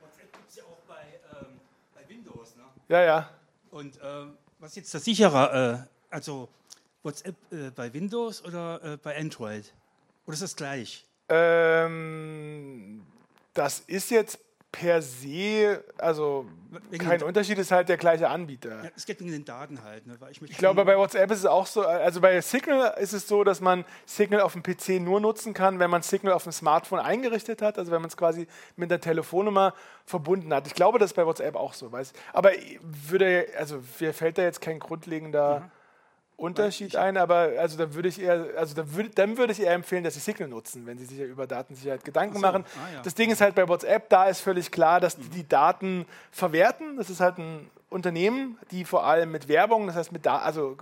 [0.00, 1.02] WhatsApp gibt es ja auch bei,
[1.40, 1.60] ähm,
[1.94, 2.56] bei Windows.
[2.56, 2.64] Ne?
[2.88, 3.30] Ja, ja.
[3.70, 4.26] Und äh,
[4.58, 5.88] was ist jetzt der sichere?
[5.88, 6.48] Äh, also
[7.02, 9.72] WhatsApp äh, bei Windows oder äh, bei Android?
[10.26, 11.04] Oder ist das gleich?
[11.32, 13.02] Ähm,
[13.54, 14.38] das ist jetzt
[14.70, 16.46] per se, also
[16.90, 18.84] wegen kein Unterschied, ist halt der gleiche Anbieter.
[18.84, 20.06] Ja, es geht wegen den Daten halt.
[20.06, 20.18] Ne?
[20.30, 23.44] ich, ich glaube, bei WhatsApp ist es auch so, also bei Signal ist es so,
[23.44, 27.00] dass man Signal auf dem PC nur nutzen kann, wenn man Signal auf dem Smartphone
[27.00, 28.46] eingerichtet hat, also wenn man es quasi
[28.76, 29.74] mit der Telefonnummer
[30.06, 30.66] verbunden hat.
[30.66, 31.92] Ich glaube, das ist bei WhatsApp auch so.
[31.92, 32.14] Weiß.
[32.32, 32.50] Aber
[32.80, 35.60] würde, also mir fällt da jetzt kein grundlegender...
[35.60, 35.81] Mhm
[36.36, 39.72] Unterschied ein, aber also dann würde ich eher, also dann würde, dann würde ich eher
[39.72, 42.40] empfehlen, dass sie Signal nutzen, wenn sie sich ja über Datensicherheit Gedanken so.
[42.40, 42.64] machen.
[42.76, 43.02] Ah, ja.
[43.02, 46.96] Das Ding ist halt bei WhatsApp, da ist völlig klar, dass die, die Daten verwerten.
[46.96, 50.76] Das ist halt ein Unternehmen, die vor allem mit Werbung, das heißt mit da, also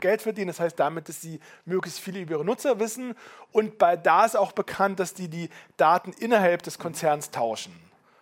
[0.00, 3.14] Geld verdienen, das heißt damit, dass sie möglichst viel über ihre Nutzer wissen.
[3.52, 7.72] Und bei da ist auch bekannt, dass die die Daten innerhalb des Konzerns tauschen.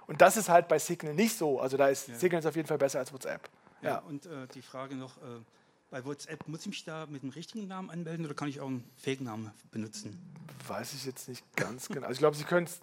[0.06, 1.58] Und das ist halt bei Signal nicht so.
[1.60, 2.14] Also da ist ja.
[2.16, 3.48] Signal ist auf jeden Fall besser als WhatsApp.
[3.80, 3.98] Ja, ja.
[4.06, 5.16] und äh, die Frage noch.
[5.18, 5.40] Äh
[5.90, 8.66] bei WhatsApp muss ich mich da mit dem richtigen Namen anmelden oder kann ich auch
[8.66, 10.18] einen Fake-Namen benutzen?
[10.66, 12.02] Weiß ich jetzt nicht ganz genau.
[12.02, 12.80] Also ich glaube, Sie können es,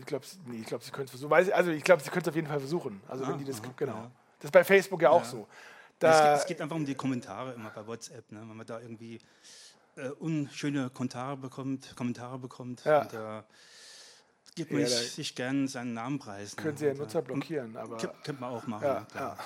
[0.00, 1.32] ich glaube, nee, ich glaube, Sie können es versuchen.
[1.32, 3.00] Also ich glaube, Sie können es auf jeden Fall versuchen.
[3.06, 3.94] Also ah, wenn die das, aha, genau.
[3.94, 4.10] Ja.
[4.38, 5.28] Das ist bei Facebook ja auch ja.
[5.28, 5.48] so.
[5.98, 8.40] Da es, geht, es, geht, einfach um die Kommentare immer bei WhatsApp, ne?
[8.40, 9.20] wenn man da irgendwie
[9.96, 12.84] äh, unschöne Kommentare bekommt, Kommentare bekommt.
[12.84, 13.02] Ja.
[13.02, 13.42] Und, äh,
[14.54, 16.56] gibt ja, sich gerne seinen Namen preisen.
[16.56, 17.76] Können Sie ja Nutzer blockieren.
[17.76, 18.84] Aber könnte man auch machen.
[18.84, 19.36] Ja, ja.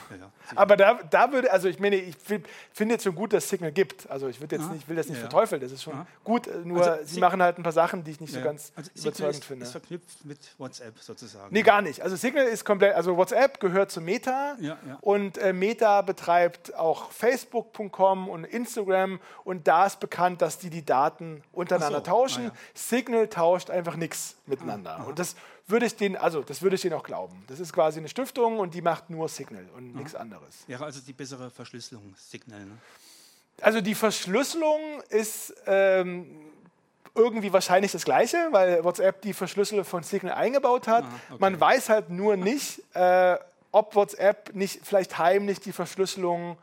[0.54, 3.70] aber da, da würde, also ich meine, ich finde jetzt schon gut, dass es Signal
[3.70, 4.10] gibt.
[4.10, 6.06] Also ich, jetzt ah, nicht, will das nicht verteufeln, das ist schon ah.
[6.24, 6.48] gut.
[6.64, 9.36] Nur also Sie machen halt ein paar Sachen, die ich nicht so ganz also überzeugend
[9.36, 9.64] ist, finde.
[9.64, 11.54] ist verknüpft mit WhatsApp sozusagen.
[11.54, 12.02] Nee, gar nicht.
[12.02, 14.56] Also Signal ist komplett, also WhatsApp gehört zu Meta
[15.02, 20.84] und äh, Meta betreibt auch Facebook.com und Instagram und da ist bekannt, dass die die
[20.84, 22.04] Daten untereinander so.
[22.04, 22.50] tauschen.
[22.50, 24.95] Ah, Signal tauscht einfach nichts miteinander.
[24.96, 25.04] Aha.
[25.04, 25.36] Und das
[25.66, 27.44] würde ich den, also das würde ich denen auch glauben.
[27.48, 29.98] Das ist quasi eine Stiftung und die macht nur Signal und mhm.
[29.98, 30.64] nichts anderes.
[30.66, 32.64] Wäre also die bessere Verschlüsselung Signal.
[32.64, 32.78] Ne?
[33.60, 36.26] Also die Verschlüsselung ist ähm,
[37.14, 41.04] irgendwie wahrscheinlich das Gleiche, weil WhatsApp die Verschlüsselung von Signal eingebaut hat.
[41.04, 41.36] Ah, okay.
[41.40, 43.36] Man weiß halt nur nicht, äh,
[43.72, 46.58] ob WhatsApp nicht vielleicht heimlich die Verschlüsselung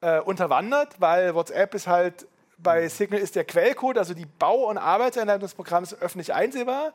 [0.00, 2.26] äh, unterwandert, weil WhatsApp ist halt
[2.58, 2.88] bei.
[2.88, 6.92] Signal ist der Quellcode, also die Bau- und Arbeitseinleitung des Programms öffentlich einsehbar.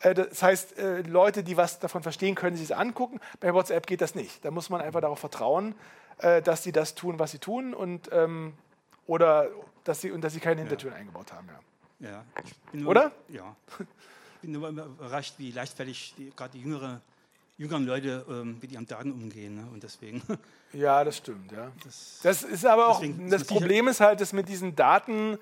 [0.00, 3.20] Äh, das heißt, äh, Leute, die was davon verstehen, können sich das angucken.
[3.40, 4.44] Bei WhatsApp geht das nicht.
[4.44, 5.74] Da muss man einfach darauf vertrauen,
[6.18, 8.54] äh, dass sie das tun, was sie tun und ähm,
[9.06, 9.48] oder
[9.84, 11.00] dass sie und dass sie keine Hintertüren ja.
[11.00, 11.48] eingebaut haben.
[12.00, 12.08] Ja.
[12.08, 12.24] ja
[12.72, 13.12] nur, oder?
[13.28, 13.56] Ja.
[13.78, 17.00] Ich bin nur überrascht, wie leichtfertig gerade die jüngere
[17.62, 19.54] jüngeren Leute ähm, mit ihren Daten umgehen.
[19.54, 19.68] Ne?
[19.72, 20.22] Und deswegen.
[20.74, 21.52] Ja, das stimmt.
[21.52, 21.70] Ja.
[21.84, 23.04] Das, das ist aber auch.
[23.28, 25.36] Das Problem ist halt, dass mit diesen Daten.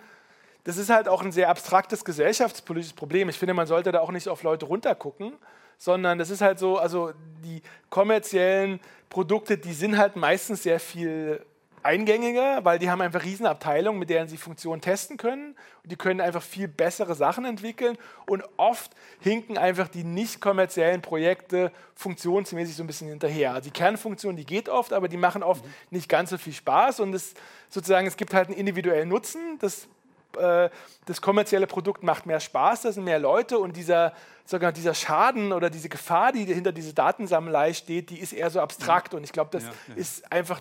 [0.64, 3.28] Das ist halt auch ein sehr abstraktes gesellschaftspolitisches Problem.
[3.28, 5.34] Ich finde, man sollte da auch nicht auf Leute runtergucken,
[5.78, 7.12] sondern das ist halt so, also
[7.44, 11.46] die kommerziellen Produkte, die sind halt meistens sehr viel
[11.82, 15.56] eingängiger, weil die haben einfach riesen Abteilungen, mit denen sie Funktionen testen können.
[15.82, 17.96] Und die können einfach viel bessere Sachen entwickeln.
[18.26, 23.54] Und oft hinken einfach die nicht kommerziellen Projekte funktionsmäßig so ein bisschen hinterher.
[23.54, 25.70] Also die Kernfunktion, die geht oft, aber die machen oft mhm.
[25.90, 27.00] nicht ganz so viel Spaß.
[27.00, 27.34] Und es,
[27.68, 29.58] sozusagen, es gibt halt einen individuellen Nutzen.
[29.58, 29.88] Das,
[30.36, 30.70] äh,
[31.06, 33.58] das kommerzielle Produkt macht mehr Spaß, da sind mehr Leute.
[33.58, 34.12] Und dieser,
[34.44, 38.60] sogar dieser Schaden oder diese Gefahr, die hinter dieser Datensammelei steht, die ist eher so
[38.60, 39.12] abstrakt.
[39.12, 39.18] Mhm.
[39.18, 39.94] Und ich glaube, das ja, ja.
[39.94, 40.60] ist einfach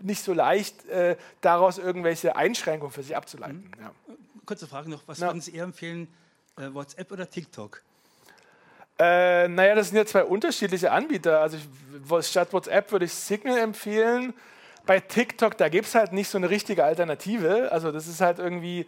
[0.00, 3.72] nicht so leicht, äh, daraus irgendwelche Einschränkungen für sich abzuleiten.
[3.76, 3.82] Mhm.
[3.82, 3.92] Ja.
[4.46, 5.28] Kurze Frage noch, was ja.
[5.28, 6.08] würden Sie eher empfehlen,
[6.56, 7.82] äh, WhatsApp oder TikTok?
[8.98, 11.40] Äh, naja, das sind ja zwei unterschiedliche Anbieter.
[11.40, 14.34] Also ich, statt WhatsApp würde ich Signal empfehlen.
[14.86, 17.70] Bei TikTok, da gibt es halt nicht so eine richtige Alternative.
[17.70, 18.86] Also das ist halt irgendwie,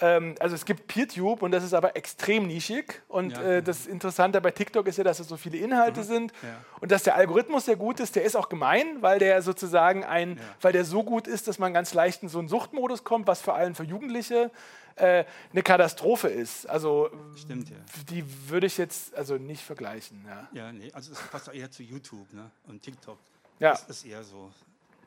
[0.00, 3.02] ähm, also es gibt PeerTube und das ist aber extrem nischig.
[3.08, 3.42] Und ja.
[3.42, 6.04] äh, das Interessante bei TikTok ist ja, dass es so viele Inhalte mhm.
[6.04, 6.48] sind ja.
[6.80, 8.16] und dass der Algorithmus sehr gut ist.
[8.16, 10.42] Der ist auch gemein, weil der sozusagen ein, ja.
[10.60, 13.40] weil der so gut ist, dass man ganz leicht in so einen Suchtmodus kommt, was
[13.40, 14.50] vor allem für Jugendliche
[14.96, 16.68] äh, eine Katastrophe ist.
[16.68, 17.70] Also Stimmt,
[18.10, 20.24] die würde ich jetzt also nicht vergleichen.
[20.26, 22.50] Ja, ja nee, also es passt eher zu YouTube ne?
[22.66, 23.18] und TikTok.
[23.58, 23.72] Ja.
[23.72, 24.50] Das ist eher so,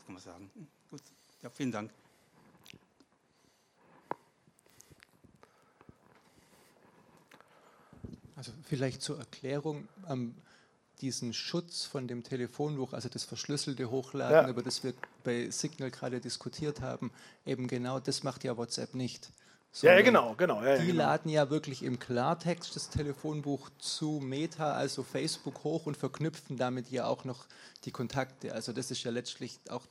[0.05, 0.49] kann man sagen.
[0.89, 1.01] Gut,
[1.41, 1.91] ja, vielen Dank.
[8.41, 10.33] Also vielleicht zur Erklärung, ähm,
[10.99, 14.49] diesen Schutz von dem Telefonbuch, also das verschlüsselte Hochladen, ja.
[14.49, 17.11] über das wir bei Signal gerade diskutiert haben,
[17.45, 19.29] eben genau das macht ja WhatsApp nicht.
[19.83, 20.63] Ja, ja, genau, genau.
[20.63, 21.03] Ja, die genau.
[21.03, 26.89] laden ja wirklich im Klartext das Telefonbuch zu Meta, also Facebook hoch und verknüpfen damit
[26.89, 27.45] ja auch noch
[27.85, 28.55] die Kontakte.
[28.55, 29.85] Also das ist ja letztlich auch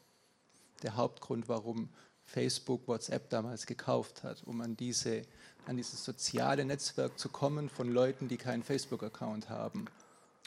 [0.82, 1.89] der Hauptgrund, warum
[2.24, 5.22] Facebook WhatsApp damals gekauft hat, um an diese
[5.70, 9.86] an dieses soziale Netzwerk zu kommen von Leuten, die keinen Facebook-Account haben.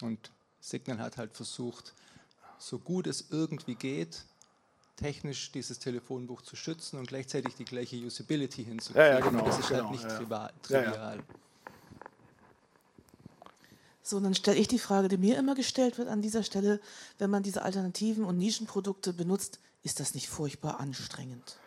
[0.02, 0.20] Und
[0.60, 1.94] Signal hat halt versucht,
[2.60, 4.26] so gut es irgendwie geht,
[4.98, 9.08] technisch dieses Telefonbuch zu schützen und gleichzeitig die gleiche Usability hinzukriegen.
[9.08, 10.18] Ja, ja, genau, das ist halt genau, halt nicht ja.
[10.18, 10.54] trivial.
[10.62, 11.18] trivial.
[11.18, 11.24] Ja,
[14.02, 16.82] so, dann stelle ich die Frage, die mir immer gestellt wird an dieser Stelle,
[17.18, 21.60] wenn man diese Alternativen und Nischenprodukte benutzt, ist das nicht furchtbar anstrengend?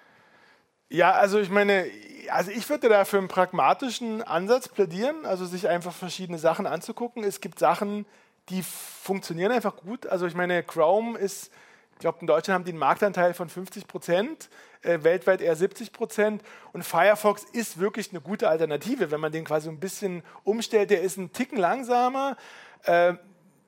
[0.88, 1.90] Ja, also ich meine,
[2.30, 7.24] also ich würde da für einen pragmatischen Ansatz plädieren, also sich einfach verschiedene Sachen anzugucken.
[7.24, 8.06] Es gibt Sachen,
[8.48, 10.06] die funktionieren einfach gut.
[10.06, 11.50] Also ich meine, Chrome ist,
[11.94, 14.48] ich glaube, in Deutschland haben die einen Marktanteil von 50 Prozent,
[14.82, 16.42] äh, weltweit eher 70 Prozent.
[16.72, 20.90] Und Firefox ist wirklich eine gute Alternative, wenn man den quasi ein bisschen umstellt.
[20.90, 22.36] Der ist ein Ticken langsamer.
[22.84, 23.14] Äh,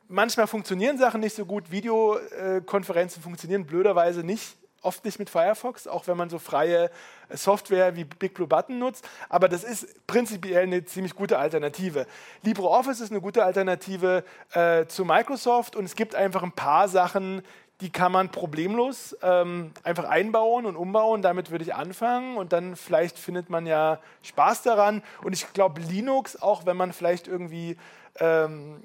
[0.06, 1.72] manchmal funktionieren Sachen nicht so gut.
[1.72, 6.90] Videokonferenzen funktionieren blöderweise nicht oft nicht mit Firefox, auch wenn man so freie
[7.30, 9.06] Software wie Big Blue Button nutzt.
[9.28, 12.06] Aber das ist prinzipiell eine ziemlich gute Alternative.
[12.42, 17.42] LibreOffice ist eine gute Alternative äh, zu Microsoft und es gibt einfach ein paar Sachen,
[17.80, 21.22] die kann man problemlos ähm, einfach einbauen und umbauen.
[21.22, 25.02] Damit würde ich anfangen und dann vielleicht findet man ja Spaß daran.
[25.22, 27.76] Und ich glaube, Linux, auch wenn man vielleicht irgendwie
[28.18, 28.82] ähm,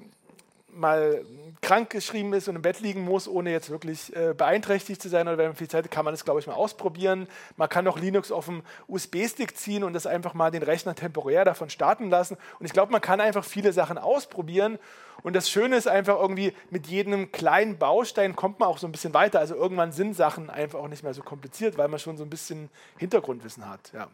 [0.74, 1.24] mal
[1.62, 5.26] krank geschrieben ist und im Bett liegen muss, ohne jetzt wirklich äh, beeinträchtigt zu sein
[5.26, 7.26] oder wenn man viel Zeit hat, kann man das, glaube ich, mal ausprobieren.
[7.56, 11.44] Man kann auch Linux auf dem USB-Stick ziehen und das einfach mal den Rechner temporär
[11.44, 12.36] davon starten lassen.
[12.58, 14.78] Und ich glaube, man kann einfach viele Sachen ausprobieren.
[15.22, 18.92] Und das Schöne ist einfach irgendwie, mit jedem kleinen Baustein kommt man auch so ein
[18.92, 19.38] bisschen weiter.
[19.38, 22.30] Also irgendwann sind Sachen einfach auch nicht mehr so kompliziert, weil man schon so ein
[22.30, 22.68] bisschen
[22.98, 23.92] Hintergrundwissen hat.
[23.94, 24.08] Ja.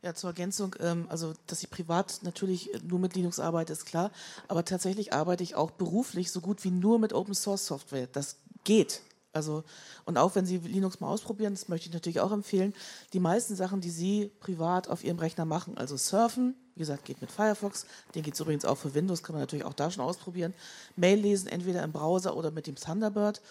[0.00, 4.12] Ja, zur Ergänzung, ähm, also dass ich privat natürlich nur mit Linux arbeite, ist klar,
[4.46, 8.06] aber tatsächlich arbeite ich auch beruflich so gut wie nur mit Open Source Software.
[8.06, 9.02] Das geht.
[9.32, 9.64] Also,
[10.04, 12.74] und auch wenn Sie Linux mal ausprobieren, das möchte ich natürlich auch empfehlen,
[13.12, 17.20] die meisten Sachen, die Sie privat auf Ihrem Rechner machen, also surfen, wie gesagt, geht
[17.20, 17.84] mit Firefox,
[18.14, 20.54] den geht es übrigens auch für Windows, kann man natürlich auch da schon ausprobieren.
[20.96, 23.42] Mail lesen, entweder im Browser oder mit dem Thunderbird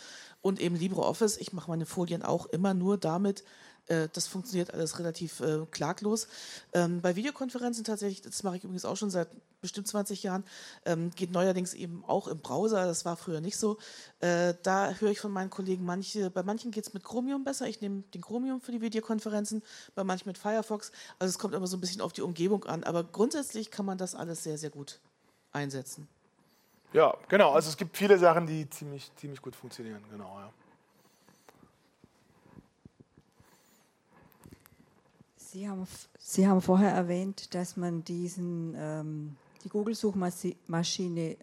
[0.41, 1.37] und eben LibreOffice.
[1.37, 3.43] Ich mache meine Folien auch immer nur damit,
[3.87, 6.27] äh, das funktioniert alles relativ äh, klaglos.
[6.73, 9.29] Ähm, bei Videokonferenzen tatsächlich, das mache ich übrigens auch schon seit
[9.61, 10.43] bestimmt 20 Jahren,
[10.85, 12.85] ähm, geht neuerdings eben auch im Browser.
[12.85, 13.77] Das war früher nicht so.
[14.19, 17.67] Äh, da höre ich von meinen Kollegen manche, bei manchen geht es mit Chromium besser.
[17.67, 19.63] Ich nehme den Chromium für die Videokonferenzen,
[19.95, 20.91] bei manchen mit Firefox.
[21.19, 22.83] Also es kommt immer so ein bisschen auf die Umgebung an.
[22.83, 24.99] Aber grundsätzlich kann man das alles sehr, sehr gut
[25.51, 26.07] einsetzen.
[26.93, 27.51] Ja, genau.
[27.51, 30.03] Also es gibt viele Sachen, die ziemlich, ziemlich gut funktionieren.
[30.09, 30.51] Genau, ja.
[35.51, 35.87] Sie haben,
[36.19, 41.37] Sie haben vorher erwähnt, dass man diesen, ähm, die Google-Suchmaschine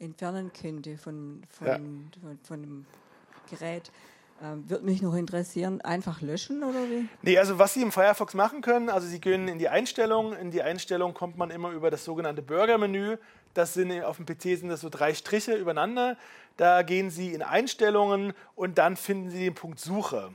[0.00, 1.76] entfernen könnte von, von, ja.
[1.76, 2.86] von, von dem
[3.48, 3.92] Gerät.
[4.42, 7.08] Ähm, Würde mich noch interessieren, einfach löschen oder wie?
[7.22, 10.32] Nee, also was Sie im Firefox machen können, also Sie gehen in die Einstellung.
[10.34, 13.18] In die Einstellung kommt man immer über das sogenannte Burger-Menü.
[13.54, 16.16] Das sind auf dem PC sind das so drei Striche übereinander.
[16.56, 20.32] Da gehen Sie in Einstellungen und dann finden Sie den Punkt Suche.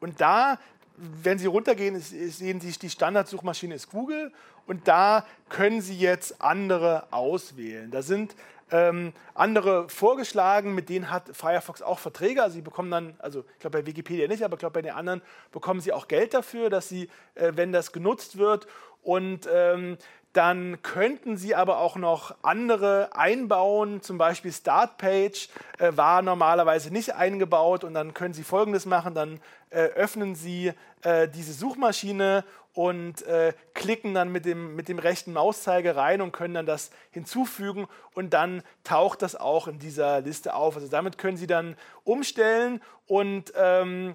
[0.00, 0.58] Und da
[1.00, 4.32] wenn Sie runtergehen, sehen Sie, die Standardsuchmaschine ist Google
[4.66, 7.90] und da können Sie jetzt andere auswählen.
[7.90, 8.34] Da sind
[8.70, 12.42] ähm, andere vorgeschlagen, mit denen hat Firefox auch Verträge.
[12.42, 14.92] Also Sie bekommen dann, also ich glaube bei Wikipedia nicht, aber ich glaube bei den
[14.92, 15.22] anderen
[15.52, 18.66] bekommen Sie auch Geld dafür, dass Sie, äh, wenn das genutzt wird
[19.02, 19.96] und ähm,
[20.32, 25.48] dann könnten Sie aber auch noch andere einbauen, zum Beispiel Startpage
[25.78, 27.82] äh, war normalerweise nicht eingebaut.
[27.82, 29.40] Und dann können Sie folgendes machen, dann
[29.70, 35.32] äh, öffnen Sie äh, diese Suchmaschine und äh, klicken dann mit dem, mit dem rechten
[35.32, 37.88] Mauszeiger rein und können dann das hinzufügen.
[38.14, 40.76] Und dann taucht das auch in dieser Liste auf.
[40.76, 42.80] Also damit können Sie dann umstellen.
[43.06, 44.14] Und ähm,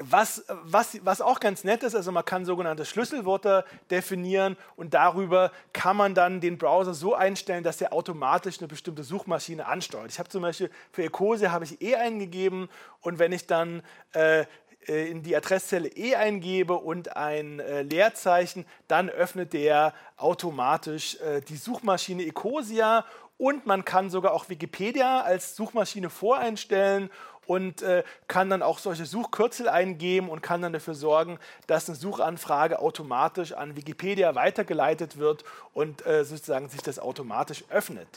[0.00, 5.52] was, was, was auch ganz nett ist, also man kann sogenannte Schlüsselwörter definieren und darüber
[5.72, 10.10] kann man dann den Browser so einstellen, dass er automatisch eine bestimmte Suchmaschine ansteuert.
[10.10, 12.68] Ich habe zum Beispiel für Ecosia habe ich E eingegeben
[13.02, 13.82] und wenn ich dann
[14.14, 14.46] äh,
[14.88, 21.40] äh, in die Adresszelle E eingebe und ein äh, Leerzeichen, dann öffnet der automatisch äh,
[21.40, 23.04] die Suchmaschine Ecosia
[23.36, 27.10] und man kann sogar auch Wikipedia als Suchmaschine voreinstellen
[27.46, 31.96] und äh, kann dann auch solche Suchkürzel eingeben und kann dann dafür sorgen, dass eine
[31.96, 38.08] Suchanfrage automatisch an Wikipedia weitergeleitet wird und äh, sozusagen sich das automatisch öffnet.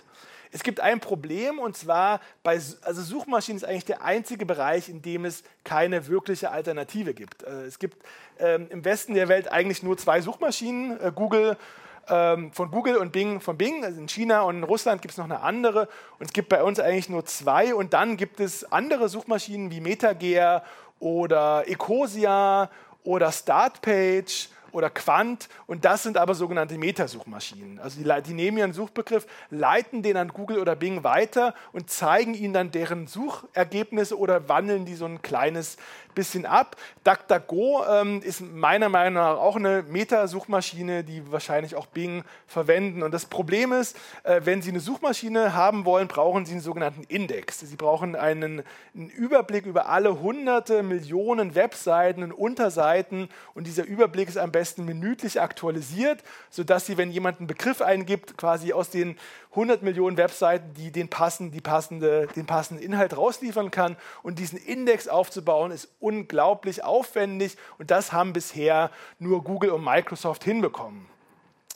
[0.52, 5.02] Es gibt ein Problem und zwar bei also Suchmaschinen ist eigentlich der einzige Bereich, in
[5.02, 7.44] dem es keine wirkliche Alternative gibt.
[7.44, 8.04] Äh, es gibt
[8.40, 11.58] ähm, im Westen der Welt eigentlich nur zwei Suchmaschinen, äh, Google
[12.10, 13.84] ähm, von Google und Bing von Bing.
[13.84, 15.88] Also in China und in Russland gibt es noch eine andere.
[16.20, 17.74] Und es gibt bei uns eigentlich nur zwei.
[17.74, 20.64] Und dann gibt es andere Suchmaschinen wie MetaGear
[21.00, 22.70] oder Ecosia
[23.04, 27.80] oder Startpage oder Quant und das sind aber sogenannte Metasuchmaschinen.
[27.80, 32.34] Also die, die, nehmen ihren Suchbegriff, leiten den an Google oder Bing weiter und zeigen
[32.34, 35.78] ihnen dann deren Suchergebnisse oder wandeln die so ein kleines
[36.18, 36.76] bisschen ab.
[37.04, 43.04] DuckDuckGo ähm, ist meiner Meinung nach auch eine Metasuchmaschine, die wahrscheinlich auch Bing verwenden.
[43.04, 47.04] Und das Problem ist, äh, wenn Sie eine Suchmaschine haben wollen, brauchen Sie einen sogenannten
[47.04, 47.60] Index.
[47.60, 48.64] Sie brauchen einen,
[48.96, 54.86] einen Überblick über alle hunderte Millionen Webseiten und Unterseiten und dieser Überblick ist am besten
[54.86, 59.18] minütlich aktualisiert, sodass Sie, wenn jemand einen Begriff eingibt, quasi aus den
[59.58, 63.98] 100 Millionen Webseiten, die den, passen, die passende, den passenden Inhalt rausliefern kann.
[64.22, 70.44] Und diesen Index aufzubauen, ist unglaublich aufwendig und das haben bisher nur Google und Microsoft
[70.44, 71.06] hinbekommen.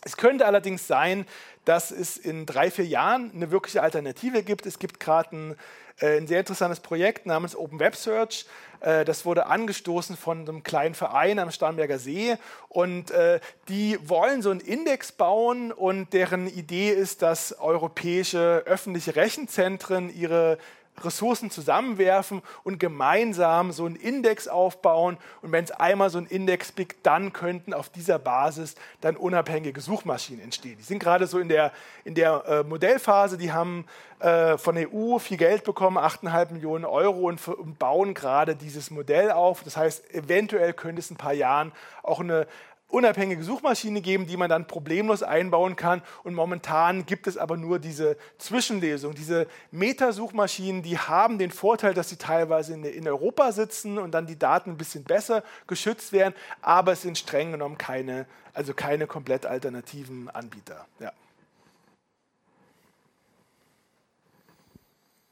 [0.03, 1.25] Es könnte allerdings sein,
[1.65, 4.65] dass es in drei, vier Jahren eine wirkliche Alternative gibt.
[4.65, 5.55] Es gibt gerade ein,
[5.99, 8.47] äh, ein, sehr interessantes Projekt namens Open Web Search.
[8.79, 12.35] Äh, das wurde angestoßen von einem kleinen Verein am Starnberger See
[12.67, 13.39] und äh,
[13.69, 20.57] die wollen so einen Index bauen und deren Idee ist, dass europäische öffentliche Rechenzentren ihre
[21.03, 25.17] Ressourcen zusammenwerfen und gemeinsam so einen Index aufbauen.
[25.41, 29.81] Und wenn es einmal so einen Index gibt, dann könnten auf dieser Basis dann unabhängige
[29.81, 30.77] Suchmaschinen entstehen.
[30.77, 31.71] Die sind gerade so in der,
[32.03, 33.85] in der äh, Modellphase, die haben
[34.19, 38.91] äh, von der EU viel Geld bekommen, 8,5 Millionen Euro und, und bauen gerade dieses
[38.91, 39.63] Modell auf.
[39.63, 41.71] Das heißt, eventuell könnte es in ein paar Jahren
[42.03, 42.47] auch eine
[42.91, 46.01] unabhängige Suchmaschine geben, die man dann problemlos einbauen kann.
[46.23, 49.15] Und momentan gibt es aber nur diese Zwischenlesung.
[49.15, 54.27] Diese Metasuchmaschinen, die haben den Vorteil, dass sie teilweise in, in, Europa sitzen und dann
[54.27, 59.07] die Daten ein bisschen besser geschützt werden, aber es sind streng genommen keine, also keine
[59.07, 60.85] komplett alternativen Anbieter.
[60.99, 61.11] Ja.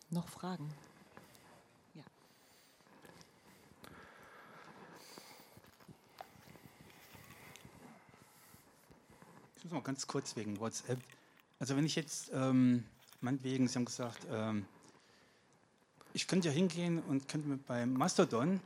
[0.09, 0.69] Noch Fragen?
[9.63, 10.99] Muss mal ganz kurz wegen WhatsApp.
[11.59, 12.83] Also wenn ich jetzt, ähm,
[13.21, 14.65] meinetwegen, Sie haben gesagt, ähm,
[16.13, 18.61] ich könnte ja hingehen und könnte mir bei Mastodon,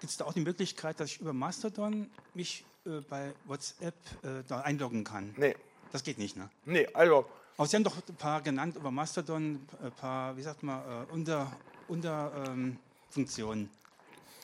[0.00, 4.42] gibt es da auch die Möglichkeit, dass ich über Mastodon mich äh, bei WhatsApp äh,
[4.46, 5.34] da einloggen kann?
[5.36, 5.56] Nee,
[5.92, 6.48] Das geht nicht, ne?
[6.66, 7.26] nee, also
[7.56, 11.12] Aber Sie haben doch ein paar genannt über Mastodon, ein paar, wie sagt man, äh,
[11.12, 11.56] Unter,
[11.88, 12.78] unter ähm,
[13.10, 13.70] Funktionen.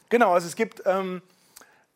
[0.08, 1.22] Genau, also es gibt, ähm,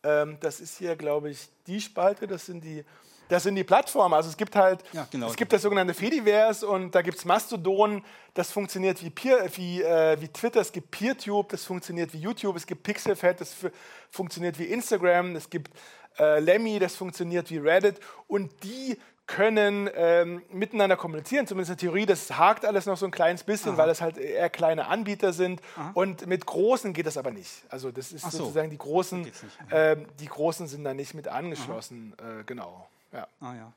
[0.02, 2.85] ähm, das ist hier, glaube ich, die Spalte, das sind die,
[3.28, 4.14] das sind die Plattformen.
[4.14, 5.28] Also es gibt halt, Ja, genau.
[5.28, 8.02] es gibt das sogenannte Fediverse und da gibt es Mastodon,
[8.34, 12.56] das funktioniert wie, Peer, wie, äh, wie Twitter, es gibt PeerTube, das funktioniert wie YouTube,
[12.56, 13.70] es gibt Pixelfed, das fu-
[14.10, 15.70] funktioniert wie Instagram, es gibt
[16.18, 21.80] äh, Lemmy, das funktioniert wie Reddit und die können ähm, miteinander kommunizieren, zumindest in der
[21.82, 22.06] Theorie.
[22.06, 25.60] Das hakt alles noch so ein kleines bisschen, weil das halt eher kleine Anbieter sind.
[25.92, 27.50] Und mit großen geht das aber nicht.
[27.68, 28.38] Also das ist so.
[28.38, 29.30] sozusagen die großen,
[29.70, 32.14] ähm, die großen sind da nicht mit angeschlossen.
[32.18, 32.88] Äh, genau.
[33.12, 33.26] Ja.
[33.40, 33.72] Ah ja.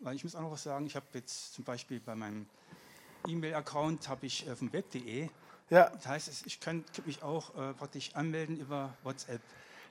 [0.00, 2.46] Weil ich muss auch noch was sagen, ich habe jetzt zum Beispiel bei meinem
[3.28, 5.28] E-Mail-Account habe ich äh, vom web.de,
[5.70, 5.90] ja.
[5.90, 9.40] das heißt, ich kann mich auch äh, praktisch anmelden über WhatsApp.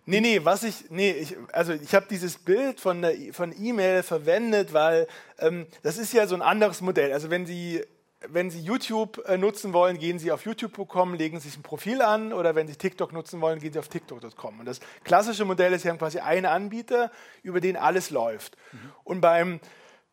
[0.06, 4.02] Nee, nee, was ich, nee, ich, also ich habe dieses Bild von der von E-Mail
[4.02, 5.08] verwendet, weil
[5.38, 7.14] ähm, das ist ja so ein anderes Modell.
[7.14, 7.84] Also wenn Sie
[8.28, 12.34] wenn Sie YouTube äh, nutzen wollen, gehen Sie auf youtube.com, legen sich ein Profil an
[12.34, 14.60] oder wenn Sie TikTok nutzen wollen, gehen Sie auf tiktok.com.
[14.60, 17.12] Und das klassische Modell ist, Sie haben quasi einen Anbieter,
[17.44, 18.58] über den alles läuft.
[19.04, 19.60] Und beim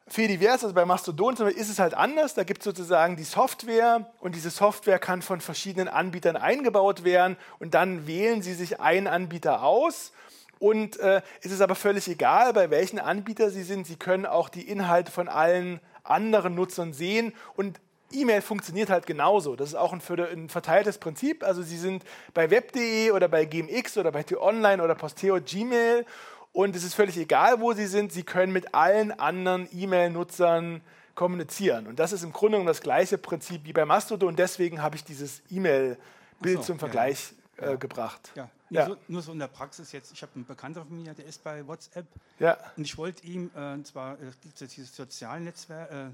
[0.06, 2.34] Fediverse, also bei Mastodon ist es halt anders.
[2.34, 7.36] Da gibt es sozusagen die Software und diese Software kann von verschiedenen Anbietern eingebaut werden
[7.58, 10.12] und dann wählen Sie sich einen Anbieter aus.
[10.58, 13.86] Und äh, es ist aber völlig egal, bei welchen Anbieter Sie sind.
[13.86, 17.78] Sie können auch die Inhalte von allen anderen Nutzern sehen und
[18.12, 19.56] E-Mail funktioniert halt genauso.
[19.56, 21.44] Das ist auch ein, ein verteiltes Prinzip.
[21.44, 22.04] Also Sie sind
[22.34, 26.06] bei web.de oder bei GMX oder bei T-Online oder Posteo Gmail
[26.52, 28.12] und es ist völlig egal, wo Sie sind.
[28.12, 30.80] Sie können mit allen anderen E-Mail-Nutzern
[31.14, 31.86] kommunizieren.
[31.86, 34.36] Und das ist im Grunde genommen das gleiche Prinzip wie bei Mastodon.
[34.36, 38.32] Deswegen habe ich dieses E-Mail-Bild so, zum ja, Vergleich äh, gebracht.
[38.34, 38.86] Ja, nur, Ja.
[38.86, 40.12] So, nur so in der Praxis jetzt.
[40.12, 42.06] Ich habe einen Bekannter von mir, der ist bei WhatsApp
[42.38, 42.56] Ja.
[42.76, 46.06] und ich wollte ihm, äh, und zwar äh, gibt es jetzt diese Sozialnetzwerk, äh,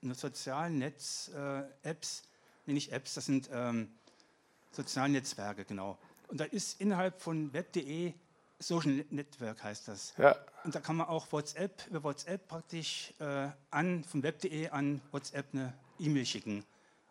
[0.00, 2.22] Ne, Sozialnetz-Apps,
[2.66, 3.90] nee, nicht Apps, das sind ähm,
[4.72, 5.98] Sozialnetzwerke, genau.
[6.28, 8.14] Und da ist innerhalb von web.de
[8.60, 10.14] Social Network heißt das.
[10.18, 10.36] Ja.
[10.64, 15.46] Und da kann man auch WhatsApp, über WhatsApp praktisch äh, an, von web.de an WhatsApp
[15.52, 16.64] eine E-Mail schicken.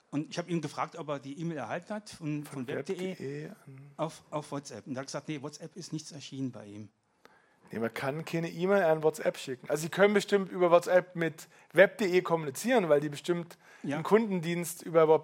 [0.09, 3.51] Und ich habe ihn gefragt, ob er die E-Mail erhalten hat von, von web.de Web.de.
[3.97, 4.87] auf, auf WhatsApp.
[4.87, 6.89] Und er hat gesagt, nee, WhatsApp ist nichts erschienen bei ihm.
[7.71, 9.69] Nee, man kann keine E-Mail an WhatsApp schicken.
[9.69, 13.95] Also Sie können bestimmt über WhatsApp mit web.de kommunizieren, weil die bestimmt Ja.
[13.95, 15.23] einen Kundendienst über,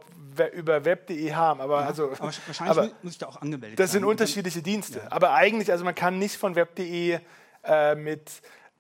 [0.54, 1.62] über web.de haben.
[1.62, 5.12] Aber also, Aber wahrscheinlich aber mu- muss ich da auch angemeldet das sind unterschiedliche Dienste.
[5.12, 7.20] Aber eigentlich, also man kann nicht von web.de
[7.66, 8.30] äh, mit,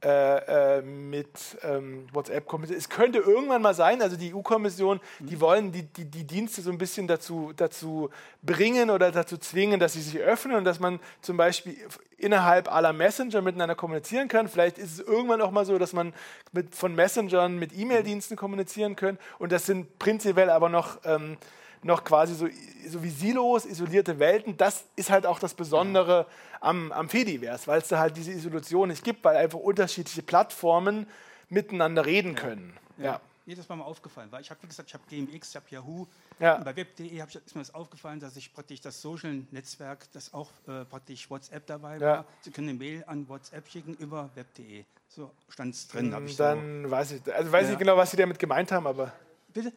[0.03, 1.29] äh, äh, mit
[1.63, 2.79] ähm, WhatsApp kommunizieren.
[2.79, 5.27] Es könnte irgendwann mal sein, also die EU-Kommission, Mhm.
[5.27, 8.09] die wollen die, die, die Dienste so ein bisschen dazu, dazu
[8.41, 11.77] bringen oder dazu zwingen, dass sie sich öffnen und dass man zum Beispiel
[12.17, 14.47] innerhalb aller Messenger miteinander kommunizieren kann.
[14.47, 16.13] Vielleicht ist es irgendwann auch mal so, dass man
[16.51, 19.17] mit, von Messengern mit E-Mail-Diensten kommunizieren kann.
[19.39, 21.37] Und das sind prinzipiell aber noch ähm,
[21.83, 22.47] noch quasi so,
[22.87, 24.57] so wie Silos, isolierte Welten.
[24.57, 26.25] Das ist halt auch das Besondere
[26.59, 31.07] am, am Fediverse, weil es da halt diese Isolation nicht gibt, weil einfach unterschiedliche Plattformen
[31.49, 32.75] miteinander reden können.
[32.97, 33.19] Ja.
[33.45, 35.65] Nee, das war mir aufgefallen, weil ich habe, wie gesagt, ich habe GMX, ich habe
[35.69, 36.07] Yahoo.
[36.39, 36.59] Ja.
[36.59, 40.85] Bei web.de ich- ist mir das aufgefallen, dass ich praktisch das Social-Netzwerk, das auch äh,
[40.85, 41.99] praktisch WhatsApp dabei Ja.
[41.99, 42.25] war.
[42.39, 44.85] Sie können eine Mail an WhatsApp schicken über web.de.
[45.09, 46.13] So stand es drin.
[46.15, 46.43] hab ich so.
[46.43, 47.69] Dann weiß ich, also weiß ich Ja.
[47.71, 49.11] nicht genau, was Sie damit gemeint haben, aber
[49.53, 49.73] Bitte?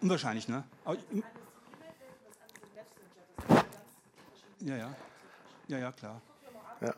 [0.00, 0.64] Unwahrscheinlich, ne?
[4.60, 4.96] Ja, ja.
[5.68, 6.20] Ja, ja, klar.
[6.80, 6.94] Ja.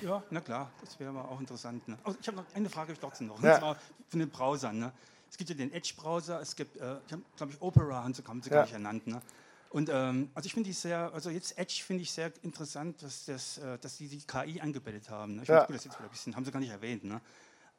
[0.00, 1.86] Ja, na klar, das wäre aber auch interessant.
[1.88, 1.98] Ne?
[2.04, 3.42] Oh, ich habe noch eine Frage, ich trotzdem noch.
[3.42, 3.54] Ja.
[3.54, 3.76] Und zwar
[4.08, 4.78] von den Browsern.
[4.78, 4.92] Ne?
[5.30, 8.42] Es gibt ja den Edge-Browser, es gibt, äh, ich glaube ich, Opera haben sie, haben
[8.42, 8.56] sie Ja.
[8.56, 9.06] gar nicht ernannt.
[9.06, 9.22] Ne?
[9.70, 13.24] Und ähm, also ich finde die sehr, also jetzt Edge finde ich sehr interessant, dass,
[13.24, 15.36] das, äh, dass die die KI eingebettet haben.
[15.36, 15.42] Ne?
[15.42, 15.60] Ich Ja.
[15.64, 17.04] finde das jetzt wieder ein bisschen, haben sie gar nicht erwähnt.
[17.04, 17.20] Ne?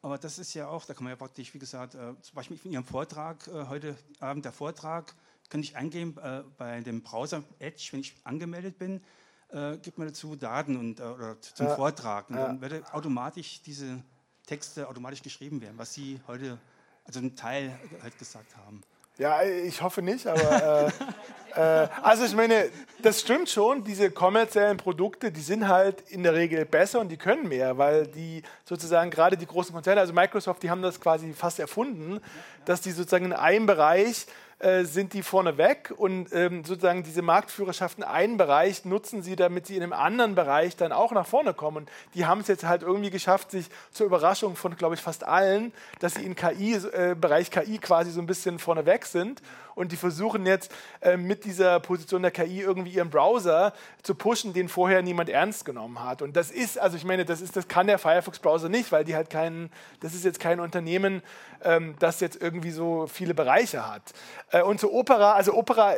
[0.06, 2.56] Aber das ist ja auch, da kann man ja praktisch, wie gesagt, äh, zum Beispiel
[2.62, 5.12] in Ihrem Vortrag, äh, heute Abend der Vortrag,
[5.48, 9.02] kann ich eingeben äh, bei dem Browser Edge, wenn ich angemeldet bin,
[9.48, 11.66] äh, gibt man dazu Daten und, äh, oder zum.
[11.70, 12.30] Vortrag.
[12.30, 14.00] Und dann wird automatisch diese
[14.46, 16.56] Texte automatisch geschrieben werden, was Sie heute,
[17.02, 18.82] also ein Teil halt gesagt haben.
[19.18, 20.92] Ja, ich hoffe nicht, aber
[21.56, 22.70] äh, also ich meine,
[23.02, 27.16] das stimmt schon, diese kommerziellen Produkte, die sind halt in der Regel besser und die
[27.16, 31.32] können mehr, weil die sozusagen gerade die großen Konzerne, also Microsoft, die haben das quasi
[31.32, 32.20] fast erfunden,
[32.64, 34.26] dass die sozusagen in einem Bereich
[34.58, 39.36] äh, sind die vorne weg und ähm, sozusagen diese Marktführerschaft in einen Bereich nutzen sie,
[39.36, 41.76] damit sie in einem anderen Bereich dann auch nach vorne kommen.
[41.76, 45.24] Und die haben es jetzt halt irgendwie geschafft, sich zur Überraschung von, glaube ich, fast
[45.24, 49.42] allen, dass sie in KI, äh, Bereich KI quasi so ein bisschen vorne weg sind
[49.76, 50.72] und die versuchen jetzt
[51.02, 53.72] äh, mit dieser Position der KI irgendwie ihren Browser
[54.02, 56.22] zu pushen, den vorher niemand ernst genommen hat.
[56.22, 59.14] Und das ist, also ich meine, das ist, das kann der Firefox-Browser nicht, weil die
[59.14, 59.70] halt keinen,
[60.00, 61.22] das ist jetzt kein Unternehmen,
[61.62, 64.02] ähm, das jetzt irgendwie so viele Bereiche hat.
[64.50, 65.94] Äh, und zu Opera, also Opera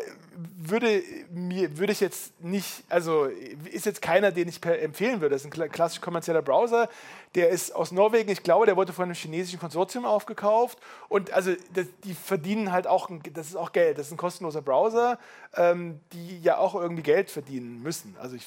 [0.56, 3.28] würde mir würde ich jetzt nicht, also
[3.72, 5.34] ist jetzt keiner, den ich empfehlen würde.
[5.34, 6.88] Das ist ein klassisch kommerzieller Browser.
[7.34, 10.78] Der ist aus Norwegen, ich glaube, der wurde von einem chinesischen Konsortium aufgekauft.
[11.08, 13.98] Und also das, die verdienen halt auch, das ist auch Geld.
[13.98, 15.18] Das ist ein kostenloser Browser,
[15.54, 18.16] ähm, die ja auch irgendwie Geld verdienen müssen.
[18.18, 18.46] Also ich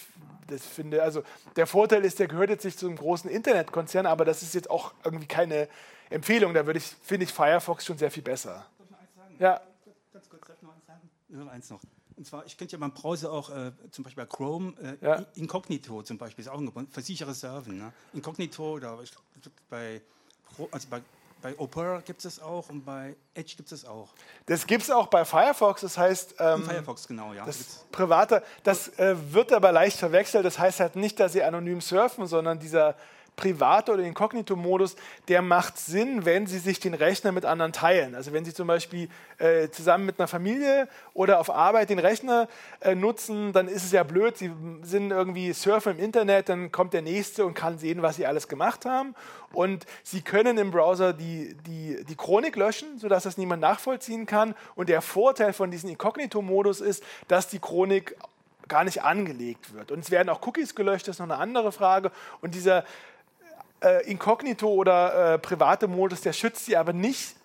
[0.51, 1.23] das finde, also
[1.55, 4.69] der Vorteil ist, der gehört jetzt nicht zu einem großen Internetkonzern, aber das ist jetzt
[4.69, 5.69] auch irgendwie keine
[6.09, 6.53] Empfehlung.
[6.53, 8.65] Da würde ich, finde ich Firefox schon sehr viel besser.
[8.77, 9.35] Darf ich noch eins sagen?
[9.39, 9.61] Ja.
[10.13, 11.09] Ganz kurz, darf ich noch eins sagen?
[11.29, 11.79] Nur eins noch.
[12.22, 15.26] Und zwar, ich könnte ja beim Browser auch äh, zum Beispiel bei Chrome, äh, ja.
[15.34, 17.72] Incognito zum Beispiel, ist auch ein Gebund, für sichere Server.
[17.72, 17.91] Ne?
[18.14, 18.99] Incognito oder
[19.72, 19.99] bei,
[20.69, 21.02] also bei
[21.41, 24.10] bei Opera gibt es auch und bei Edge gibt es auch.
[24.45, 26.35] Das gibt es auch bei Firefox, das heißt.
[26.38, 27.43] Ähm, Firefox, genau, ja.
[27.43, 30.45] Das private, das äh, wird aber leicht verwechselt.
[30.45, 32.95] Das heißt halt nicht, dass sie anonym surfen, sondern dieser
[33.35, 34.95] Private oder Inkognito-Modus,
[35.27, 38.13] der macht Sinn, wenn Sie sich den Rechner mit anderen teilen.
[38.13, 39.09] Also wenn Sie zum Beispiel
[39.39, 42.47] äh, zusammen mit einer Familie oder auf Arbeit den Rechner
[42.81, 44.37] äh, nutzen, dann ist es ja blöd.
[44.37, 44.51] Sie
[44.83, 48.47] sind irgendwie surfen im Internet, dann kommt der Nächste und kann sehen, was Sie alles
[48.47, 49.15] gemacht haben.
[49.53, 54.53] Und Sie können im Browser die, die, die Chronik löschen, sodass das niemand nachvollziehen kann.
[54.75, 58.15] Und der Vorteil von diesem Inkognito-Modus ist, dass die Chronik
[58.71, 59.91] gar nicht angelegt wird.
[59.91, 62.09] Und es werden auch Cookies gelöscht, das ist noch eine andere Frage.
[62.39, 62.85] Und dieser
[63.81, 67.35] äh, Inkognito oder äh, private Modus, der schützt sie aber nicht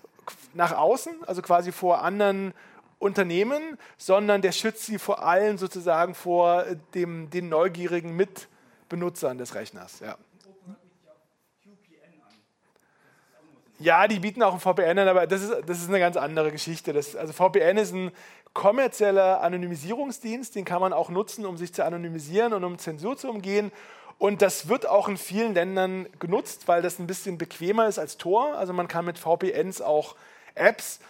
[0.55, 2.53] nach außen, also quasi vor anderen
[2.99, 6.65] Unternehmen, sondern der schützt sie vor allem sozusagen vor
[6.95, 10.01] dem, den neugierigen Mitbenutzern des Rechners.
[10.01, 10.17] Ja.
[13.79, 16.51] Ja, die bieten auch ein VPN an, aber das ist, das ist eine ganz andere
[16.51, 16.95] Geschichte.
[16.95, 18.11] Das, also VPN ist ein
[18.55, 23.29] kommerzieller Anonymisierungsdienst, den kann man auch nutzen, um sich zu anonymisieren und um Zensur zu
[23.29, 23.71] umgehen.
[24.19, 28.17] Und das wird auch in vielen Ländern genutzt, weil das ein bisschen bequemer ist als
[28.17, 28.57] Tor.
[28.57, 30.17] Also man kann mit VPNs auch
[30.55, 31.01] Apps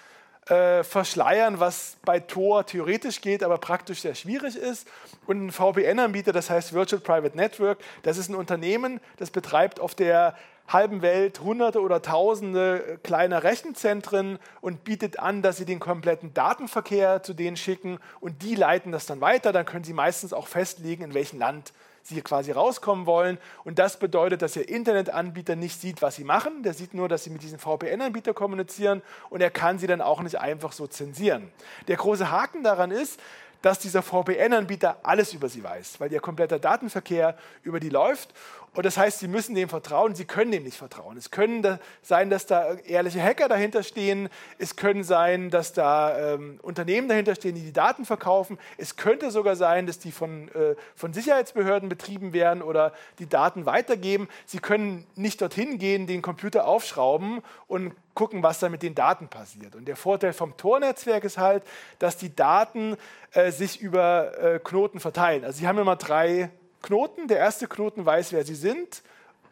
[0.49, 4.89] äh, verschleiern, was bei Tor theoretisch geht, aber praktisch sehr schwierig ist.
[5.27, 9.95] Und ein VPN-Anbieter, das heißt Virtual Private Network, das ist ein Unternehmen, das betreibt auf
[9.95, 10.37] der
[10.69, 17.23] halben Welt hunderte oder tausende kleiner Rechenzentren und bietet an, dass sie den kompletten Datenverkehr
[17.23, 19.53] zu denen schicken und die leiten das dann weiter.
[19.53, 21.73] Dann können sie meistens auch festlegen, in welchem Land
[22.07, 23.39] sie quasi rauskommen wollen.
[23.65, 26.63] Und das bedeutet, dass ihr Internetanbieter nicht sieht, was sie machen.
[26.63, 30.23] Der sieht nur, dass sie mit diesem VPN-Anbieter kommunizieren und er kann sie dann auch
[30.23, 31.51] nicht einfach so zensieren.
[31.89, 33.21] Der große Haken daran ist,
[33.63, 38.33] dass dieser VPN-Anbieter alles über sie weiß, weil ihr kompletter Datenverkehr über die läuft.
[38.77, 41.17] Und das heißt, sie müssen dem vertrauen, sie können dem nicht vertrauen.
[41.17, 44.29] Es können sein, dass da ehrliche Hacker dahinter stehen.
[44.59, 48.59] Es können sein, dass da ähm, Unternehmen dahinter stehen, die die Daten verkaufen.
[48.77, 53.65] Es könnte sogar sein, dass die von, äh, von Sicherheitsbehörden betrieben werden oder die Daten
[53.65, 54.29] weitergeben.
[54.45, 59.29] Sie können nicht dorthin gehen, den Computer aufschrauben und gucken, was da mit den Daten
[59.29, 59.75] passiert.
[59.75, 61.63] Und der Vorteil vom Tor-Netzwerk ist halt,
[61.99, 62.99] dass die Daten
[63.33, 65.47] äh, sich über äh, Knoten verteilen.
[65.47, 66.51] Also sie haben immer drei
[66.83, 67.29] Knoten.
[67.29, 69.03] Der erste Knoten weiß, wer sie sind,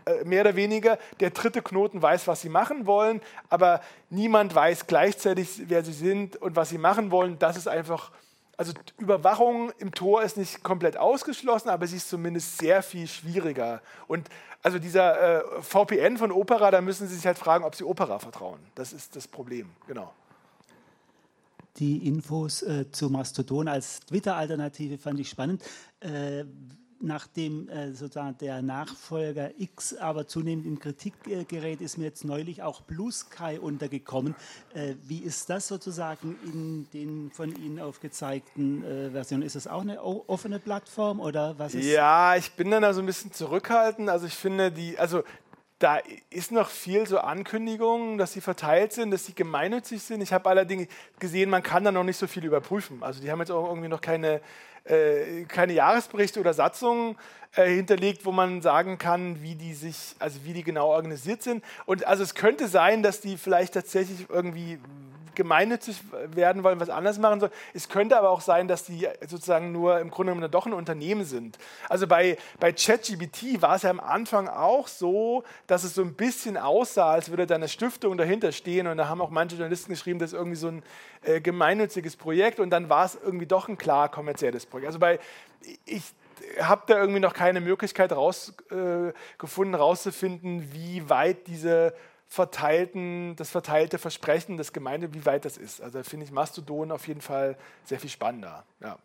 [0.07, 0.99] äh, mehr oder weniger.
[1.21, 3.81] Der dritte Knoten weiß, was sie machen wollen, aber
[4.11, 7.39] niemand weiß gleichzeitig, wer sie sind und was sie machen wollen.
[7.39, 8.11] Das ist einfach,
[8.57, 13.81] also Überwachung im Tor ist nicht komplett ausgeschlossen, aber sie ist zumindest sehr viel schwieriger.
[14.07, 14.29] Und
[14.63, 18.19] also dieser äh, VPN von Opera, da müssen Sie sich halt fragen, ob Sie Opera
[18.19, 18.61] vertrauen.
[18.75, 20.13] Das ist das Problem, genau.
[21.77, 25.63] Die Infos äh, zu Mastodon als Twitter-Alternative fand ich spannend.
[26.01, 26.45] Äh,
[27.01, 32.25] nachdem äh, sozusagen der Nachfolger X aber zunehmend in Kritik äh, gerät, ist mir jetzt
[32.25, 34.35] neulich auch Blue Sky untergekommen.
[34.75, 39.43] Äh, wie ist das sozusagen in den von Ihnen aufgezeigten äh, Versionen?
[39.43, 41.87] Ist das auch eine offene Plattform oder was ist?
[41.87, 44.09] Ja, ich bin dann da so ein bisschen zurückhaltend.
[44.09, 45.23] Also ich finde die, also
[45.79, 45.99] da
[46.31, 50.23] ist noch viel so Ankündigungen, dass sie verteilt sind, dass sie gemeinnützig sind.
[50.23, 50.89] Ich habe allerdings
[51.19, 53.03] gesehen, man kann da noch nicht so viel überprüfen.
[53.03, 54.41] Also die haben jetzt auch irgendwie noch keine
[54.85, 57.17] äh, keine Jahresberichte oder Satzungen
[57.57, 61.65] äh, hinterlegt, wo man sagen kann, wie die sich, also wie die genau organisiert sind.
[61.87, 64.79] Und also es könnte sein, dass die vielleicht tatsächlich irgendwie
[65.35, 66.01] gemeinnützig
[66.35, 67.53] werden wollen, was anders machen sollen.
[67.73, 71.25] Es könnte aber auch sein, dass die sozusagen nur im Grunde genommen doch ein Unternehmen
[71.25, 71.59] sind.
[71.89, 76.15] Also bei, bei ChatGPT war es ja am Anfang auch so, dass es so ein
[76.15, 78.87] bisschen aussah, als würde da eine Stiftung dahinter stehen.
[78.87, 80.83] Und da haben auch manche Journalisten geschrieben, das ist irgendwie so ein
[81.25, 82.61] äh, gemeinnütziges Projekt.
[82.61, 84.87] Und dann war es irgendwie doch ein klar kommerzielles Projekt.
[84.89, 85.19] Also bei,
[85.85, 86.03] ich
[86.61, 91.95] habe da irgendwie noch keine Möglichkeit rausgefunden, äh, rauszufinden, wie weit diese
[92.29, 95.81] verteilten, das verteilte Versprechen des Gemeinde, wie weit das ist.
[95.81, 98.65] Also finde ich Mastodon auf jeden Fall sehr viel spannender.
[98.81, 98.99] Ja.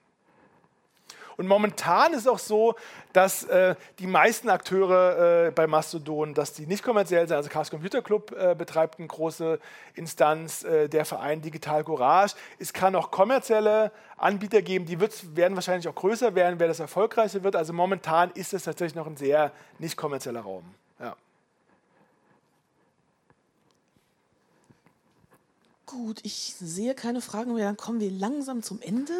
[1.40, 2.76] Und momentan ist auch so,
[3.14, 7.38] dass äh, die meisten Akteure äh, bei Mastodon, dass die nicht kommerziell sind.
[7.38, 9.58] Also Chaos Computer Club äh, betreibt eine große
[9.96, 12.36] Instanz, äh, der Verein Digital Courage.
[12.60, 17.42] Es kann auch kommerzielle Anbieter geben, die werden wahrscheinlich auch größer werden, wer das erfolgreicher
[17.42, 17.56] wird.
[17.56, 20.66] Also momentan ist es tatsächlich noch ein sehr nicht kommerzieller Raum.
[21.00, 21.16] Ja.
[25.86, 27.68] Gut, ich sehe keine Fragen mehr.
[27.68, 29.14] Dann kommen wir langsam zum Ende.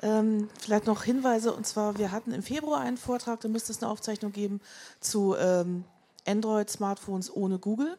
[0.00, 3.82] Ähm, vielleicht noch Hinweise, und zwar, wir hatten im Februar einen Vortrag, da müsste es
[3.82, 4.60] eine Aufzeichnung geben
[5.00, 5.84] zu ähm,
[6.26, 7.96] Android-Smartphones ohne Google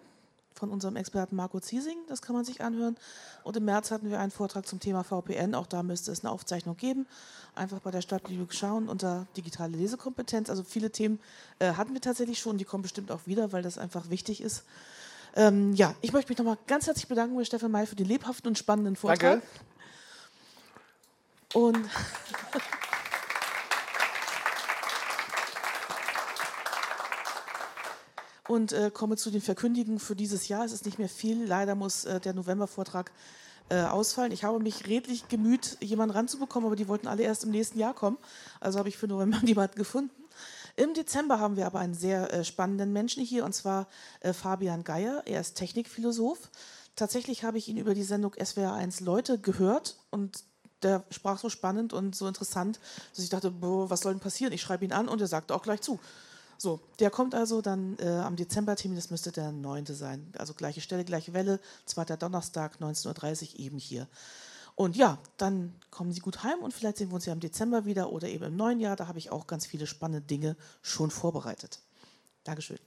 [0.54, 2.98] von unserem Experten Marco Ziesing, das kann man sich anhören.
[3.44, 6.32] Und im März hatten wir einen Vortrag zum Thema VPN, auch da müsste es eine
[6.32, 7.08] Aufzeichnung geben.
[7.56, 10.50] Einfach bei der Stadtbibliothek schauen unter digitale Lesekompetenz.
[10.50, 11.20] Also viele Themen
[11.60, 14.64] äh, hatten wir tatsächlich schon, die kommen bestimmt auch wieder, weil das einfach wichtig ist.
[15.36, 18.50] Ähm, ja, ich möchte mich nochmal ganz herzlich bedanken bei Stefan May für den lebhaften
[18.50, 19.42] und spannenden Vortrag.
[19.42, 19.48] Danke.
[21.54, 21.90] Und
[28.48, 30.66] und äh, komme zu den Verkündigungen für dieses Jahr.
[30.66, 31.46] Es ist nicht mehr viel.
[31.46, 33.12] Leider muss äh, der Novembervortrag
[33.70, 34.32] äh, ausfallen.
[34.32, 37.94] Ich habe mich redlich gemüht, jemanden ranzubekommen, aber die wollten alle erst im nächsten Jahr
[37.94, 38.18] kommen.
[38.60, 40.12] Also habe ich für November niemanden gefunden.
[40.76, 43.88] Im Dezember haben wir aber einen sehr äh, spannenden Menschen hier, und zwar
[44.22, 45.24] äh, Fabian Geier.
[45.26, 46.50] Er ist Technikphilosoph.
[46.96, 50.44] Tatsächlich habe ich ihn über die Sendung SWR1 Leute gehört und
[50.84, 52.80] der sprach so spannend und so interessant,
[53.14, 54.54] dass ich dachte, boah, was soll denn passieren?
[54.54, 56.00] Ich schreibe ihn an und er sagte auch gleich zu.
[56.58, 59.86] So, der kommt also dann äh, am Dezember-Termin, das müsste der 9.
[59.88, 60.34] sein.
[60.38, 64.08] Also gleiche Stelle, gleiche Welle, zweiter Donnerstag, 19.30 Uhr eben hier.
[64.76, 67.86] Und ja, dann kommen Sie gut heim und vielleicht sehen wir uns ja im Dezember
[67.86, 68.96] wieder oder eben im neuen Jahr.
[68.96, 71.80] Da habe ich auch ganz viele spannende Dinge schon vorbereitet.
[72.44, 72.80] Dankeschön.